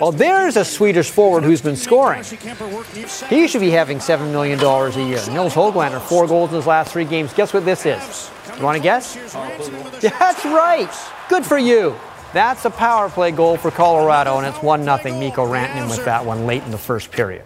Well, 0.00 0.10
there's 0.10 0.56
a 0.56 0.64
Swedish 0.64 1.10
forward 1.10 1.44
who's 1.44 1.62
been 1.62 1.76
scoring. 1.76 2.24
He 3.28 3.46
should 3.46 3.60
be 3.60 3.70
having 3.70 3.98
$7 3.98 4.32
million 4.32 4.58
a 4.58 5.08
year. 5.08 5.22
Nils 5.32 5.54
Hoglander, 5.54 6.00
four 6.00 6.26
goals 6.26 6.50
in 6.50 6.56
his 6.56 6.66
last 6.66 6.92
three 6.92 7.04
games. 7.04 7.32
Guess 7.32 7.54
what 7.54 7.64
this 7.64 7.86
is? 7.86 8.30
You 8.56 8.64
want 8.64 8.76
to 8.76 8.82
guess? 8.82 9.14
That's 10.00 10.44
right. 10.44 10.90
Good 11.28 11.46
for 11.46 11.58
you. 11.58 11.94
That's 12.32 12.64
a 12.64 12.70
power 12.70 13.08
play 13.08 13.30
goal 13.30 13.56
for 13.56 13.70
Colorado, 13.70 14.38
and 14.38 14.46
it's 14.46 14.62
1 14.62 14.82
0. 14.82 14.96
Mikko 15.18 15.46
Rantanen 15.46 15.88
with 15.88 16.04
that 16.04 16.24
one 16.24 16.46
late 16.46 16.64
in 16.64 16.70
the 16.70 16.78
first 16.78 17.10
period. 17.12 17.44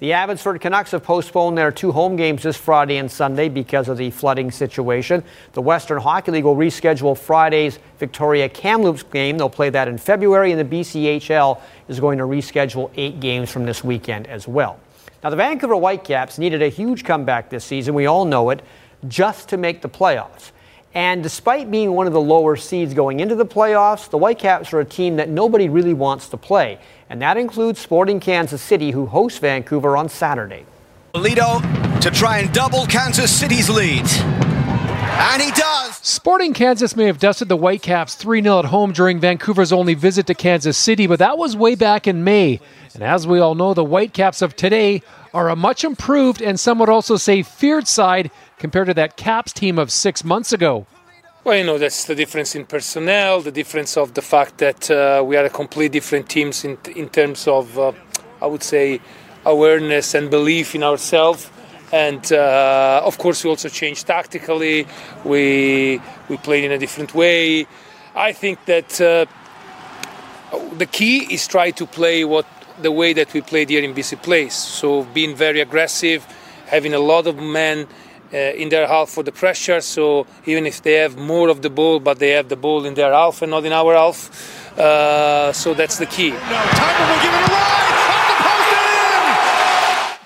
The 0.00 0.14
Abbotsford 0.14 0.62
Canucks 0.62 0.92
have 0.92 1.02
postponed 1.02 1.58
their 1.58 1.70
two 1.70 1.92
home 1.92 2.16
games 2.16 2.42
this 2.42 2.56
Friday 2.56 2.96
and 2.96 3.10
Sunday 3.10 3.50
because 3.50 3.86
of 3.86 3.98
the 3.98 4.10
flooding 4.10 4.50
situation. 4.50 5.22
The 5.52 5.60
Western 5.60 6.00
Hockey 6.00 6.32
League 6.32 6.44
will 6.44 6.56
reschedule 6.56 7.18
Friday's 7.18 7.78
Victoria 7.98 8.48
Kamloops 8.48 9.02
game. 9.02 9.36
They'll 9.36 9.50
play 9.50 9.68
that 9.68 9.88
in 9.88 9.98
February, 9.98 10.52
and 10.52 10.58
the 10.58 10.80
BCHL 10.80 11.60
is 11.88 12.00
going 12.00 12.16
to 12.16 12.24
reschedule 12.24 12.90
eight 12.96 13.20
games 13.20 13.50
from 13.50 13.66
this 13.66 13.84
weekend 13.84 14.26
as 14.26 14.48
well. 14.48 14.80
Now, 15.22 15.28
the 15.28 15.36
Vancouver 15.36 15.76
Whitecaps 15.76 16.38
needed 16.38 16.62
a 16.62 16.70
huge 16.70 17.04
comeback 17.04 17.50
this 17.50 17.66
season, 17.66 17.92
we 17.94 18.06
all 18.06 18.24
know 18.24 18.48
it, 18.48 18.62
just 19.06 19.50
to 19.50 19.58
make 19.58 19.82
the 19.82 19.90
playoffs. 19.90 20.52
And 20.94 21.22
despite 21.22 21.70
being 21.70 21.92
one 21.92 22.06
of 22.06 22.14
the 22.14 22.20
lower 22.20 22.56
seeds 22.56 22.94
going 22.94 23.20
into 23.20 23.34
the 23.34 23.46
playoffs, 23.46 24.08
the 24.08 24.18
Whitecaps 24.18 24.72
are 24.72 24.80
a 24.80 24.84
team 24.84 25.16
that 25.16 25.28
nobody 25.28 25.68
really 25.68 25.94
wants 25.94 26.30
to 26.30 26.38
play 26.38 26.80
and 27.10 27.20
that 27.20 27.36
includes 27.36 27.80
Sporting 27.80 28.20
Kansas 28.20 28.62
City, 28.62 28.92
who 28.92 29.04
hosts 29.04 29.40
Vancouver 29.40 29.96
on 29.96 30.08
Saturday. 30.08 30.64
Lido 31.12 31.58
to 32.00 32.10
try 32.10 32.38
and 32.38 32.52
double 32.54 32.86
Kansas 32.86 33.36
City's 33.36 33.68
lead. 33.68 34.06
And 34.08 35.42
he 35.42 35.50
does. 35.50 35.96
Sporting 35.96 36.54
Kansas 36.54 36.94
may 36.94 37.06
have 37.06 37.18
dusted 37.18 37.48
the 37.48 37.56
Whitecaps 37.56 38.14
3 38.14 38.42
0 38.42 38.60
at 38.60 38.64
home 38.66 38.92
during 38.92 39.18
Vancouver's 39.18 39.72
only 39.72 39.94
visit 39.94 40.28
to 40.28 40.34
Kansas 40.34 40.78
City, 40.78 41.08
but 41.08 41.18
that 41.18 41.36
was 41.36 41.56
way 41.56 41.74
back 41.74 42.06
in 42.06 42.22
May. 42.22 42.60
And 42.94 43.02
as 43.02 43.26
we 43.26 43.40
all 43.40 43.56
know, 43.56 43.74
the 43.74 43.84
Whitecaps 43.84 44.40
of 44.40 44.54
today 44.54 45.02
are 45.34 45.50
a 45.50 45.56
much 45.56 45.82
improved 45.82 46.40
and 46.40 46.58
some 46.58 46.78
would 46.78 46.88
also 46.88 47.16
say 47.16 47.42
feared 47.42 47.88
side 47.88 48.30
compared 48.58 48.86
to 48.86 48.94
that 48.94 49.16
Caps 49.16 49.52
team 49.52 49.80
of 49.80 49.90
six 49.90 50.22
months 50.22 50.52
ago. 50.52 50.86
Well, 51.42 51.56
you 51.56 51.64
know, 51.64 51.78
that's 51.78 52.04
the 52.04 52.14
difference 52.14 52.54
in 52.54 52.66
personnel, 52.66 53.40
the 53.40 53.50
difference 53.50 53.96
of 53.96 54.12
the 54.12 54.20
fact 54.20 54.58
that 54.58 54.90
uh, 54.90 55.24
we 55.24 55.38
are 55.38 55.46
a 55.46 55.48
completely 55.48 55.88
different 55.88 56.28
teams 56.28 56.66
in, 56.66 56.76
in 56.94 57.08
terms 57.08 57.48
of, 57.48 57.78
uh, 57.78 57.92
I 58.42 58.46
would 58.46 58.62
say, 58.62 59.00
awareness 59.46 60.14
and 60.14 60.28
belief 60.28 60.74
in 60.74 60.82
ourselves. 60.82 61.50
And 61.94 62.30
uh, 62.30 63.00
of 63.02 63.16
course, 63.16 63.42
we 63.42 63.48
also 63.48 63.70
changed 63.70 64.06
tactically. 64.06 64.86
We 65.24 66.02
we 66.28 66.36
played 66.36 66.64
in 66.64 66.72
a 66.72 66.78
different 66.78 67.14
way. 67.14 67.66
I 68.14 68.32
think 68.32 68.62
that 68.66 69.00
uh, 69.00 69.24
the 70.76 70.86
key 70.86 71.32
is 71.32 71.48
try 71.48 71.70
to 71.70 71.86
play 71.86 72.22
what 72.26 72.44
the 72.82 72.92
way 72.92 73.14
that 73.14 73.32
we 73.32 73.40
played 73.40 73.70
here 73.70 73.82
in 73.82 73.94
BC 73.94 74.22
Place. 74.22 74.54
So 74.54 75.04
being 75.04 75.34
very 75.34 75.60
aggressive, 75.60 76.22
having 76.66 76.92
a 76.92 77.00
lot 77.00 77.26
of 77.26 77.36
men 77.38 77.86
in 78.32 78.68
their 78.68 78.86
half 78.86 79.08
for 79.10 79.22
the 79.22 79.32
pressure. 79.32 79.80
So 79.80 80.26
even 80.46 80.66
if 80.66 80.82
they 80.82 80.94
have 80.94 81.16
more 81.16 81.48
of 81.48 81.62
the 81.62 81.70
ball, 81.70 82.00
but 82.00 82.18
they 82.18 82.30
have 82.30 82.48
the 82.48 82.56
ball 82.56 82.84
in 82.84 82.94
their 82.94 83.12
half 83.12 83.42
and 83.42 83.50
not 83.50 83.64
in 83.64 83.72
our 83.72 83.94
half. 83.94 84.78
Uh, 84.78 85.52
so 85.52 85.74
that's 85.74 85.98
the 85.98 86.06
key. 86.06 86.34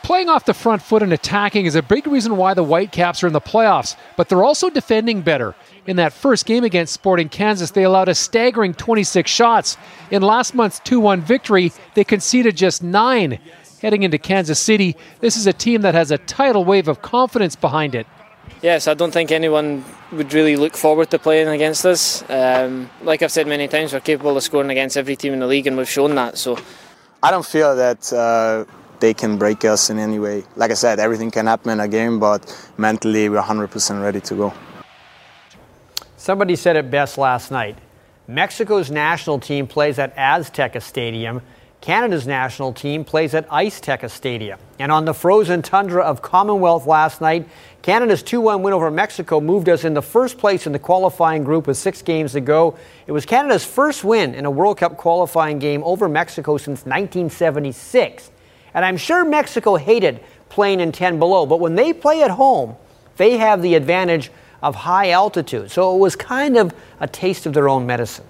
Playing 0.04 0.28
off 0.28 0.44
the 0.44 0.52
front 0.52 0.82
foot 0.82 1.02
and 1.02 1.14
attacking 1.14 1.64
is 1.64 1.74
a 1.74 1.82
big 1.82 2.06
reason 2.06 2.36
why 2.36 2.52
the 2.52 2.62
Whitecaps 2.62 3.24
are 3.24 3.26
in 3.26 3.32
the 3.32 3.40
playoffs, 3.40 3.96
but 4.18 4.28
they're 4.28 4.44
also 4.44 4.68
defending 4.68 5.22
better. 5.22 5.54
In 5.86 5.96
that 5.96 6.12
first 6.12 6.44
game 6.44 6.62
against 6.62 6.92
Sporting 6.92 7.30
Kansas, 7.30 7.70
they 7.70 7.84
allowed 7.84 8.10
a 8.10 8.14
staggering 8.14 8.74
26 8.74 9.30
shots. 9.30 9.78
In 10.10 10.20
last 10.20 10.54
month's 10.54 10.78
2 10.80 11.00
1 11.00 11.22
victory, 11.22 11.72
they 11.94 12.04
conceded 12.04 12.54
just 12.54 12.82
nine 12.82 13.38
heading 13.84 14.02
into 14.02 14.16
Kansas 14.16 14.58
City. 14.58 14.96
This 15.20 15.36
is 15.36 15.46
a 15.46 15.52
team 15.52 15.82
that 15.82 15.94
has 15.94 16.10
a 16.10 16.16
tidal 16.16 16.64
wave 16.64 16.88
of 16.88 17.02
confidence 17.02 17.54
behind 17.54 17.94
it. 17.94 18.06
Yes, 18.62 18.88
I 18.88 18.94
don't 18.94 19.10
think 19.10 19.30
anyone 19.30 19.84
would 20.10 20.32
really 20.32 20.56
look 20.56 20.74
forward 20.74 21.10
to 21.10 21.18
playing 21.18 21.48
against 21.48 21.84
us. 21.84 22.24
Um, 22.30 22.88
like 23.02 23.20
I've 23.22 23.30
said 23.30 23.46
many 23.46 23.68
times, 23.68 23.92
we're 23.92 24.00
capable 24.00 24.38
of 24.38 24.42
scoring 24.42 24.70
against 24.70 24.96
every 24.96 25.16
team 25.16 25.34
in 25.34 25.40
the 25.40 25.46
league, 25.46 25.66
and 25.66 25.76
we've 25.76 25.88
shown 25.88 26.14
that. 26.14 26.38
So, 26.38 26.58
I 27.22 27.30
don't 27.30 27.44
feel 27.44 27.76
that 27.76 28.10
uh, 28.10 28.64
they 29.00 29.12
can 29.12 29.36
break 29.36 29.66
us 29.66 29.90
in 29.90 29.98
any 29.98 30.18
way. 30.18 30.44
Like 30.56 30.70
I 30.70 30.74
said, 30.74 30.98
everything 30.98 31.30
can 31.30 31.46
happen 31.46 31.70
in 31.70 31.80
a 31.80 31.88
game, 31.88 32.18
but 32.18 32.40
mentally, 32.78 33.28
we're 33.28 33.42
100% 33.42 34.02
ready 34.02 34.20
to 34.22 34.34
go. 34.34 34.54
Somebody 36.16 36.56
said 36.56 36.76
it 36.76 36.90
best 36.90 37.18
last 37.18 37.50
night. 37.50 37.76
Mexico's 38.26 38.90
national 38.90 39.40
team 39.40 39.66
plays 39.66 39.98
at 39.98 40.16
Azteca 40.16 40.80
Stadium 40.80 41.42
Canada's 41.84 42.26
national 42.26 42.72
team 42.72 43.04
plays 43.04 43.34
at 43.34 43.46
Ice 43.52 43.78
Teca 43.78 44.08
Stadium. 44.08 44.58
And 44.78 44.90
on 44.90 45.04
the 45.04 45.12
frozen 45.12 45.60
tundra 45.60 46.02
of 46.02 46.22
Commonwealth 46.22 46.86
last 46.86 47.20
night, 47.20 47.46
Canada's 47.82 48.22
2 48.22 48.40
1 48.40 48.62
win 48.62 48.72
over 48.72 48.90
Mexico 48.90 49.38
moved 49.38 49.68
us 49.68 49.84
in 49.84 49.92
the 49.92 50.00
first 50.00 50.38
place 50.38 50.66
in 50.66 50.72
the 50.72 50.78
qualifying 50.78 51.44
group 51.44 51.66
with 51.66 51.76
six 51.76 52.00
games 52.00 52.32
to 52.32 52.40
go. 52.40 52.78
It 53.06 53.12
was 53.12 53.26
Canada's 53.26 53.66
first 53.66 54.02
win 54.02 54.34
in 54.34 54.46
a 54.46 54.50
World 54.50 54.78
Cup 54.78 54.96
qualifying 54.96 55.58
game 55.58 55.84
over 55.84 56.08
Mexico 56.08 56.56
since 56.56 56.86
1976. 56.86 58.30
And 58.72 58.82
I'm 58.82 58.96
sure 58.96 59.22
Mexico 59.22 59.76
hated 59.76 60.20
playing 60.48 60.80
in 60.80 60.90
10 60.90 61.18
below, 61.18 61.44
but 61.44 61.60
when 61.60 61.74
they 61.74 61.92
play 61.92 62.22
at 62.22 62.30
home, 62.30 62.76
they 63.18 63.36
have 63.36 63.60
the 63.60 63.74
advantage 63.74 64.30
of 64.62 64.74
high 64.74 65.10
altitude. 65.10 65.70
So 65.70 65.94
it 65.94 65.98
was 65.98 66.16
kind 66.16 66.56
of 66.56 66.74
a 67.00 67.06
taste 67.06 67.44
of 67.44 67.52
their 67.52 67.68
own 67.68 67.84
medicine. 67.84 68.24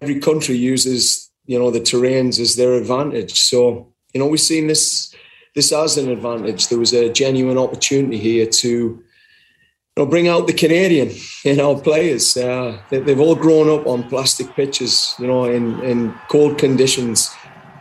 Every 0.00 0.20
country 0.20 0.54
uses 0.54 1.23
you 1.46 1.58
know 1.58 1.70
the 1.70 1.80
terrains 1.80 2.40
as 2.40 2.56
their 2.56 2.74
advantage. 2.74 3.40
So 3.40 3.92
you 4.12 4.20
know 4.20 4.26
we've 4.26 4.40
seen 4.40 4.66
this 4.66 5.14
this 5.54 5.72
as 5.72 5.96
an 5.96 6.10
advantage. 6.10 6.68
There 6.68 6.78
was 6.78 6.92
a 6.92 7.12
genuine 7.12 7.58
opportunity 7.58 8.18
here 8.18 8.46
to 8.46 8.68
you 8.68 9.02
know 9.96 10.06
bring 10.06 10.28
out 10.28 10.46
the 10.46 10.52
Canadian 10.52 11.10
in 11.44 11.60
our 11.60 11.78
players. 11.80 12.36
Uh, 12.36 12.80
they, 12.90 12.98
have 13.00 13.20
all 13.20 13.34
grown 13.34 13.68
up 13.68 13.86
on 13.86 14.08
plastic 14.08 14.54
pitches, 14.54 15.14
you 15.18 15.26
know, 15.26 15.44
in 15.44 15.80
in 15.82 16.14
cold 16.28 16.58
conditions. 16.58 17.30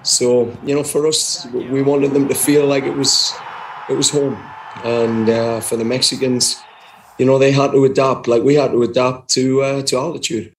So 0.03 0.55
you 0.63 0.75
know 0.75 0.83
for 0.83 1.07
us, 1.07 1.45
we 1.53 1.81
wanted 1.81 2.11
them 2.11 2.27
to 2.27 2.35
feel 2.35 2.65
like 2.65 2.83
it 2.83 2.95
was 2.95 3.33
it 3.89 3.95
was 3.95 4.09
home, 4.09 4.37
and 4.83 5.29
uh, 5.29 5.59
for 5.61 5.77
the 5.77 5.85
Mexicans. 5.85 6.61
You 7.19 7.27
know 7.27 7.37
they 7.37 7.51
had 7.51 7.73
to 7.73 7.85
adapt, 7.85 8.27
like 8.27 8.41
we 8.41 8.55
had 8.55 8.71
to 8.71 8.81
adapt 8.81 9.29
to 9.35 9.61
uh, 9.61 9.83
to 9.83 9.97
altitude. 9.97 10.51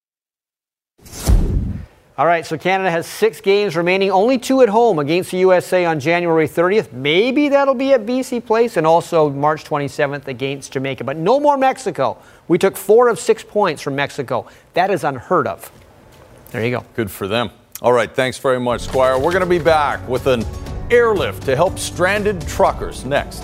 All 2.17 2.27
right, 2.27 2.47
so 2.47 2.57
Canada 2.57 2.93
has 2.93 3.09
six 3.09 3.41
games 3.41 3.77
remaining, 3.77 4.13
only 4.13 4.39
two 4.39 4.63
at 4.63 4.69
home 4.69 5.01
against 5.01 5.33
the 5.33 5.39
USA 5.39 5.85
on 5.85 5.99
January 5.99 6.47
30th. 6.47 6.93
Maybe 6.93 7.49
that'll 7.49 7.75
be 7.75 7.93
at 7.93 8.07
BC 8.07 8.47
Place 8.47 8.77
and 8.77 8.87
also 8.87 9.31
March 9.31 9.65
27th 9.65 10.29
against 10.29 10.71
Jamaica, 10.71 11.03
but 11.03 11.17
no 11.17 11.41
more 11.41 11.57
Mexico. 11.57 12.17
We 12.47 12.57
took 12.57 12.77
four 12.77 13.09
of 13.09 13.19
six 13.19 13.43
points 13.43 13.83
from 13.83 13.97
Mexico. 13.97 14.47
That 14.75 14.93
is 14.93 15.03
unheard 15.03 15.49
of. 15.49 15.73
There 16.53 16.65
you 16.65 16.71
go. 16.71 16.85
Good 16.95 17.11
for 17.11 17.27
them. 17.27 17.51
All 17.83 17.93
right, 17.93 18.15
thanks 18.15 18.39
very 18.39 18.61
much, 18.61 18.83
Squire. 18.83 19.19
We're 19.19 19.33
going 19.33 19.41
to 19.41 19.47
be 19.47 19.59
back 19.59 20.07
with 20.09 20.29
an 20.29 20.45
airlift 20.93 21.43
to 21.47 21.57
help 21.57 21.81
stranded 21.81 22.41
truckers 22.47 23.05
next. 23.05 23.43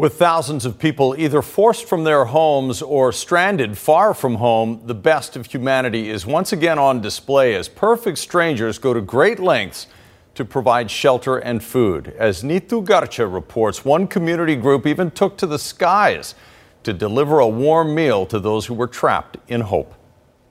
With 0.00 0.14
thousands 0.14 0.64
of 0.64 0.78
people 0.78 1.14
either 1.18 1.42
forced 1.42 1.84
from 1.84 2.04
their 2.04 2.24
homes 2.24 2.80
or 2.80 3.12
stranded 3.12 3.76
far 3.76 4.14
from 4.14 4.36
home, 4.36 4.80
the 4.86 4.94
best 4.94 5.36
of 5.36 5.44
humanity 5.44 6.08
is 6.08 6.24
once 6.24 6.54
again 6.54 6.78
on 6.78 7.02
display 7.02 7.54
as 7.54 7.68
perfect 7.68 8.16
strangers 8.16 8.78
go 8.78 8.94
to 8.94 9.02
great 9.02 9.38
lengths 9.38 9.88
to 10.36 10.44
provide 10.46 10.90
shelter 10.90 11.36
and 11.36 11.62
food. 11.62 12.14
As 12.16 12.42
Neetu 12.42 12.82
Garcha 12.82 13.30
reports, 13.30 13.84
one 13.84 14.06
community 14.06 14.56
group 14.56 14.86
even 14.86 15.10
took 15.10 15.36
to 15.36 15.46
the 15.46 15.58
skies 15.58 16.34
to 16.82 16.94
deliver 16.94 17.38
a 17.38 17.46
warm 17.46 17.94
meal 17.94 18.24
to 18.24 18.40
those 18.40 18.64
who 18.64 18.72
were 18.72 18.88
trapped 18.88 19.36
in 19.48 19.60
hope. 19.60 19.94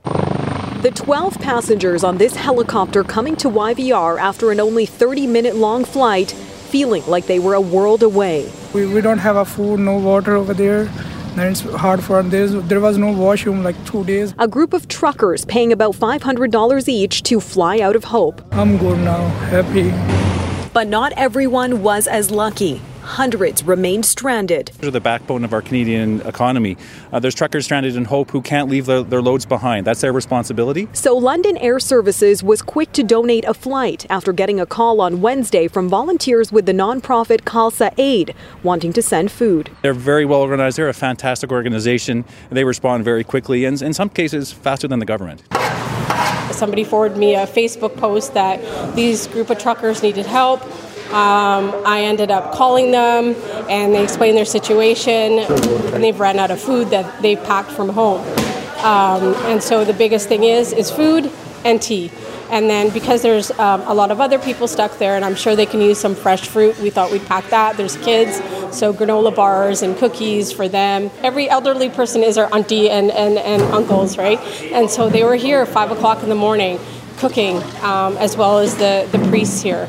The 0.03 0.91
12 0.93 1.39
passengers 1.39 2.03
on 2.03 2.19
this 2.19 2.35
helicopter 2.35 3.03
coming 3.03 3.35
to 3.37 3.49
YVR 3.49 4.19
after 4.19 4.51
an 4.51 4.59
only 4.59 4.85
30 4.85 5.25
minute 5.25 5.55
long 5.55 5.85
flight 5.85 6.35
feeling 6.69 7.03
like 7.07 7.25
they 7.25 7.39
were 7.39 7.55
a 7.55 7.61
world 7.61 8.03
away. 8.03 8.51
We, 8.73 8.85
we 8.85 9.01
don't 9.01 9.17
have 9.17 9.35
a 9.35 9.45
food, 9.45 9.79
no 9.79 9.97
water 9.97 10.35
over 10.35 10.53
there. 10.53 10.89
And 11.37 11.41
it's 11.51 11.61
hard 11.61 12.03
for 12.03 12.21
them. 12.21 12.67
There 12.67 12.79
was 12.79 12.97
no 12.97 13.11
washroom 13.11 13.63
like 13.63 13.75
two 13.85 14.03
days. 14.03 14.33
A 14.39 14.47
group 14.47 14.73
of 14.73 14.87
truckers 14.87 15.45
paying 15.45 15.71
about 15.71 15.95
$500 15.95 16.87
each 16.87 17.23
to 17.23 17.39
fly 17.39 17.79
out 17.79 17.95
of 17.95 18.03
hope. 18.03 18.41
I'm 18.51 18.77
good 18.77 18.99
now, 18.99 19.27
happy. 19.53 19.91
But 20.73 20.87
not 20.87 21.13
everyone 21.13 21.81
was 21.81 22.07
as 22.07 22.29
lucky. 22.31 22.81
Hundreds 23.09 23.63
remain 23.63 24.03
stranded. 24.03 24.71
They're 24.79 24.91
the 24.91 25.01
backbone 25.01 25.43
of 25.43 25.51
our 25.51 25.61
Canadian 25.61 26.21
economy. 26.21 26.77
Uh, 27.11 27.19
there's 27.19 27.33
truckers 27.33 27.65
stranded 27.65 27.95
in 27.95 28.05
Hope 28.05 28.29
who 28.29 28.41
can't 28.41 28.69
leave 28.69 28.85
their, 28.85 29.01
their 29.01 29.21
loads 29.21 29.45
behind. 29.45 29.87
That's 29.87 30.01
their 30.01 30.13
responsibility. 30.13 30.87
So 30.93 31.17
London 31.17 31.57
Air 31.57 31.79
Services 31.79 32.43
was 32.43 32.61
quick 32.61 32.91
to 32.93 33.03
donate 33.03 33.45
a 33.45 33.53
flight 33.53 34.05
after 34.09 34.31
getting 34.31 34.59
a 34.59 34.65
call 34.65 35.01
on 35.01 35.21
Wednesday 35.21 35.67
from 35.67 35.89
volunteers 35.89 36.51
with 36.51 36.67
the 36.67 36.71
nonprofit 36.71 37.41
Khalsa 37.41 37.93
Aid 37.97 38.35
wanting 38.63 38.93
to 38.93 39.01
send 39.01 39.31
food. 39.31 39.71
They're 39.81 39.93
very 39.93 40.25
well 40.25 40.41
organized. 40.41 40.77
They're 40.77 40.87
a 40.87 40.93
fantastic 40.93 41.51
organization. 41.51 42.25
They 42.51 42.63
respond 42.63 43.03
very 43.03 43.23
quickly 43.23 43.65
and 43.65 43.81
in 43.81 43.93
some 43.93 44.09
cases 44.09 44.51
faster 44.51 44.87
than 44.87 44.99
the 44.99 45.05
government. 45.05 45.43
Somebody 46.51 46.83
forwarded 46.83 47.17
me 47.17 47.35
a 47.35 47.47
Facebook 47.47 47.95
post 47.97 48.33
that 48.33 48.59
these 48.95 49.27
group 49.27 49.49
of 49.49 49.57
truckers 49.57 50.03
needed 50.03 50.25
help. 50.25 50.61
Um, 51.09 51.73
I 51.85 52.03
ended 52.03 52.29
up 52.29 52.53
calling 52.53 52.91
them 52.91 53.35
and 53.67 53.95
they 53.95 54.03
explained 54.03 54.37
their 54.37 54.45
situation 54.45 55.39
and 55.39 56.03
they've 56.03 56.19
run 56.19 56.37
out 56.37 56.51
of 56.51 56.61
food 56.61 56.89
that 56.89 57.21
they've 57.23 57.43
packed 57.43 57.71
from 57.71 57.89
home. 57.89 58.21
Um, 58.85 59.33
and 59.45 59.61
so 59.61 59.83
the 59.83 59.93
biggest 59.93 60.27
thing 60.29 60.43
is 60.43 60.71
is 60.71 60.91
food 60.91 61.31
and 61.65 61.81
tea. 61.81 62.11
And 62.51 62.69
then 62.69 62.89
because 62.91 63.21
there's 63.21 63.51
um, 63.59 63.81
a 63.81 63.93
lot 63.93 64.11
of 64.11 64.19
other 64.19 64.39
people 64.39 64.67
stuck 64.67 64.97
there, 64.97 65.15
and 65.15 65.23
I'm 65.23 65.35
sure 65.35 65.55
they 65.55 65.67
can 65.67 65.81
use 65.81 65.99
some 65.99 66.15
fresh 66.15 66.47
fruit, 66.47 66.77
we 66.79 66.89
thought 66.89 67.11
we'd 67.11 67.25
pack 67.25 67.47
that. 67.49 67.77
There's 67.77 67.95
kids, 67.97 68.37
so 68.75 68.91
granola 68.91 69.35
bars 69.35 69.83
and 69.83 69.95
cookies 69.97 70.51
for 70.51 70.67
them. 70.67 71.11
Every 71.21 71.47
elderly 71.47 71.89
person 71.89 72.23
is 72.23 72.37
our 72.37 72.51
auntie 72.53 72.89
and, 72.89 73.11
and, 73.11 73.37
and 73.37 73.61
uncles, 73.63 74.17
right? 74.17 74.39
And 74.71 74.89
so 74.89 75.09
they 75.09 75.23
were 75.23 75.35
here 75.35 75.65
five 75.65 75.91
o'clock 75.91 76.23
in 76.23 76.29
the 76.29 76.35
morning 76.35 76.79
cooking, 77.17 77.57
um, 77.83 78.17
as 78.17 78.35
well 78.35 78.59
as 78.59 78.75
the, 78.77 79.07
the 79.11 79.19
priests 79.29 79.61
here. 79.61 79.87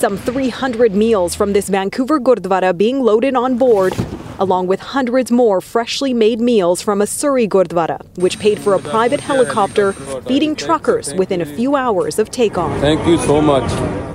Some 0.00 0.16
300 0.16 0.94
meals 0.94 1.34
from 1.34 1.52
this 1.52 1.68
Vancouver 1.68 2.18
Gurdwara 2.18 2.74
being 2.74 3.00
loaded 3.00 3.36
on 3.36 3.58
board, 3.58 3.92
along 4.38 4.66
with 4.66 4.80
hundreds 4.80 5.30
more 5.30 5.60
freshly 5.60 6.14
made 6.14 6.40
meals 6.40 6.80
from 6.80 7.02
a 7.02 7.06
Surrey 7.06 7.46
Gurdwara, 7.46 8.00
which 8.16 8.38
paid 8.38 8.58
for 8.58 8.72
a 8.72 8.78
private 8.78 9.20
helicopter 9.20 9.92
feeding 10.26 10.56
truckers 10.56 11.12
within 11.12 11.42
a 11.42 11.44
few 11.44 11.76
hours 11.76 12.18
of 12.18 12.30
takeoff. 12.30 12.80
Thank 12.80 13.06
you 13.06 13.18
so 13.18 13.42
much. 13.42 13.70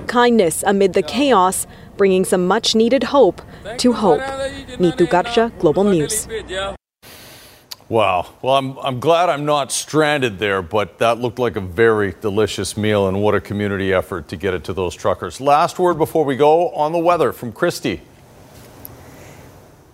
Kindness 0.08 0.64
amid 0.66 0.94
the 0.94 1.04
chaos, 1.04 1.68
bringing 1.98 2.26
some 2.26 2.48
much 2.48 2.74
needed 2.74 3.04
hope 3.04 3.40
to 3.78 3.94
hope. 3.94 4.22
Neetu 4.80 5.06
Garcha, 5.06 5.56
Global 5.60 5.84
News. 5.84 6.28
Wow. 7.88 8.34
Well, 8.42 8.56
I'm, 8.56 8.78
I'm 8.80 9.00
glad 9.00 9.30
I'm 9.30 9.46
not 9.46 9.72
stranded 9.72 10.40
there, 10.40 10.64
but 10.64 10.98
that 10.98 11.20
looked 11.20 11.38
like 11.38 11.56
a 11.56 11.62
very 11.62 12.16
delicious 12.20 12.76
meal, 12.76 13.08
and 13.08 13.22
what 13.22 13.36
a 13.36 13.42
community 13.42 13.94
effort 13.94 14.28
to 14.30 14.38
get 14.38 14.56
it 14.56 14.64
to 14.64 14.74
those 14.74 14.96
truckers. 14.96 15.40
Last 15.40 15.78
word 15.78 16.00
before 16.00 16.26
we 16.26 16.36
go 16.36 16.70
on 16.70 16.92
the 16.94 16.98
weather 16.98 17.32
from 17.32 17.54
Kristi. 17.54 18.00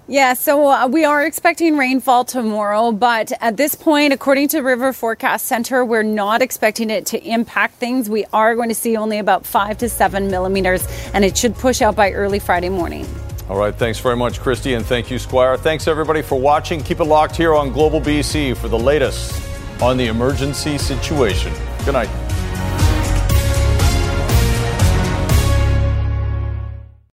Yeah, 0.07 0.33
so 0.33 0.67
uh, 0.67 0.87
we 0.87 1.05
are 1.05 1.25
expecting 1.25 1.77
rainfall 1.77 2.25
tomorrow, 2.25 2.91
but 2.91 3.31
at 3.39 3.55
this 3.55 3.75
point, 3.75 4.11
according 4.11 4.49
to 4.49 4.61
River 4.61 4.91
Forecast 4.93 5.45
Center, 5.45 5.85
we're 5.85 6.03
not 6.03 6.41
expecting 6.41 6.89
it 6.89 7.05
to 7.07 7.23
impact 7.23 7.75
things. 7.75 8.09
We 8.09 8.25
are 8.33 8.55
going 8.55 8.69
to 8.69 8.75
see 8.75 8.97
only 8.97 9.19
about 9.19 9.45
five 9.45 9.77
to 9.77 9.89
seven 9.89 10.29
millimeters, 10.29 10.85
and 11.13 11.23
it 11.23 11.37
should 11.37 11.55
push 11.55 11.81
out 11.81 11.95
by 11.95 12.11
early 12.11 12.39
Friday 12.39 12.69
morning. 12.69 13.05
All 13.51 13.57
right. 13.57 13.75
Thanks 13.75 13.99
very 13.99 14.15
much, 14.15 14.39
Kristi, 14.39 14.77
and 14.77 14.85
thank 14.85 15.11
you, 15.11 15.19
Squire. 15.19 15.57
Thanks, 15.57 15.89
everybody, 15.89 16.21
for 16.21 16.39
watching. 16.39 16.81
Keep 16.81 17.01
it 17.01 17.03
locked 17.03 17.35
here 17.35 17.53
on 17.53 17.73
Global 17.73 17.99
BC 17.99 18.55
for 18.55 18.69
the 18.69 18.79
latest 18.79 19.45
on 19.81 19.97
the 19.97 20.07
emergency 20.07 20.77
situation. 20.77 21.51
Good 21.83 21.91
night. 21.91 22.30